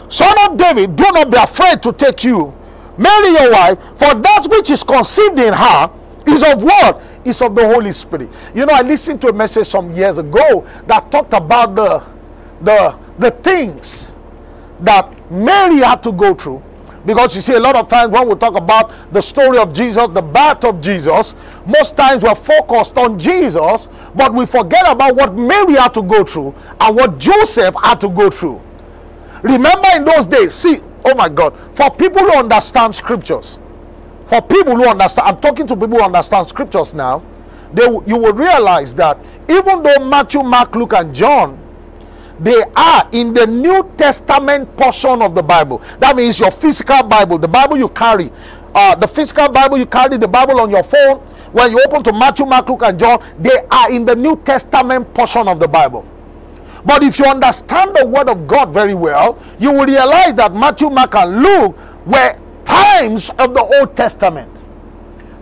son 0.10 0.36
of 0.46 0.58
David, 0.58 0.98
do 0.98 1.06
not 1.14 1.32
be 1.32 1.38
afraid 1.38 1.82
to 1.84 1.94
take 1.94 2.26
you, 2.26 2.54
Mary 2.98 3.30
your 3.30 3.52
wife, 3.52 3.78
for 3.98 4.14
that 4.14 4.48
which 4.50 4.70
is 4.70 4.84
conceived 4.84 5.40
in 5.40 5.54
her 5.54 5.90
is 6.26 6.44
of 6.44 6.62
what? 6.62 7.02
Is 7.24 7.42
of 7.42 7.56
the 7.56 7.66
Holy 7.66 7.94
Spirit. 7.94 8.30
You 8.54 8.66
know, 8.66 8.74
I 8.74 8.82
listened 8.82 9.22
to 9.22 9.30
a 9.30 9.34
message 9.34 9.68
some 9.70 9.94
years 9.94 10.18
ago 10.18 10.68
that 10.88 11.10
talked 11.12 11.34
about 11.34 11.76
the 11.76 12.04
the 12.62 12.98
the 13.20 13.32
things 13.32 14.12
that 14.82 15.32
Mary 15.32 15.78
had 15.78 16.04
to 16.04 16.12
go 16.12 16.34
through 16.34 16.62
because 17.08 17.34
you 17.34 17.42
see, 17.42 17.54
a 17.54 17.60
lot 17.60 17.78
of 17.78 17.88
times 17.88 18.12
when 18.12 18.28
we 18.28 18.36
talk 18.36 18.58
about 18.58 18.92
the 19.14 19.22
story 19.22 19.58
of 19.58 19.72
Jesus, 19.72 20.08
the 20.10 20.22
birth 20.22 20.66
of 20.66 20.82
Jesus, 20.82 21.36
most 21.66 21.96
times 21.96 22.22
we're 22.22 22.36
focused 22.36 22.98
on 22.98 23.18
Jesus, 23.18 23.88
but 24.14 24.34
we 24.34 24.46
forget 24.46 24.84
about 24.86 25.16
what 25.16 25.34
Mary 25.34 25.76
had 25.76 25.94
to 25.94 26.04
go 26.04 26.26
through 26.26 26.54
and 26.82 26.96
what 26.98 27.18
Joseph 27.18 27.74
had 27.82 28.02
to 28.02 28.10
go 28.10 28.30
through. 28.30 28.62
Remember 29.42 29.88
in 29.96 30.04
those 30.04 30.26
days, 30.28 30.54
see, 30.54 30.80
oh 31.06 31.16
my 31.16 31.30
God, 31.30 31.58
for 31.76 31.90
people 31.90 32.20
who 32.20 32.34
understand 32.34 32.94
scriptures, 32.94 33.58
for 34.28 34.42
people 34.42 34.76
who 34.76 34.86
understand, 34.86 35.30
I'm 35.30 35.40
talking 35.40 35.66
to 35.68 35.78
people 35.78 36.00
who 36.00 36.04
understand 36.04 36.50
scriptures 36.50 36.94
now, 36.94 37.24
they, 37.72 37.86
you 37.86 38.18
will 38.18 38.34
realize 38.34 38.94
that 38.96 39.18
even 39.48 39.82
though 39.82 40.04
Matthew, 40.04 40.44
Mark, 40.44 40.76
Luke, 40.76 40.92
and 40.92 41.16
John 41.16 41.58
they 42.40 42.64
are 42.76 43.10
in 43.12 43.34
the 43.34 43.48
New 43.48 43.90
Testament 43.98 44.76
portion 44.78 45.22
of 45.22 45.36
the 45.36 45.44
Bible. 45.44 45.82
That 46.00 46.16
means 46.16 46.40
your 46.40 46.52
physical 46.52 47.04
Bible, 47.04 47.38
the 47.38 47.48
Bible 47.48 47.78
you 47.78 47.90
carry, 47.90 48.32
uh, 48.76 48.96
the 48.96 49.08
physical 49.08 49.50
Bible 49.50 49.78
you 49.78 49.86
carry, 49.86 50.18
the 50.18 50.28
Bible 50.28 50.60
on 50.60 50.70
your 50.70 50.84
phone. 50.84 51.18
When 51.52 51.72
you 51.72 51.82
open 51.88 52.04
to 52.04 52.14
Matthew, 52.14 52.46
Mark, 52.46 52.70
Luke, 52.70 52.82
and 52.84 53.00
John, 53.00 53.24
they 53.40 53.58
are 53.72 53.92
in 53.92 54.06
the 54.06 54.16
New 54.16 54.36
Testament 54.38 55.14
portion 55.14 55.48
of 55.48 55.60
the 55.60 55.68
Bible. 55.68 56.06
But 56.86 57.04
if 57.04 57.18
you 57.20 57.26
understand 57.26 57.96
the 57.96 58.06
Word 58.06 58.30
of 58.30 58.48
God 58.48 58.74
very 58.74 58.94
well, 58.94 59.42
you 59.60 59.72
will 59.72 59.86
realize 59.86 60.34
that 60.36 60.54
Matthew, 60.54 60.90
Mark, 60.90 61.16
and 61.16 61.42
Luke 61.42 61.76
were 62.06 62.38
times 62.66 63.30
of 63.40 63.54
the 63.54 63.64
Old 63.80 63.96
Testament. 63.96 64.52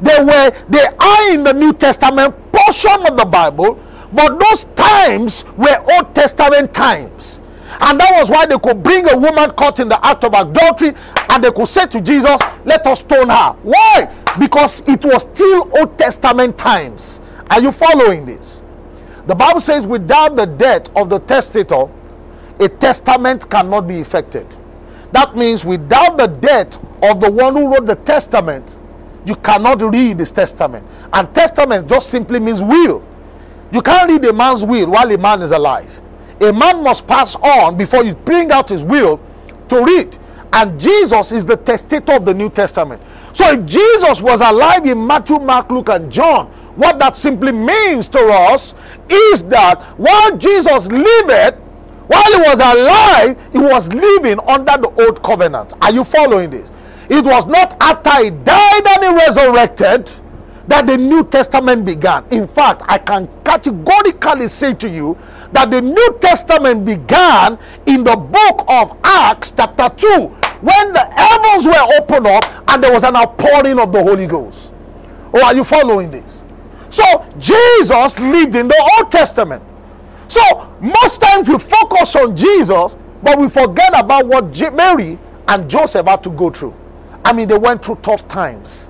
They 0.02 0.24
were 0.24 0.52
they 0.70 0.86
are 0.86 1.32
in 1.32 1.44
the 1.44 1.54
New 1.54 1.74
Testament 1.74 2.36
portion 2.52 3.06
of 3.08 3.18
the 3.18 3.26
Bible, 3.26 3.80
but 4.16 4.40
those 4.40 4.66
times 4.76 5.44
were 5.58 5.84
Old 5.94 6.16
Testament 6.16 6.74
times. 6.74 7.42
And 7.82 8.00
that 8.00 8.12
was 8.20 8.30
why 8.30 8.46
they 8.46 8.58
could 8.58 8.82
bring 8.82 9.10
a 9.10 9.18
woman 9.18 9.52
caught 9.52 9.80
in 9.80 9.90
the 9.90 10.06
act 10.06 10.24
of 10.24 10.34
adultery 10.34 10.94
and 11.30 11.44
they 11.44 11.52
could 11.52 11.68
say 11.68 11.86
to 11.88 12.00
Jesus, 12.00 12.40
Let 12.64 12.86
us 12.88 13.00
stone 13.00 13.30
her. 13.30 13.52
Why? 13.64 14.16
Because 14.40 14.82
it 14.88 15.04
was 15.04 15.24
still 15.34 15.70
Old 15.78 15.98
Testament 15.98 16.58
times. 16.58 17.20
Are 17.52 17.62
you 17.62 17.72
following 17.72 18.26
this? 18.26 18.64
The 19.28 19.36
Bible 19.36 19.62
says, 19.62 19.88
without 19.88 20.36
the 20.36 20.46
death 20.46 20.90
of 20.96 21.10
the 21.10 21.20
testator, 21.20 21.90
a 22.60 22.70
testament 22.70 23.50
cannot 23.50 23.88
be 23.88 24.00
effected. 24.00 24.48
That 25.12 25.36
means 25.36 25.66
without 25.66 26.18
the 26.18 26.28
death 26.28 26.78
of 27.02 27.20
the 27.20 27.32
one 27.32 27.56
who 27.56 27.74
wrote 27.74 27.88
the 27.88 27.96
testament, 27.96 28.78
you 29.26 29.36
cannot 29.36 29.82
read 29.82 30.18
this 30.18 30.32
testament. 30.32 30.86
And 31.14 31.34
testament 31.34 31.90
just 31.90 32.10
simply 32.10 32.40
means 32.40 32.62
will. 32.62 33.04
You 33.72 33.82
can't 33.82 34.10
read 34.10 34.26
a 34.26 34.34
man's 34.34 34.64
will 34.64 34.90
while 34.90 35.12
a 35.12 35.18
man 35.18 35.42
is 35.42 35.52
alive. 35.52 36.02
A 36.42 36.52
man 36.52 36.84
must 36.84 37.08
pass 37.08 37.36
on 37.36 37.78
before 37.78 38.04
you 38.04 38.14
bring 38.14 38.52
out 38.52 38.70
his 38.70 38.84
will 38.84 39.20
to 39.70 39.84
read. 39.84 40.18
And 40.54 40.80
Jesus 40.80 41.32
is 41.32 41.46
the 41.46 41.58
testator 41.58 42.14
of 42.14 42.26
the 42.26 42.34
New 42.34 42.50
Testament. 42.50 43.02
So 43.34 43.52
if 43.52 43.66
Jesus 43.66 44.22
was 44.22 44.40
alive 44.40 44.86
in 44.86 45.06
Matthew, 45.06 45.40
Mark, 45.40 45.70
Luke, 45.70 45.90
and 45.90 46.12
John, 46.12 46.48
what 46.76 47.00
that 47.00 47.18
simply 47.18 47.52
means 47.52 48.08
to 48.10 48.20
us 48.20 48.74
is 49.10 49.44
that 49.44 49.82
while 49.98 50.38
Jesus 50.38 50.88
lived, 50.88 51.58
while 52.08 52.32
he 52.34 52.40
was 52.40 52.60
alive, 52.60 53.38
he 53.52 53.60
was 53.60 53.88
living 53.90 54.40
under 54.42 54.78
the 54.78 54.94
old 55.06 55.24
covenant. 55.24 55.74
Are 55.82 55.92
you 55.92 56.04
following 56.04 56.50
this? 56.50 56.70
It 57.10 57.24
was 57.24 57.46
not 57.46 57.76
after 57.82 58.24
he 58.24 58.30
died 58.30 58.84
and 58.96 59.04
he 59.04 59.26
resurrected 59.26 60.10
that 60.68 60.88
the 60.88 60.98
New 60.98 61.24
Testament 61.26 61.86
began. 61.86 62.26
In 62.32 62.48
fact, 62.48 62.82
I 62.86 62.98
can 62.98 63.30
categorically 63.44 64.48
say 64.48 64.74
to 64.76 64.90
you 64.90 65.18
that 65.52 65.72
the 65.72 65.82
New 65.82 66.18
Testament 66.20 66.86
began 66.86 67.58
in 67.86 68.04
the 68.04 68.16
book 68.16 68.66
of 68.68 68.98
Acts, 69.04 69.54
chapter 69.56 69.90
2, 69.90 70.08
when 70.62 70.94
the 70.94 71.06
heavens 71.16 71.66
were 71.66 72.00
opened 72.00 72.28
up 72.28 72.46
and 72.70 72.84
there 72.84 72.92
was 72.92 73.04
an 73.04 73.16
outpouring 73.16 73.80
of 73.80 73.92
the 73.92 74.02
Holy 74.02 74.26
Ghost. 74.26 74.72
Oh, 75.34 75.46
are 75.46 75.56
you 75.56 75.64
following 75.64 76.10
this? 76.12 76.40
So, 76.90 77.04
Jesus 77.38 78.18
lived 78.20 78.56
in 78.56 78.68
the 78.68 78.98
Old 78.98 79.12
Testament. 79.12 79.62
So, 80.28 80.74
most 80.82 81.22
times 81.22 81.48
we 81.48 81.60
focus 81.60 82.16
on 82.16 82.36
Jesus, 82.36 82.96
but 83.22 83.38
we 83.38 83.50
forget 83.50 83.92
about 83.94 84.28
what 84.28 84.58
Mary 84.74 85.20
and 85.48 85.70
Joseph 85.70 86.08
had 86.08 86.24
to 86.24 86.30
go 86.32 86.50
through. 86.50 86.74
I 87.24 87.34
mean, 87.34 87.48
they 87.48 87.58
went 87.58 87.84
through 87.84 88.00
tough 88.02 88.28
times 88.28 88.88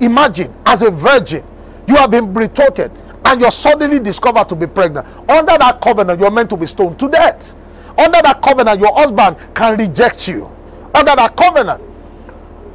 Imagine, 0.00 0.52
as 0.66 0.82
a 0.82 0.90
virgin, 0.90 1.44
you 1.86 1.94
have 1.96 2.10
been 2.10 2.32
betrothed 2.32 2.90
and 3.24 3.40
you're 3.40 3.52
suddenly 3.52 3.98
discovered 3.98 4.48
to 4.48 4.56
be 4.56 4.66
pregnant. 4.66 5.06
Under 5.28 5.56
that 5.58 5.80
covenant, 5.80 6.20
you're 6.20 6.30
meant 6.30 6.50
to 6.50 6.56
be 6.56 6.66
stoned 6.66 6.98
to 6.98 7.08
death. 7.08 7.54
Under 7.98 8.20
that 8.22 8.40
covenant, 8.42 8.80
your 8.80 8.92
husband 8.94 9.36
can 9.54 9.78
reject 9.78 10.26
you. 10.26 10.50
Under 10.94 11.14
that 11.14 11.36
covenant. 11.36 11.80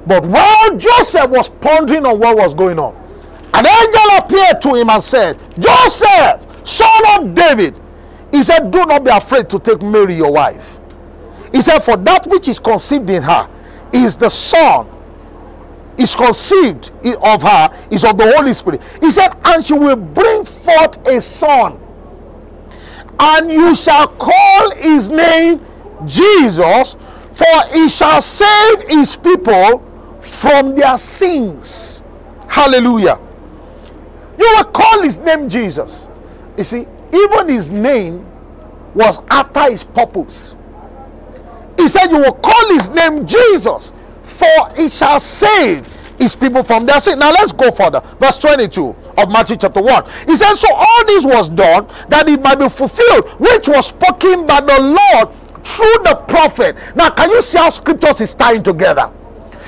But 0.08 0.26
while 0.26 0.78
Joseph 0.78 1.30
was 1.30 1.50
pondering 1.50 2.06
on 2.06 2.20
what 2.20 2.38
was 2.38 2.54
going 2.54 2.80
on, 2.80 2.96
an 3.54 3.66
angel 3.66 4.18
appeared 4.20 4.62
to 4.62 4.76
him 4.76 4.90
and 4.90 5.04
said, 5.04 5.38
Joseph, 5.60 6.46
son 6.68 7.02
of 7.20 7.34
David, 7.34 7.76
he 8.32 8.44
said, 8.44 8.72
Do 8.72 8.86
not 8.86 9.04
be 9.04 9.12
afraid 9.12 9.50
to 9.50 9.60
take 9.60 9.82
Mary, 9.82 10.16
your 10.16 10.32
wife. 10.32 10.66
He 11.52 11.62
said, 11.62 11.80
For 11.80 11.98
that 11.98 12.28
which 12.28 12.48
is 12.48 12.60
conceived 12.60 13.10
in 13.10 13.24
her 13.24 13.50
is 13.92 14.16
the 14.16 14.30
son 14.30 14.88
is 15.98 16.16
conceived 16.16 16.92
of 17.24 17.42
her 17.42 17.88
is 17.92 18.04
of 18.04 18.18
the 18.18 18.34
Holy 18.36 18.54
Spirit. 18.54 18.82
He 19.02 19.12
said, 19.12 19.30
and 19.46 19.66
she 19.66 19.74
will 19.74 19.96
bring 19.96 20.46
forth 20.46 20.98
a 21.08 21.22
son, 21.22 21.80
and 23.20 23.52
you 23.52 23.76
shall 23.76 24.08
call 24.08 24.72
his 24.72 25.10
name 25.10 25.66
Jesus, 26.06 26.96
for 27.32 27.68
he 27.74 27.90
shall 27.90 28.22
save 28.22 28.82
his 28.90 29.16
people 29.16 29.84
from 30.22 30.76
their 30.76 30.98
sins. 30.98 32.04
Hallelujah. 32.48 33.20
You 34.40 34.54
will 34.56 34.66
call 34.66 35.02
his 35.02 35.18
name 35.20 35.50
Jesus. 35.50 36.08
You 36.58 36.64
see, 36.64 36.88
even 37.14 37.50
his 37.50 37.72
name 37.72 38.26
was 38.94 39.20
after 39.30 39.72
his 39.72 39.84
purpose. 39.84 40.56
He 41.78 41.88
said, 41.88 42.08
You 42.12 42.18
will 42.20 42.34
call 42.34 42.70
his 42.70 42.90
name 42.90 43.26
Jesus, 43.26 43.92
for 44.38 44.74
he 44.76 44.90
shall 44.90 45.20
save 45.20 45.86
his 46.20 46.36
people 46.36 46.64
from 46.64 46.86
their 46.86 47.00
sin. 47.00 47.20
Now 47.20 47.32
let's 47.32 47.52
go 47.52 47.72
further. 47.72 48.02
Verse 48.20 48.38
22 48.38 48.96
of 49.18 49.30
Matthew 49.30 49.58
chapter 49.58 49.82
1. 49.82 50.06
He 50.28 50.38
said, 50.38 50.56
So 50.56 50.74
all 50.74 51.06
this 51.06 51.26
was 51.26 51.50
done 51.50 51.88
that 52.10 52.28
it 52.28 52.42
might 52.42 52.60
be 52.60 52.70
fulfilled, 52.70 53.30
which 53.40 53.68
was 53.68 53.88
spoken 53.88 54.46
by 54.46 54.62
the 54.62 54.80
Lord 54.82 55.36
through 55.66 56.04
the 56.04 56.16
prophet. 56.28 56.78
Now, 56.96 57.10
can 57.10 57.30
you 57.30 57.42
see 57.42 57.58
how 57.58 57.70
scriptures 57.70 58.22
is 58.22 58.34
tying 58.34 58.64
together? 58.64 59.12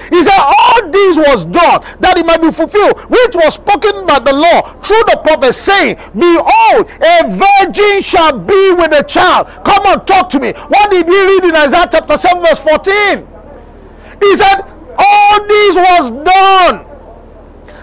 He 0.10 0.24
said, 0.24 0.40
All 0.40 0.90
this 0.90 1.18
was 1.18 1.46
done 1.46 1.84
that 2.00 2.18
it 2.18 2.26
might 2.26 2.42
be 2.42 2.52
fulfilled, 2.52 3.00
which 3.10 3.36
was 3.36 3.56
spoken 3.56 4.06
by 4.06 4.20
the 4.20 4.34
law 4.34 4.74
through 4.82 5.04
the 5.06 5.20
prophet, 5.24 5.54
saying, 5.54 5.98
Behold, 6.16 6.90
a 6.90 7.30
virgin 7.30 8.02
shall 8.02 8.40
be 8.40 8.74
with 8.74 8.94
a 8.94 9.04
child. 9.04 9.48
Come 9.66 9.86
on, 9.86 10.06
talk 10.06 10.30
to 10.32 10.40
me. 10.40 10.54
What 10.54 10.90
did 10.90 11.06
we 11.06 11.14
read 11.14 11.44
in 11.44 11.56
Isaiah 11.56 11.90
chapter 11.92 12.18
7, 12.18 12.42
verse 12.42 12.60
14? 12.60 13.39
He 14.22 14.38
said, 14.38 14.62
All 14.98 15.48
this 15.48 15.76
was 15.76 16.12
done 16.12 16.86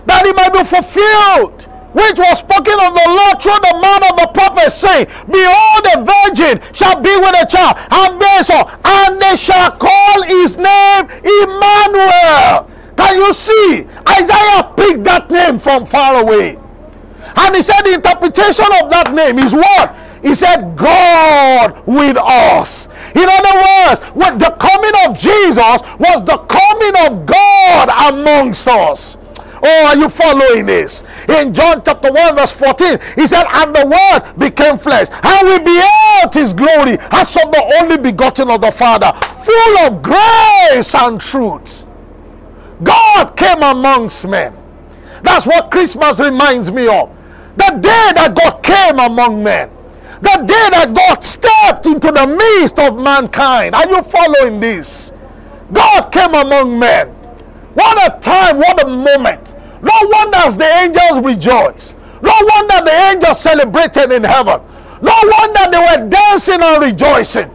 that 0.07 0.25
it 0.25 0.37
might 0.37 0.53
be 0.53 0.65
fulfilled 0.65 1.67
which 1.97 2.19
was 2.19 2.41
spoken 2.41 2.77
of 2.77 2.93
the 2.93 3.09
Lord 3.09 3.41
through 3.41 3.57
the 3.57 3.75
mouth 3.81 4.05
of 4.13 4.17
the 4.21 4.29
prophet, 4.37 4.71
saying, 4.71 5.07
Behold, 5.33 5.85
a 5.97 6.05
virgin 6.05 6.61
shall 6.75 7.01
be 7.01 7.17
with 7.17 7.33
a 7.41 7.47
child, 7.49 7.81
and 7.89 8.21
bear 8.21 8.45
and 8.85 9.19
they 9.19 9.35
shall 9.37 9.71
call 9.73 10.23
his 10.25 10.59
name 10.59 11.09
Emmanuel. 11.25 12.69
Can 12.99 13.17
you 13.17 13.33
see? 13.33 13.89
Isaiah 14.09 14.75
picked 14.77 15.05
that 15.05 15.31
name 15.31 15.59
from 15.59 15.87
far 15.87 16.21
away. 16.21 16.59
And 17.37 17.57
he 17.57 17.63
said 17.63 17.81
the 17.83 17.95
interpretation 17.95 18.67
of 18.83 18.91
that 18.91 19.15
name 19.15 19.39
is 19.39 19.55
what? 19.55 19.97
He 20.27 20.35
said, 20.35 20.75
God 20.75 21.87
with 21.87 22.17
us. 22.19 22.89
In 23.15 23.29
other 23.29 23.55
words, 23.55 24.01
when 24.13 24.39
the 24.39 24.51
coming 24.59 24.91
of 25.07 25.17
Jesus 25.17 25.79
was 26.01 26.25
the 26.27 26.39
coming 26.51 27.07
of 27.07 27.25
God 27.25 28.13
amongst 28.13 28.67
us. 28.67 29.17
Oh, 29.63 29.87
are 29.87 29.97
you 29.97 30.09
following 30.09 30.67
this? 30.67 31.05
In 31.29 31.55
John 31.55 31.81
chapter 31.85 32.11
1, 32.11 32.35
verse 32.35 32.51
14, 32.51 32.99
he 33.15 33.29
said, 33.29 33.45
And 33.53 33.73
the 33.73 33.87
word 33.87 34.37
became 34.37 34.79
flesh, 34.79 35.07
and 35.11 35.47
we 35.47 35.61
beheld 35.61 36.35
his 36.35 36.53
glory 36.53 36.99
as 37.13 37.37
of 37.37 37.53
the 37.53 37.79
only 37.81 37.97
begotten 37.97 38.51
of 38.51 38.63
the 38.63 38.73
Father, 38.73 39.13
full 39.45 39.79
of 39.79 40.03
grace 40.03 40.93
and 40.93 41.21
truth. 41.21 41.87
God 42.83 43.37
came 43.37 43.63
amongst 43.63 44.27
men. 44.27 44.57
That's 45.23 45.47
what 45.47 45.71
Christmas 45.71 46.19
reminds 46.19 46.73
me 46.73 46.89
of. 46.89 47.15
The 47.57 47.79
day 47.81 48.13
that 48.17 48.35
God 48.35 48.61
came 48.65 48.99
among 48.99 49.45
men. 49.45 49.76
The 50.27 50.43
day 50.43 50.69
that 50.73 50.93
God 50.93 51.23
stepped 51.23 51.87
into 51.87 52.11
the 52.11 52.27
midst 52.27 52.81
of 52.81 52.99
mankind. 52.99 53.77
Are 53.77 53.89
you 53.89 54.03
following 54.03 54.59
this? 54.59 55.13
God 55.73 56.11
came 56.11 56.35
among 56.35 56.77
men. 56.77 57.11
What 57.75 57.97
a 58.05 58.21
time, 58.21 58.57
what 58.57 58.83
a 58.83 58.89
moment. 58.89 59.55
No 59.83 59.93
wonder 60.03 60.51
the 60.59 60.67
angels 60.83 61.25
rejoiced. 61.25 61.95
No 62.23 62.33
wonder 62.43 62.85
the 62.85 62.97
angels 63.13 63.41
celebrated 63.41 64.11
in 64.11 64.25
heaven. 64.25 64.61
No 65.01 65.15
wonder 65.23 65.61
they 65.71 65.79
were 65.79 66.09
dancing 66.09 66.61
and 66.61 66.83
rejoicing. 66.83 67.49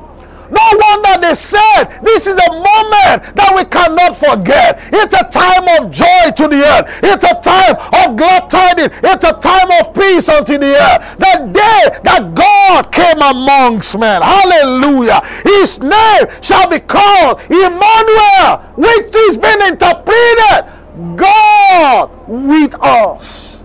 No 0.52 0.60
wonder 0.76 1.22
they 1.22 1.34
said 1.34 2.00
this 2.04 2.28
is 2.28 2.36
a 2.36 2.52
moment 2.52 3.36
that 3.40 3.54
we 3.56 3.64
cannot 3.64 4.18
forget. 4.18 4.80
It's 4.92 5.16
a 5.16 5.24
time 5.32 5.64
of 5.80 5.92
joy 5.92 6.32
to 6.36 6.48
the 6.48 6.60
earth. 6.60 6.92
It's 7.02 7.24
a 7.24 7.40
time 7.40 7.80
of 8.04 8.18
glad 8.18 8.50
tidings. 8.50 8.92
It's 9.02 9.24
a 9.24 9.34
time 9.40 9.72
of 9.80 9.94
peace 9.96 10.28
unto 10.28 10.58
the 10.58 10.76
earth. 10.76 11.18
The 11.18 11.48
day 11.56 12.00
that 12.04 12.36
God 12.36 12.92
came 12.92 13.22
amongst 13.22 13.98
men. 13.98 14.22
Hallelujah. 14.22 15.24
His 15.46 15.80
name 15.80 16.28
shall 16.42 16.68
be 16.70 16.80
called 16.80 17.40
Emmanuel, 17.48 18.60
which 18.76 19.16
is 19.32 19.38
being 19.38 19.62
interpreted 19.72 20.68
God 21.16 22.12
with 22.28 22.76
us. 22.82 23.62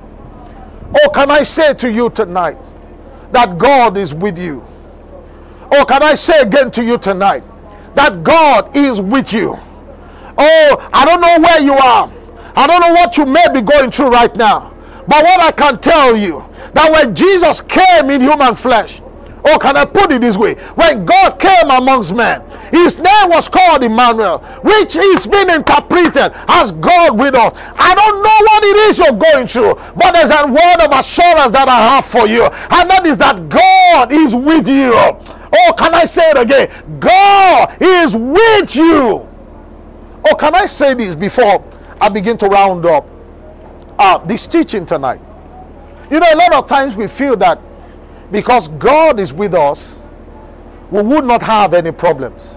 Oh, 0.95 1.11
can 1.11 1.33
I 1.33 1.43
say 1.43 1.75
to 1.75 1.91
you 1.91 2.11
tonight 2.11 2.57
that 3.33 3.59
God 3.59 3.97
is 3.97 4.15
with 4.15 4.39
you? 4.39 4.65
Oh, 5.73 5.85
can 5.85 6.03
I 6.03 6.15
say 6.15 6.41
again 6.41 6.71
to 6.73 6.85
you 6.85 6.99
tonight 6.99 7.43
that 7.95 8.23
God 8.23 8.75
is 8.77 9.01
with 9.01 9.33
you? 9.33 9.59
Oh, 10.39 10.91
I 10.93 11.05
don't 11.05 11.21
know 11.21 11.39
where 11.41 11.61
you 11.61 11.73
are. 11.73 12.13
I 12.57 12.67
don't 12.67 12.81
know 12.81 12.93
what 12.93 13.17
you 13.17 13.27
may 13.27 13.45
be 13.53 13.63
going 13.63 13.91
through 13.91 14.09
right 14.09 14.35
now. 14.37 14.73
But 15.09 15.25
what 15.25 15.41
I 15.41 15.53
can 15.53 15.81
tell 15.81 16.17
you 16.17 16.45
that 16.75 16.91
when 16.93 17.15
Jesus 17.15 17.61
came 17.61 18.11
in 18.11 18.21
human 18.21 18.55
flesh, 18.55 19.01
Oh, 19.49 19.59
can 19.59 19.77
I 19.77 19.85
put 19.85 20.11
it 20.11 20.21
this 20.21 20.37
way? 20.37 20.55
When 20.75 21.07
God 21.07 21.39
came 21.39 21.71
amongst 21.71 22.13
men, 22.13 22.43
his 22.73 22.97
name 22.97 23.29
was 23.29 23.47
called 23.47 23.85
Emmanuel, 23.85 24.39
which 24.65 24.97
is 24.97 25.25
being 25.25 25.51
interpreted 25.51 26.33
as 26.49 26.73
God 26.73 27.17
with 27.17 27.37
us. 27.37 27.53
I 27.55 27.95
don't 27.95 28.23
know 28.25 28.39
what 28.43 28.65
it 28.65 28.77
is 28.91 28.99
you're 28.99 29.13
going 29.13 29.47
through, 29.47 29.75
but 29.95 30.13
there's 30.13 30.31
a 30.31 30.47
word 30.49 30.85
of 30.85 30.91
assurance 30.99 31.53
that 31.53 31.69
I 31.69 31.95
have 31.95 32.07
for 32.07 32.27
you, 32.27 32.43
and 32.43 32.91
that 32.91 33.07
is 33.07 33.19
that 33.19 33.49
God 33.49 34.11
is 34.11 34.35
with 34.35 34.67
you. 34.67 34.91
Oh, 35.53 35.73
can 35.79 35.95
I 35.95 36.05
say 36.05 36.31
it 36.31 36.39
again? 36.39 36.99
God 37.01 37.77
is 37.81 38.15
with 38.17 38.75
you. 38.75 39.27
Oh, 40.29 40.35
can 40.39 40.55
I 40.55 40.67
say 40.67 40.95
this 40.95 41.15
before 41.15 41.65
I 42.01 42.09
begin 42.09 42.37
to 42.39 42.47
round 42.47 42.85
up 42.85 43.07
uh, 43.99 44.19
this 44.19 44.47
teaching 44.47 44.85
tonight? 44.87 45.21
You 46.11 46.21
know, 46.21 46.27
a 46.33 46.37
lot 46.37 46.55
of 46.55 46.69
times 46.69 46.95
we 46.95 47.07
feel 47.07 47.37
that 47.37 47.61
because 48.31 48.69
God 48.69 49.21
is 49.21 49.33
with 49.33 49.55
us, 49.55 49.99
we 50.91 51.03
would 51.03 51.25
not 51.25 51.43
have 51.43 51.75
any 51.75 51.93
problems. 51.93 52.57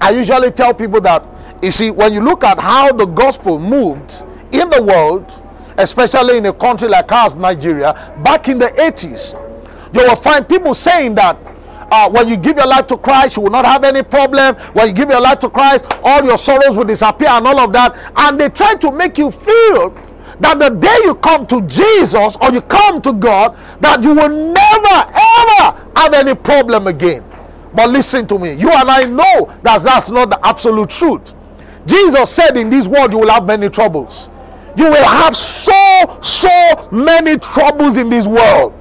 I 0.00 0.10
usually 0.10 0.50
tell 0.50 0.72
people 0.72 1.00
that, 1.02 1.24
you 1.62 1.72
see, 1.72 1.90
when 1.90 2.12
you 2.12 2.20
look 2.20 2.44
at 2.44 2.58
how 2.58 2.92
the 2.92 3.06
gospel 3.06 3.58
moved 3.58 4.22
in 4.52 4.68
the 4.68 4.82
world, 4.82 5.30
especially 5.76 6.38
in 6.38 6.46
a 6.46 6.52
country 6.52 6.88
like 6.88 7.10
ours, 7.10 7.34
Nigeria, 7.34 8.14
back 8.24 8.48
in 8.48 8.58
the 8.58 8.68
80s, 8.68 9.32
you 9.94 10.02
will 10.02 10.16
find 10.16 10.48
people 10.48 10.74
saying 10.74 11.14
that 11.16 11.36
uh, 11.90 12.10
when 12.10 12.28
you 12.28 12.36
give 12.36 12.56
your 12.56 12.66
life 12.66 12.86
to 12.88 12.96
Christ, 12.98 13.36
you 13.36 13.42
will 13.42 13.50
not 13.50 13.64
have 13.64 13.84
any 13.84 14.02
problem. 14.02 14.56
When 14.74 14.88
you 14.88 14.92
give 14.92 15.10
your 15.10 15.20
life 15.20 15.38
to 15.40 15.50
Christ, 15.50 15.84
all 16.02 16.24
your 16.24 16.38
sorrows 16.38 16.76
will 16.76 16.84
disappear 16.84 17.28
and 17.28 17.46
all 17.46 17.58
of 17.58 17.72
that. 17.72 17.96
And 18.16 18.38
they 18.38 18.48
try 18.48 18.74
to 18.74 18.92
make 18.92 19.18
you 19.18 19.30
feel 19.30 19.90
that 20.40 20.58
the 20.58 20.70
day 20.70 20.96
you 21.04 21.14
come 21.16 21.46
to 21.48 21.62
Jesus 21.62 22.36
or 22.40 22.52
you 22.52 22.60
come 22.62 23.02
to 23.02 23.12
God, 23.12 23.56
that 23.80 24.02
you 24.02 24.14
will 24.14 24.28
never 24.28 25.12
ever 25.12 25.90
have 25.96 26.14
any 26.14 26.34
problem 26.34 26.86
again. 26.86 27.24
But 27.74 27.90
listen 27.90 28.26
to 28.28 28.38
me, 28.38 28.52
you 28.52 28.70
and 28.70 28.90
I 28.90 29.04
know 29.04 29.54
that 29.62 29.82
that's 29.82 30.10
not 30.10 30.30
the 30.30 30.46
absolute 30.46 30.90
truth. 30.90 31.34
Jesus 31.86 32.30
said 32.30 32.56
in 32.56 32.70
this 32.70 32.86
world 32.86 33.12
you 33.12 33.18
will 33.18 33.30
have 33.30 33.46
many 33.46 33.68
troubles. 33.68 34.28
You 34.76 34.84
will 34.84 35.04
have 35.04 35.36
so, 35.36 36.18
so 36.22 36.88
many 36.92 37.38
troubles 37.38 37.96
in 37.96 38.08
this 38.10 38.26
world. 38.26 38.74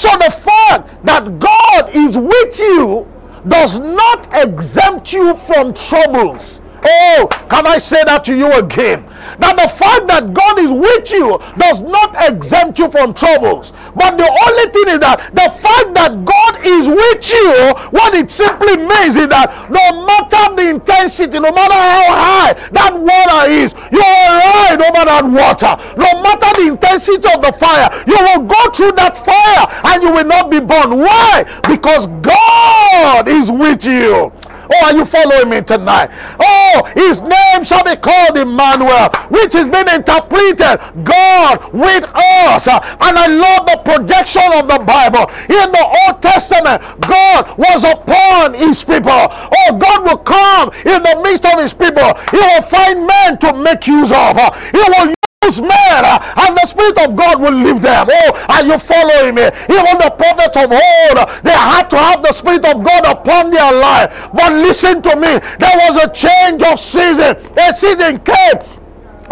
So 0.00 0.08
the 0.16 0.30
fact 0.30 1.04
that 1.04 1.38
God 1.38 1.94
is 1.94 2.16
with 2.16 2.58
you 2.58 3.06
does 3.46 3.78
not 3.78 4.34
exempt 4.34 5.12
you 5.12 5.34
from 5.36 5.74
troubles. 5.74 6.59
Oh, 6.84 7.28
can 7.48 7.66
I 7.66 7.78
say 7.78 8.02
that 8.04 8.24
to 8.24 8.36
you 8.36 8.52
again? 8.52 9.04
That 9.38 9.56
the 9.56 9.68
fact 9.68 10.06
that 10.08 10.32
God 10.32 10.58
is 10.58 10.72
with 10.72 11.10
you 11.10 11.38
does 11.58 11.80
not 11.80 12.16
exempt 12.28 12.78
you 12.78 12.90
from 12.90 13.14
troubles. 13.14 13.72
But 13.94 14.16
the 14.16 14.26
only 14.26 14.66
thing 14.72 14.96
is 14.96 15.00
that 15.00 15.34
the 15.34 15.48
fact 15.60 15.94
that 15.94 16.24
God 16.24 16.54
is 16.64 16.88
with 16.88 17.22
you, 17.28 17.74
what 17.90 18.14
it 18.14 18.30
simply 18.30 18.76
means 18.76 19.16
is 19.16 19.28
that 19.28 19.70
no 19.70 20.06
matter 20.06 20.56
the 20.56 20.70
intensity, 20.70 21.38
no 21.38 21.52
matter 21.52 21.76
how 21.76 22.06
high 22.16 22.52
that 22.72 22.92
water 22.96 23.50
is, 23.50 23.72
you 23.92 24.00
will 24.00 24.32
ride 24.40 24.80
over 24.80 25.02
that 25.04 25.24
water. 25.24 25.72
No 26.00 26.10
matter 26.22 26.50
the 26.60 26.68
intensity 26.72 27.28
of 27.34 27.42
the 27.42 27.52
fire, 27.52 27.88
you 28.06 28.16
will 28.16 28.46
go 28.48 28.62
through 28.72 28.92
that 28.96 29.16
fire 29.20 29.64
and 29.92 30.02
you 30.02 30.12
will 30.12 30.24
not 30.24 30.50
be 30.50 30.60
burned. 30.60 30.96
Why? 30.96 31.44
Because 31.68 32.06
God 32.22 33.28
is 33.28 33.50
with 33.50 33.84
you. 33.84 34.32
Oh, 34.72 34.86
are 34.86 34.96
you 34.96 35.04
following 35.04 35.50
me 35.50 35.62
tonight? 35.62 36.10
Oh, 36.38 36.90
his 36.94 37.20
name 37.20 37.64
shall 37.64 37.84
be 37.84 37.96
called 37.96 38.38
Emmanuel, 38.38 39.10
which 39.28 39.54
is 39.54 39.66
being 39.66 39.88
interpreted 39.88 40.78
God 41.04 41.72
with 41.72 42.04
us. 42.14 42.66
And 42.68 43.18
I 43.18 43.26
love 43.26 43.66
the 43.66 43.80
projection 43.84 44.46
of 44.54 44.68
the 44.68 44.78
Bible. 44.78 45.30
In 45.48 45.72
the 45.72 45.84
Old 46.06 46.22
Testament, 46.22 46.82
God 47.00 47.58
was 47.58 47.84
upon 47.84 48.54
his 48.54 48.82
people. 48.84 49.10
Oh, 49.10 49.78
God 49.78 50.04
will 50.04 50.18
come 50.18 50.70
in 50.86 51.02
the 51.02 51.20
midst 51.22 51.44
of 51.44 51.60
his 51.60 51.74
people. 51.74 52.14
He 52.30 52.38
will 52.38 52.62
find 52.62 53.06
men 53.06 53.38
to 53.38 53.52
make 53.52 53.86
use 53.86 54.10
of. 54.12 54.36
He 54.72 54.78
will 54.78 55.14
those 55.50 55.60
men 55.60 55.70
uh, 56.04 56.34
and 56.46 56.56
the 56.56 56.66
Spirit 56.66 56.98
of 56.98 57.16
God 57.16 57.40
will 57.40 57.54
leave 57.54 57.80
them. 57.80 58.08
Oh, 58.10 58.46
are 58.50 58.64
you 58.64 58.78
following 58.78 59.34
me? 59.34 59.42
Even 59.72 59.96
the 59.96 60.12
prophets 60.16 60.56
of 60.56 60.70
old, 60.70 61.42
they 61.42 61.50
had 61.50 61.88
to 61.88 61.96
have 61.96 62.22
the 62.22 62.32
Spirit 62.32 62.64
of 62.66 62.84
God 62.84 63.06
upon 63.06 63.50
their 63.50 63.72
life. 63.72 64.28
But 64.34 64.52
listen 64.52 65.02
to 65.02 65.16
me, 65.16 65.40
there 65.58 65.76
was 65.88 66.04
a 66.04 66.12
change 66.12 66.62
of 66.62 66.78
season. 66.78 67.36
A 67.56 67.74
season 67.74 68.20
came 68.20 68.79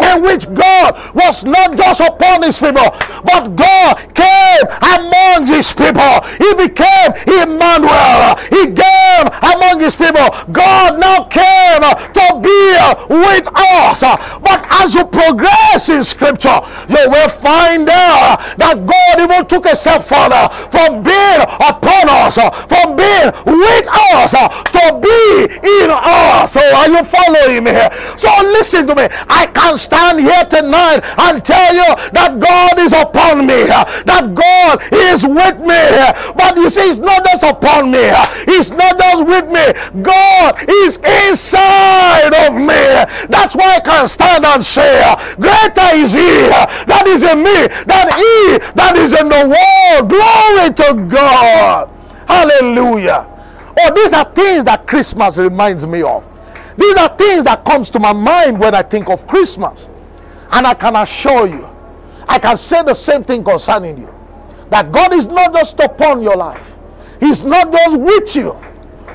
in 0.01 0.21
which 0.21 0.45
God 0.53 1.13
was 1.13 1.43
not 1.43 1.77
just 1.77 1.99
upon 1.99 2.43
his 2.43 2.59
people, 2.59 2.89
but 3.23 3.55
God 3.55 3.97
came 4.13 4.65
among 4.95 5.47
his 5.47 5.71
people. 5.73 6.23
He 6.37 6.49
became 6.55 7.11
Emmanuel. 7.27 8.35
He 8.49 8.71
came 8.71 9.27
among 9.53 9.79
his 9.79 9.95
people. 9.95 10.29
God 10.51 10.99
now 10.99 11.23
came 11.25 11.81
to 11.81 12.25
be 12.41 12.61
with 13.09 13.47
us. 13.55 14.01
But 14.01 14.65
as 14.81 14.93
you 14.93 15.05
progress 15.05 15.89
in 15.89 16.03
scripture, 16.03 16.59
you 16.87 17.09
will 17.09 17.29
find 17.29 17.89
out 17.89 18.57
that 18.57 18.85
God 18.85 19.15
even 19.21 19.45
took 19.47 19.65
a 19.65 19.75
step 19.75 20.03
further 20.03 20.49
from 20.71 21.03
being 21.03 21.41
upon 21.59 22.09
us, 22.09 22.35
from 22.67 22.95
being 22.95 23.31
with 23.45 23.87
us, 24.15 24.31
to 24.31 24.99
be 24.99 25.19
in 25.83 25.89
us. 25.91 26.53
So 26.53 26.61
are 26.75 26.89
you 26.89 27.03
following 27.03 27.63
me? 27.63 27.71
Here? 27.71 27.89
So 28.17 28.29
listen 28.43 28.87
to 28.87 28.95
me. 28.95 29.07
I 29.29 29.45
can 29.53 29.77
stand 29.89 30.21
here 30.21 30.45
tonight 30.45 31.01
and 31.17 31.43
tell 31.43 31.73
you 31.73 31.89
that 32.13 32.37
God 32.37 32.77
is 32.77 32.93
upon 32.93 33.49
me, 33.49 33.65
that 34.05 34.37
God 34.37 34.77
is 34.93 35.25
with 35.25 35.57
me. 35.65 35.81
But 36.37 36.55
you 36.57 36.69
see, 36.69 36.93
it's 36.93 37.01
not 37.01 37.25
just 37.25 37.43
upon 37.43 37.89
me, 37.91 38.13
it's 38.45 38.69
not 38.69 38.97
just 39.01 39.25
with 39.25 39.49
me. 39.49 39.65
God 40.05 40.61
is 40.85 40.97
inside 41.01 42.33
of 42.45 42.53
me. 42.53 42.85
That's 43.33 43.55
why 43.55 43.77
I 43.77 43.81
can 43.83 44.07
stand 44.07 44.45
and 44.45 44.63
say, 44.63 45.01
Greater 45.41 45.89
is 45.97 46.13
He 46.13 46.53
that 46.85 47.05
is 47.07 47.23
in 47.23 47.41
me 47.41 47.67
than 47.89 48.05
He 48.13 48.61
that 48.77 48.93
is 48.95 49.11
in 49.17 49.27
the 49.27 49.43
world. 49.49 50.09
Glory 50.09 50.69
to 50.85 51.09
God. 51.09 51.89
Hallelujah. 52.27 53.25
Oh, 53.81 53.93
these 53.95 54.13
are 54.13 54.29
things 54.33 54.65
that 54.65 54.85
Christmas 54.85 55.37
reminds 55.37 55.87
me 55.87 56.03
of. 56.03 56.28
These 56.77 56.97
are 56.97 57.15
things 57.17 57.43
that 57.45 57.65
comes 57.65 57.89
to 57.91 57.99
my 57.99 58.13
mind 58.13 58.59
when 58.59 58.75
I 58.75 58.81
think 58.81 59.09
of 59.09 59.27
Christmas. 59.27 59.89
And 60.51 60.65
I 60.65 60.73
can 60.73 60.95
assure 60.95 61.47
you, 61.47 61.67
I 62.27 62.39
can 62.39 62.57
say 62.57 62.83
the 62.83 62.93
same 62.93 63.23
thing 63.23 63.43
concerning 63.43 63.97
you. 63.97 64.13
That 64.69 64.91
God 64.91 65.13
is 65.13 65.25
not 65.25 65.53
just 65.53 65.79
upon 65.79 66.21
your 66.21 66.35
life. 66.35 66.65
He's 67.19 67.41
not 67.43 67.71
just 67.71 67.99
with 67.99 68.35
you, 68.35 68.55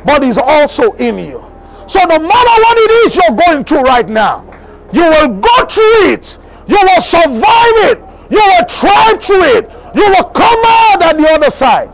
but 0.04 0.22
He's 0.22 0.36
also 0.36 0.92
in 0.92 1.18
you. 1.18 1.44
So 1.86 2.00
no 2.00 2.18
matter 2.18 2.62
what 2.62 2.78
it 2.78 2.90
is 3.06 3.16
you're 3.16 3.36
going 3.36 3.64
through 3.64 3.82
right 3.82 4.08
now, 4.08 4.44
you 4.92 5.02
will 5.02 5.28
go 5.28 5.66
through 5.66 6.12
it. 6.12 6.38
You 6.66 6.78
will 6.80 7.02
survive 7.02 7.76
it. 7.90 7.98
You 8.30 8.40
will 8.40 8.64
thrive 8.68 9.22
through 9.22 9.44
it. 9.58 9.70
You 9.94 10.08
will 10.08 10.24
come 10.30 10.60
out 10.64 11.02
at 11.02 11.18
the 11.18 11.28
other 11.30 11.50
side. 11.50 11.90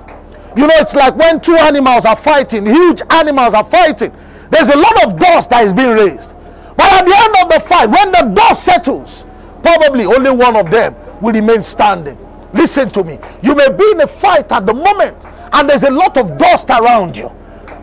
You 0.56 0.66
know, 0.66 0.74
it's 0.76 0.94
like 0.94 1.16
when 1.16 1.40
two 1.40 1.56
animals 1.56 2.04
are 2.04 2.16
fighting, 2.16 2.66
huge 2.66 3.02
animals 3.10 3.54
are 3.54 3.64
fighting. 3.64 4.12
There's 4.50 4.68
a 4.68 4.76
lot 4.76 5.06
of 5.06 5.18
dust 5.18 5.50
that 5.50 5.64
is 5.64 5.72
being 5.72 5.90
raised. 5.90 6.34
But 6.76 6.92
at 6.92 7.06
the 7.06 7.14
end 7.14 7.34
of 7.42 7.48
the 7.52 7.68
fight, 7.68 7.88
when 7.88 8.10
the 8.10 8.34
dust 8.34 8.64
settles, 8.64 9.24
probably 9.62 10.04
only 10.04 10.30
one 10.30 10.56
of 10.56 10.70
them 10.70 10.94
will 11.20 11.32
remain 11.32 11.62
standing. 11.62 12.18
Listen 12.52 12.90
to 12.90 13.04
me. 13.04 13.18
You 13.42 13.54
may 13.54 13.70
be 13.70 13.84
in 13.92 14.00
a 14.00 14.06
fight 14.06 14.50
at 14.50 14.66
the 14.66 14.74
moment, 14.74 15.16
and 15.52 15.68
there's 15.68 15.84
a 15.84 15.90
lot 15.90 16.16
of 16.16 16.36
dust 16.36 16.68
around 16.68 17.16
you. 17.16 17.30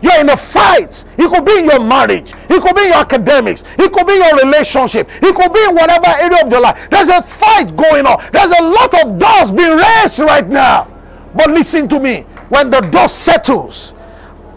You're 0.00 0.20
in 0.20 0.30
a 0.30 0.36
fight. 0.36 1.04
It 1.16 1.28
could 1.28 1.44
be 1.44 1.58
in 1.58 1.64
your 1.64 1.80
marriage. 1.80 2.32
It 2.48 2.62
could 2.62 2.76
be 2.76 2.82
in 2.82 2.88
your 2.88 2.98
academics. 2.98 3.64
It 3.78 3.92
could 3.92 4.06
be 4.06 4.14
in 4.14 4.20
your 4.20 4.36
relationship. 4.44 5.08
It 5.22 5.34
could 5.34 5.52
be 5.52 5.64
in 5.64 5.74
whatever 5.74 6.08
area 6.08 6.44
of 6.44 6.52
your 6.52 6.60
life. 6.60 6.88
There's 6.90 7.08
a 7.08 7.22
fight 7.22 7.74
going 7.76 8.06
on. 8.06 8.24
There's 8.32 8.52
a 8.58 8.62
lot 8.62 9.04
of 9.04 9.18
dust 9.18 9.56
being 9.56 9.76
raised 9.76 10.18
right 10.20 10.46
now. 10.46 10.84
But 11.34 11.50
listen 11.50 11.88
to 11.88 11.98
me. 11.98 12.22
When 12.48 12.70
the 12.70 12.80
dust 12.80 13.20
settles, 13.20 13.92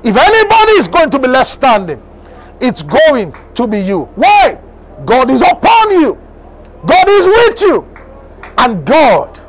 if 0.04 0.18
anybody 0.18 0.72
is 0.74 0.88
going 0.88 1.10
to 1.12 1.20
be 1.20 1.28
left 1.28 1.50
standing, 1.50 2.02
it's 2.60 2.84
going 2.84 3.36
to 3.56 3.68
be 3.68 3.80
you. 3.80 4.04
Why? 4.16 4.60
God 5.06 5.30
is 5.32 5.42
upon 5.42 5.92
you. 5.92 6.18
God 6.86 7.10
is 7.10 7.26
with 7.26 7.62
you. 7.62 7.88
And 8.58 8.86
God 8.86 9.42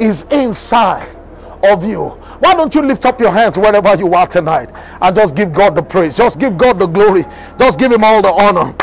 is 0.00 0.22
inside 0.30 1.16
of 1.64 1.84
you. 1.84 2.08
Why 2.40 2.54
don't 2.54 2.74
you 2.74 2.82
lift 2.82 3.04
up 3.04 3.20
your 3.20 3.30
hands 3.30 3.56
wherever 3.56 3.94
you 3.96 4.12
are 4.14 4.26
tonight 4.26 4.68
and 5.00 5.14
just 5.14 5.36
give 5.36 5.52
God 5.52 5.76
the 5.76 5.82
praise? 5.82 6.16
Just 6.16 6.38
give 6.40 6.58
God 6.58 6.78
the 6.78 6.86
glory. 6.86 7.24
Just 7.58 7.78
give 7.78 7.92
Him 7.92 8.02
all 8.02 8.20
the 8.20 8.32
honor. 8.32 8.74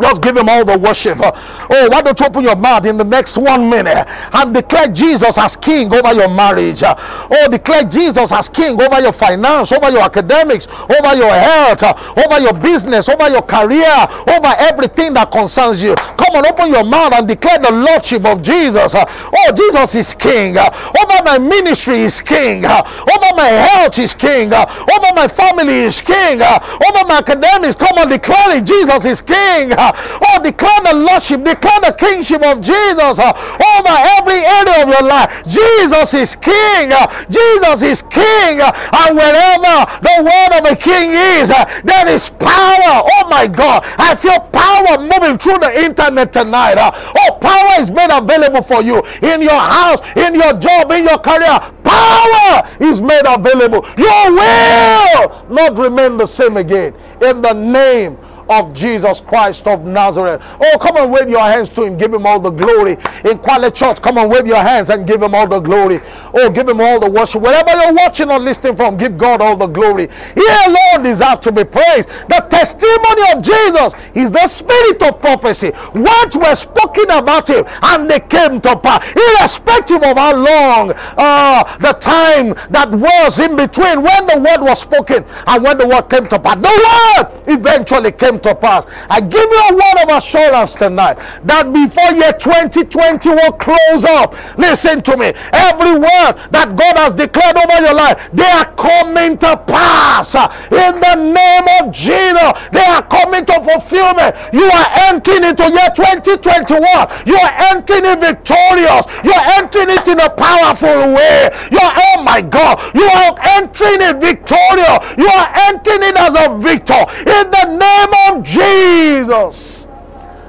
Just 0.00 0.22
give 0.22 0.36
him 0.36 0.48
all 0.48 0.64
the 0.64 0.78
worship. 0.78 1.18
Oh, 1.22 1.88
why 1.90 2.02
don't 2.02 2.18
you 2.18 2.26
open 2.26 2.44
your 2.44 2.56
mouth 2.56 2.86
in 2.86 2.96
the 2.96 3.04
next 3.04 3.36
one 3.36 3.68
minute 3.70 4.06
and 4.32 4.54
declare 4.54 4.88
Jesus 4.88 5.38
as 5.38 5.56
king 5.56 5.92
over 5.92 6.12
your 6.14 6.28
marriage? 6.28 6.82
Oh, 6.84 7.48
declare 7.50 7.84
Jesus 7.84 8.32
as 8.32 8.48
king 8.48 8.80
over 8.80 9.00
your 9.00 9.12
finance, 9.12 9.72
over 9.72 9.90
your 9.90 10.02
academics, 10.02 10.66
over 10.68 11.14
your 11.16 11.32
health, 11.34 11.82
over 11.82 12.40
your 12.40 12.54
business, 12.54 13.08
over 13.08 13.28
your 13.28 13.42
career, 13.42 13.86
over 14.28 14.52
everything 14.58 15.12
that 15.14 15.30
concerns 15.30 15.82
you. 15.82 15.94
Come 15.94 16.36
on, 16.36 16.46
open 16.46 16.70
your 16.70 16.84
mouth 16.84 17.12
and 17.14 17.26
declare 17.28 17.58
the 17.58 17.72
lordship 17.72 18.24
of 18.26 18.42
Jesus. 18.42 18.94
Oh, 18.94 19.52
Jesus 19.56 19.94
is 19.94 20.14
king. 20.14 20.56
Over 20.58 21.16
my 21.24 21.38
ministry 21.38 22.00
is 22.00 22.20
king. 22.20 22.64
Over 22.64 23.30
my 23.36 23.48
health 23.48 23.98
is 23.98 24.14
king. 24.14 24.52
Over 24.52 25.10
my 25.14 25.28
family 25.28 25.74
is 25.88 26.00
king. 26.00 26.40
Over 26.42 27.02
my 27.08 27.18
academics, 27.18 27.74
come 27.76 27.98
on, 27.98 28.08
declare 28.08 28.56
it. 28.58 28.64
Jesus 28.64 29.04
is 29.04 29.20
king. 29.20 29.70
Oh, 29.94 30.42
declare 30.42 30.80
the 30.84 30.94
lordship, 30.94 31.44
declare 31.44 31.80
the 31.80 31.96
kingship 31.98 32.42
of 32.42 32.60
Jesus 32.60 33.18
oh, 33.18 33.32
over 33.78 33.94
every 34.18 34.40
area 34.44 34.82
of 34.82 34.88
your 34.88 35.06
life. 35.06 35.30
Jesus 35.46 36.14
is 36.14 36.34
king. 36.36 36.92
Jesus 37.30 37.82
is 37.82 38.02
king. 38.02 38.60
And 38.60 39.16
wherever 39.16 39.76
the 40.02 40.16
word 40.22 40.60
of 40.60 40.72
a 40.72 40.76
king 40.76 41.10
is, 41.12 41.48
there 41.48 42.08
is 42.08 42.28
power. 42.30 43.02
Oh 43.04 43.28
my 43.28 43.46
God. 43.46 43.84
I 43.98 44.14
feel 44.14 44.40
power 44.52 44.98
moving 44.98 45.38
through 45.38 45.58
the 45.58 45.84
internet 45.84 46.32
tonight. 46.32 46.76
Oh, 46.78 47.38
power 47.40 47.82
is 47.82 47.90
made 47.90 48.10
available 48.10 48.62
for 48.62 48.82
you 48.82 49.02
in 49.22 49.42
your 49.42 49.60
house, 49.60 50.00
in 50.16 50.34
your 50.34 50.54
job, 50.54 50.90
in 50.92 51.04
your 51.04 51.18
career. 51.18 51.58
Power 51.84 52.68
is 52.80 53.00
made 53.00 53.22
available. 53.26 53.86
Your 53.96 54.32
will 54.32 55.46
not 55.50 55.76
remain 55.76 56.16
the 56.16 56.26
same 56.26 56.56
again. 56.56 56.94
In 57.22 57.40
the 57.40 57.52
name 57.52 58.18
of 58.48 58.72
Jesus 58.72 59.20
Christ 59.20 59.66
of 59.66 59.84
Nazareth. 59.84 60.40
Oh, 60.60 60.78
come 60.80 60.96
on, 60.96 61.10
wave 61.10 61.28
your 61.28 61.40
hands 61.40 61.68
to 61.70 61.84
Him. 61.84 61.96
Give 61.96 62.12
Him 62.12 62.26
all 62.26 62.40
the 62.40 62.50
glory. 62.50 62.96
In 63.24 63.38
Quality 63.38 63.76
Church, 63.76 64.00
come 64.00 64.18
on, 64.18 64.28
wave 64.28 64.46
your 64.46 64.62
hands 64.62 64.90
and 64.90 65.06
give 65.06 65.22
Him 65.22 65.34
all 65.34 65.46
the 65.46 65.60
glory. 65.60 66.00
Oh, 66.34 66.50
give 66.50 66.68
Him 66.68 66.80
all 66.80 67.00
the 67.00 67.10
worship. 67.10 67.42
Wherever 67.42 67.70
you're 67.70 67.94
watching 67.94 68.30
or 68.30 68.38
listening 68.38 68.76
from, 68.76 68.96
give 68.96 69.18
God 69.18 69.40
all 69.40 69.56
the 69.56 69.66
glory. 69.66 70.08
He 70.34 70.46
alone 70.66 71.02
deserves 71.02 71.40
to 71.40 71.52
be 71.52 71.64
praised. 71.64 72.08
The 72.28 72.46
testimony 72.50 73.32
of 73.32 73.42
Jesus 73.42 73.94
is 74.14 74.30
the 74.30 74.48
spirit 74.48 75.02
of 75.02 75.20
prophecy. 75.20 75.72
Words 75.94 76.36
were 76.36 76.54
spoken 76.54 77.10
about 77.10 77.48
Him 77.48 77.64
and 77.82 78.08
they 78.08 78.20
came 78.20 78.60
to 78.62 78.76
pass, 78.78 79.04
irrespective 79.14 80.02
of 80.02 80.16
how 80.16 80.36
long 80.36 80.92
uh, 81.16 81.76
the 81.78 81.92
time 81.94 82.54
that 82.70 82.90
was 82.90 83.38
in 83.38 83.56
between 83.56 84.02
when 84.02 84.26
the 84.26 84.38
word 84.38 84.64
was 84.64 84.80
spoken 84.80 85.24
and 85.46 85.64
when 85.64 85.78
the 85.78 85.86
word 85.86 86.08
came 86.08 86.28
to 86.28 86.38
pass. 86.38 86.56
The 86.56 86.72
word 86.86 87.42
eventually 87.58 88.12
came 88.12 88.35
to 88.40 88.54
pass. 88.54 88.86
I 89.08 89.20
give 89.20 89.44
you 89.44 89.62
a 89.70 89.74
word 89.74 89.98
of 90.04 90.18
assurance 90.18 90.74
tonight 90.74 91.18
that 91.44 91.72
before 91.72 92.16
year 92.16 92.32
2020 92.32 93.28
will 93.30 93.52
close 93.52 94.04
up, 94.04 94.34
listen 94.58 95.02
to 95.02 95.16
me. 95.16 95.32
Every 95.52 95.98
word 95.98 96.32
that 96.50 96.74
God 96.76 96.94
has 96.98 97.12
declared 97.12 97.56
over 97.56 97.78
your 97.82 97.94
life, 97.94 98.18
they 98.32 98.46
are 98.46 98.70
coming 98.74 99.38
to 99.38 99.56
pass 99.66 100.34
in 100.70 101.00
the 101.00 101.16
name 101.16 101.66
of 101.80 101.92
Jesus. 101.92 102.52
They 102.72 102.84
are 102.84 103.02
coming 103.06 103.46
to 103.46 103.56
fulfillment. 103.62 104.36
You 104.52 104.66
are 104.66 104.88
entering 105.10 105.44
into 105.44 105.66
year 105.70 105.90
2021. 105.94 106.82
You 107.26 107.36
are 107.38 107.54
entering 107.72 108.04
it 108.04 108.20
victorious. 108.20 109.04
You 109.24 109.32
are 109.32 109.46
entering 109.58 109.90
it 109.90 110.06
in 110.08 110.20
a 110.20 110.30
powerful 110.30 111.14
way. 111.14 111.50
You 111.70 111.78
are, 111.78 111.94
oh 111.94 112.22
my 112.22 112.40
God, 112.42 112.80
you 112.94 113.06
are 113.06 113.34
entering 113.58 114.02
it 114.02 114.16
victorious. 114.20 114.98
You 115.16 115.28
are 115.28 115.48
entering 115.70 116.02
it 116.02 116.16
as 116.18 116.34
a 116.34 116.46
victor 116.58 117.02
in 117.26 117.44
the 117.50 117.64
name 117.76 118.12
of 118.25 118.25
Jesus. 118.42 119.86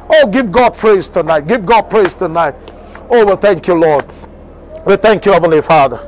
Oh, 0.09 0.27
give 0.27 0.51
God 0.51 0.77
praise 0.77 1.07
tonight. 1.07 1.47
Give 1.47 1.65
God 1.65 1.83
praise 1.83 2.13
tonight. 2.13 2.55
Oh, 3.09 3.25
we 3.25 3.35
thank 3.35 3.67
you, 3.67 3.73
Lord. 3.73 4.05
We 4.85 4.95
thank 4.95 5.25
you, 5.25 5.33
Heavenly 5.33 5.61
Father. 5.61 5.99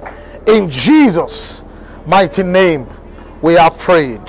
In 0.47 0.69
Jesus' 0.69 1.63
mighty 2.05 2.43
name, 2.43 2.87
we 3.41 3.53
have 3.53 3.77
prayed. 3.77 4.27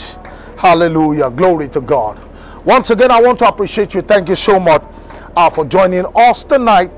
Hallelujah. 0.56 1.30
Glory 1.30 1.68
to 1.70 1.80
God. 1.80 2.20
Once 2.64 2.90
again, 2.90 3.10
I 3.10 3.20
want 3.20 3.38
to 3.38 3.48
appreciate 3.48 3.94
you. 3.94 4.02
Thank 4.02 4.28
you 4.28 4.36
so 4.36 4.60
much 4.60 4.82
uh, 5.36 5.48
for 5.50 5.64
joining 5.64 6.04
us 6.14 6.44
tonight. 6.44 6.90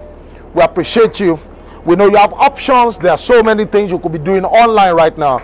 We 0.54 0.62
appreciate 0.62 1.20
you. 1.20 1.38
We 1.84 1.96
know 1.96 2.06
you 2.08 2.16
have 2.16 2.32
options. 2.32 2.96
There 2.98 3.10
are 3.12 3.18
so 3.18 3.42
many 3.42 3.64
things 3.64 3.90
you 3.90 3.98
could 3.98 4.12
be 4.12 4.18
doing 4.18 4.44
online 4.44 4.94
right 4.94 5.16
now, 5.16 5.40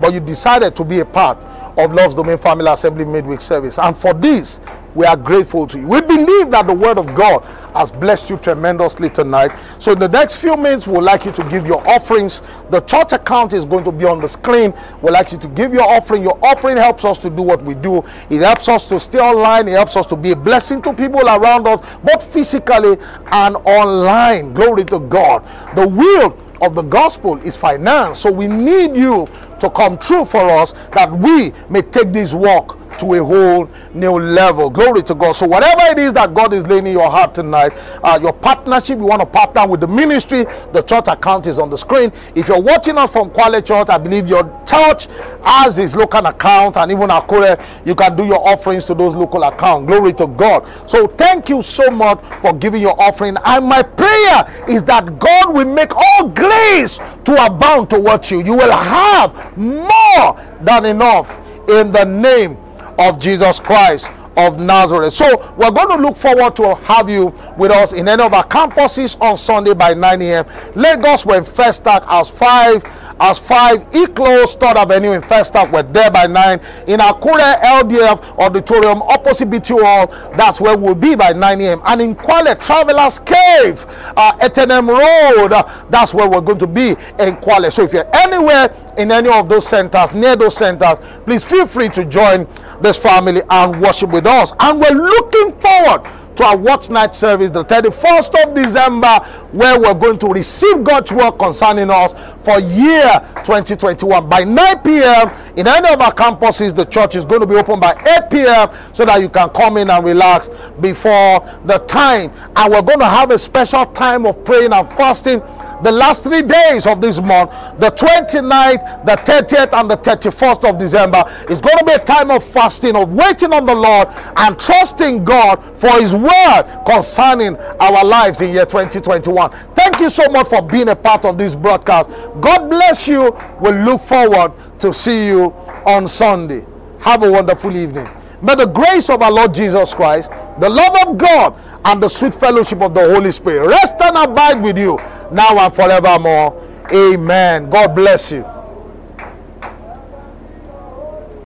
but 0.00 0.12
you 0.12 0.20
decided 0.20 0.74
to 0.76 0.84
be 0.84 1.00
a 1.00 1.04
part 1.04 1.38
of 1.76 1.92
Love's 1.92 2.14
Domain 2.14 2.38
Family 2.38 2.70
Assembly 2.70 3.04
Midweek 3.04 3.40
Service. 3.40 3.78
And 3.78 3.96
for 3.96 4.14
this, 4.14 4.60
We 4.94 5.06
are 5.06 5.16
grateful 5.16 5.66
to 5.68 5.78
you. 5.78 5.86
We 5.86 6.02
believe 6.02 6.50
that 6.50 6.66
the 6.66 6.74
word 6.74 6.98
of 6.98 7.14
God 7.14 7.42
has 7.74 7.90
blessed 7.90 8.28
you 8.28 8.36
tremendously 8.36 9.08
tonight. 9.08 9.50
So, 9.78 9.92
in 9.92 9.98
the 9.98 10.08
next 10.08 10.36
few 10.36 10.54
minutes, 10.54 10.86
we'd 10.86 11.00
like 11.00 11.24
you 11.24 11.32
to 11.32 11.44
give 11.44 11.66
your 11.66 11.86
offerings. 11.88 12.42
The 12.68 12.80
church 12.80 13.12
account 13.12 13.54
is 13.54 13.64
going 13.64 13.84
to 13.84 13.92
be 13.92 14.04
on 14.04 14.20
the 14.20 14.28
screen. 14.28 14.74
We'd 15.00 15.12
like 15.12 15.32
you 15.32 15.38
to 15.38 15.48
give 15.48 15.72
your 15.72 15.88
offering. 15.88 16.22
Your 16.22 16.38
offering 16.44 16.76
helps 16.76 17.06
us 17.06 17.16
to 17.18 17.30
do 17.30 17.40
what 17.40 17.64
we 17.64 17.74
do, 17.74 18.04
it 18.28 18.42
helps 18.42 18.68
us 18.68 18.86
to 18.88 19.00
stay 19.00 19.18
online, 19.18 19.66
it 19.66 19.72
helps 19.72 19.96
us 19.96 20.04
to 20.06 20.16
be 20.16 20.32
a 20.32 20.36
blessing 20.36 20.82
to 20.82 20.92
people 20.92 21.26
around 21.26 21.66
us, 21.66 21.80
both 22.04 22.22
physically 22.30 22.98
and 23.26 23.56
online. 23.64 24.52
Glory 24.52 24.84
to 24.86 24.98
God. 25.00 25.42
The 25.74 25.88
will 25.88 26.38
of 26.60 26.74
the 26.74 26.82
gospel 26.82 27.38
is 27.38 27.56
finance. 27.56 28.20
So, 28.20 28.30
we 28.30 28.46
need 28.46 28.94
you 28.94 29.26
to 29.62 29.70
come 29.70 29.96
true 29.98 30.24
for 30.24 30.40
us 30.50 30.72
that 30.92 31.10
we 31.10 31.52
may 31.70 31.82
take 31.82 32.12
this 32.12 32.32
walk 32.34 32.78
to 32.98 33.14
a 33.14 33.24
whole 33.24 33.68
new 33.94 34.18
level. 34.18 34.70
Glory 34.70 35.02
to 35.04 35.14
God. 35.14 35.32
So, 35.32 35.46
whatever 35.46 35.82
it 35.92 35.98
is 35.98 36.12
that 36.14 36.34
God 36.34 36.52
is 36.54 36.66
laying 36.66 36.86
in 36.86 36.92
your 36.92 37.10
heart 37.10 37.34
tonight, 37.34 37.72
uh, 38.02 38.18
your 38.22 38.32
partnership, 38.32 38.98
you 38.98 39.04
want 39.04 39.20
to 39.20 39.26
partner 39.26 39.66
with 39.66 39.80
the 39.80 39.88
ministry, 39.88 40.44
the 40.72 40.82
church 40.82 41.04
account 41.08 41.46
is 41.46 41.58
on 41.58 41.70
the 41.70 41.78
screen. 41.78 42.12
If 42.34 42.48
you're 42.48 42.60
watching 42.60 42.98
us 42.98 43.10
from 43.10 43.30
Kwale 43.30 43.64
Church, 43.64 43.88
I 43.88 43.98
believe 43.98 44.28
your 44.28 44.44
church 44.66 45.06
has 45.44 45.74
this 45.76 45.94
local 45.94 46.24
account, 46.26 46.76
and 46.76 46.92
even 46.92 47.08
Akure, 47.08 47.62
you 47.84 47.94
can 47.94 48.16
do 48.16 48.24
your 48.24 48.46
offerings 48.46 48.84
to 48.86 48.94
those 48.94 49.14
local 49.14 49.42
accounts. 49.44 49.88
Glory 49.88 50.12
to 50.14 50.26
God. 50.26 50.66
So, 50.86 51.06
thank 51.06 51.48
you 51.48 51.62
so 51.62 51.90
much 51.90 52.20
for 52.40 52.52
giving 52.52 52.80
your 52.80 53.00
offering. 53.00 53.36
And 53.44 53.66
my 53.66 53.82
prayer 53.82 54.64
is 54.68 54.82
that 54.84 55.18
God 55.18 55.54
will 55.54 55.66
make 55.66 55.94
all 55.94 56.28
grace 56.28 56.98
to 57.24 57.46
abound 57.46 57.90
towards 57.90 58.30
you. 58.30 58.42
You 58.42 58.52
will 58.52 58.72
have 58.72 59.51
more 59.56 60.58
than 60.60 60.84
enough 60.84 61.30
in 61.68 61.92
the 61.92 62.04
name 62.04 62.56
of 62.98 63.18
Jesus 63.18 63.60
Christ 63.60 64.08
of 64.36 64.58
Nazareth. 64.58 65.14
So 65.14 65.52
we're 65.56 65.70
going 65.70 65.88
to 65.88 65.96
look 65.96 66.16
forward 66.16 66.56
to 66.56 66.74
have 66.76 67.08
you 67.08 67.26
with 67.56 67.70
us 67.70 67.92
in 67.92 68.08
any 68.08 68.22
of 68.22 68.32
our 68.32 68.46
campuses 68.46 69.20
on 69.20 69.36
Sunday 69.36 69.74
by 69.74 69.94
9 69.94 70.22
a.m. 70.22 70.46
Lagos, 70.74 71.26
we're 71.26 71.38
in 71.38 71.44
Festac 71.44 72.04
as 72.08 72.30
5 72.30 72.82
as 73.20 73.38
5 73.38 73.88
Eclose 73.94 74.54
Third 74.54 74.76
Avenue 74.76 75.12
in 75.12 75.22
Festac. 75.22 75.72
We're 75.72 75.82
there 75.82 76.10
by 76.10 76.26
9. 76.26 76.60
In 76.86 77.00
Akure 77.00 77.38
LDF 77.60 78.38
Auditorium 78.38 79.02
opposite 79.02 79.50
BT 79.50 79.74
Hall, 79.78 80.06
that's 80.36 80.60
where 80.60 80.76
we'll 80.76 80.94
be 80.94 81.14
by 81.14 81.32
9 81.32 81.60
a.m. 81.60 81.82
And 81.84 82.00
in 82.00 82.14
Kwale 82.14 82.58
Travelers 82.60 83.18
Cave, 83.20 83.84
uh, 84.16 84.36
Etenem 84.38 84.88
Road, 84.88 85.52
that's 85.90 86.14
where 86.14 86.28
we're 86.28 86.40
going 86.40 86.58
to 86.58 86.66
be 86.66 86.90
in 86.90 87.36
Kwale. 87.36 87.72
So 87.72 87.82
if 87.82 87.92
you're 87.92 88.08
anywhere 88.16 88.74
in 88.98 89.10
any 89.10 89.30
of 89.30 89.48
those 89.48 89.66
centers, 89.66 90.12
near 90.12 90.36
those 90.36 90.56
centers, 90.56 90.98
please 91.24 91.44
feel 91.44 91.66
free 91.66 91.88
to 91.90 92.04
join 92.04 92.46
this 92.80 92.96
family 92.96 93.42
and 93.48 93.80
worship 93.80 94.10
with 94.10 94.26
us. 94.26 94.52
And 94.60 94.80
we're 94.80 94.90
looking 94.90 95.52
forward 95.60 96.21
to 96.36 96.44
our 96.44 96.56
watch 96.56 96.90
night 96.90 97.14
service 97.14 97.50
the 97.50 97.64
31st 97.64 98.46
of 98.46 98.54
December, 98.54 99.18
where 99.52 99.78
we're 99.78 99.94
going 99.94 100.18
to 100.18 100.28
receive 100.28 100.82
God's 100.84 101.12
word 101.12 101.32
concerning 101.32 101.90
us 101.90 102.12
for 102.44 102.58
year 102.60 103.10
2021. 103.44 104.28
By 104.28 104.44
9 104.44 104.78
p.m., 104.80 105.30
in 105.56 105.66
any 105.66 105.88
of 105.88 106.00
our 106.00 106.14
campuses, 106.14 106.74
the 106.74 106.84
church 106.84 107.14
is 107.14 107.24
going 107.24 107.40
to 107.40 107.46
be 107.46 107.56
open 107.56 107.78
by 107.80 107.92
8 107.92 108.30
p.m. 108.30 108.70
so 108.94 109.04
that 109.04 109.20
you 109.20 109.28
can 109.28 109.48
come 109.50 109.76
in 109.76 109.90
and 109.90 110.04
relax 110.04 110.48
before 110.80 111.40
the 111.66 111.78
time. 111.88 112.32
And 112.56 112.72
we're 112.72 112.82
going 112.82 113.00
to 113.00 113.04
have 113.06 113.30
a 113.30 113.38
special 113.38 113.86
time 113.86 114.26
of 114.26 114.44
praying 114.44 114.72
and 114.72 114.88
fasting 114.90 115.42
the 115.82 115.90
last 115.90 116.22
three 116.22 116.42
days 116.42 116.86
of 116.86 117.00
this 117.00 117.20
month, 117.20 117.50
the 117.78 117.90
29th, 117.90 119.06
the 119.06 119.16
30th, 119.16 119.78
and 119.78 119.90
the 119.90 119.96
31st 119.96 120.68
of 120.68 120.78
December, 120.78 121.24
is 121.50 121.58
going 121.58 121.78
to 121.78 121.84
be 121.84 121.92
a 121.92 121.98
time 121.98 122.30
of 122.30 122.44
fasting, 122.44 122.94
of 122.96 123.12
waiting 123.12 123.52
on 123.52 123.66
the 123.66 123.74
Lord 123.74 124.08
and 124.36 124.58
trusting 124.58 125.24
God 125.24 125.56
for 125.78 125.90
His 126.00 126.14
word 126.14 126.82
concerning 126.86 127.56
our 127.56 128.04
lives 128.04 128.40
in 128.40 128.52
year 128.52 128.66
2021. 128.66 129.50
Thank 129.74 130.00
you 130.00 130.10
so 130.10 130.28
much 130.30 130.48
for 130.48 130.62
being 130.62 130.88
a 130.88 130.96
part 130.96 131.24
of 131.24 131.36
this 131.38 131.54
broadcast. 131.54 132.10
God 132.40 132.68
bless 132.68 133.08
you. 133.08 133.36
We 133.60 133.72
look 133.72 134.00
forward 134.02 134.52
to 134.80 134.94
see 134.94 135.26
you 135.26 135.52
on 135.86 136.06
Sunday. 136.06 136.64
Have 137.00 137.24
a 137.24 137.30
wonderful 137.30 137.76
evening. 137.76 138.08
May 138.40 138.54
the 138.54 138.66
grace 138.66 139.08
of 139.08 139.22
our 139.22 139.30
Lord 139.30 139.54
Jesus 139.54 139.94
Christ, 139.94 140.30
the 140.60 140.68
love 140.68 140.96
of 141.06 141.18
God, 141.18 141.54
and 141.84 142.02
the 142.02 142.08
sweet 142.08 142.34
fellowship 142.34 142.80
of 142.80 142.94
the 142.94 143.00
Holy 143.00 143.32
Spirit 143.32 143.66
rest 143.66 143.94
and 144.00 144.16
abide 144.16 144.62
with 144.62 144.78
you 144.78 144.98
now 145.32 145.58
and 145.58 145.74
forevermore. 145.74 146.60
Amen. 146.92 147.70
God 147.70 147.94
bless 147.94 148.30
you. 148.32 148.44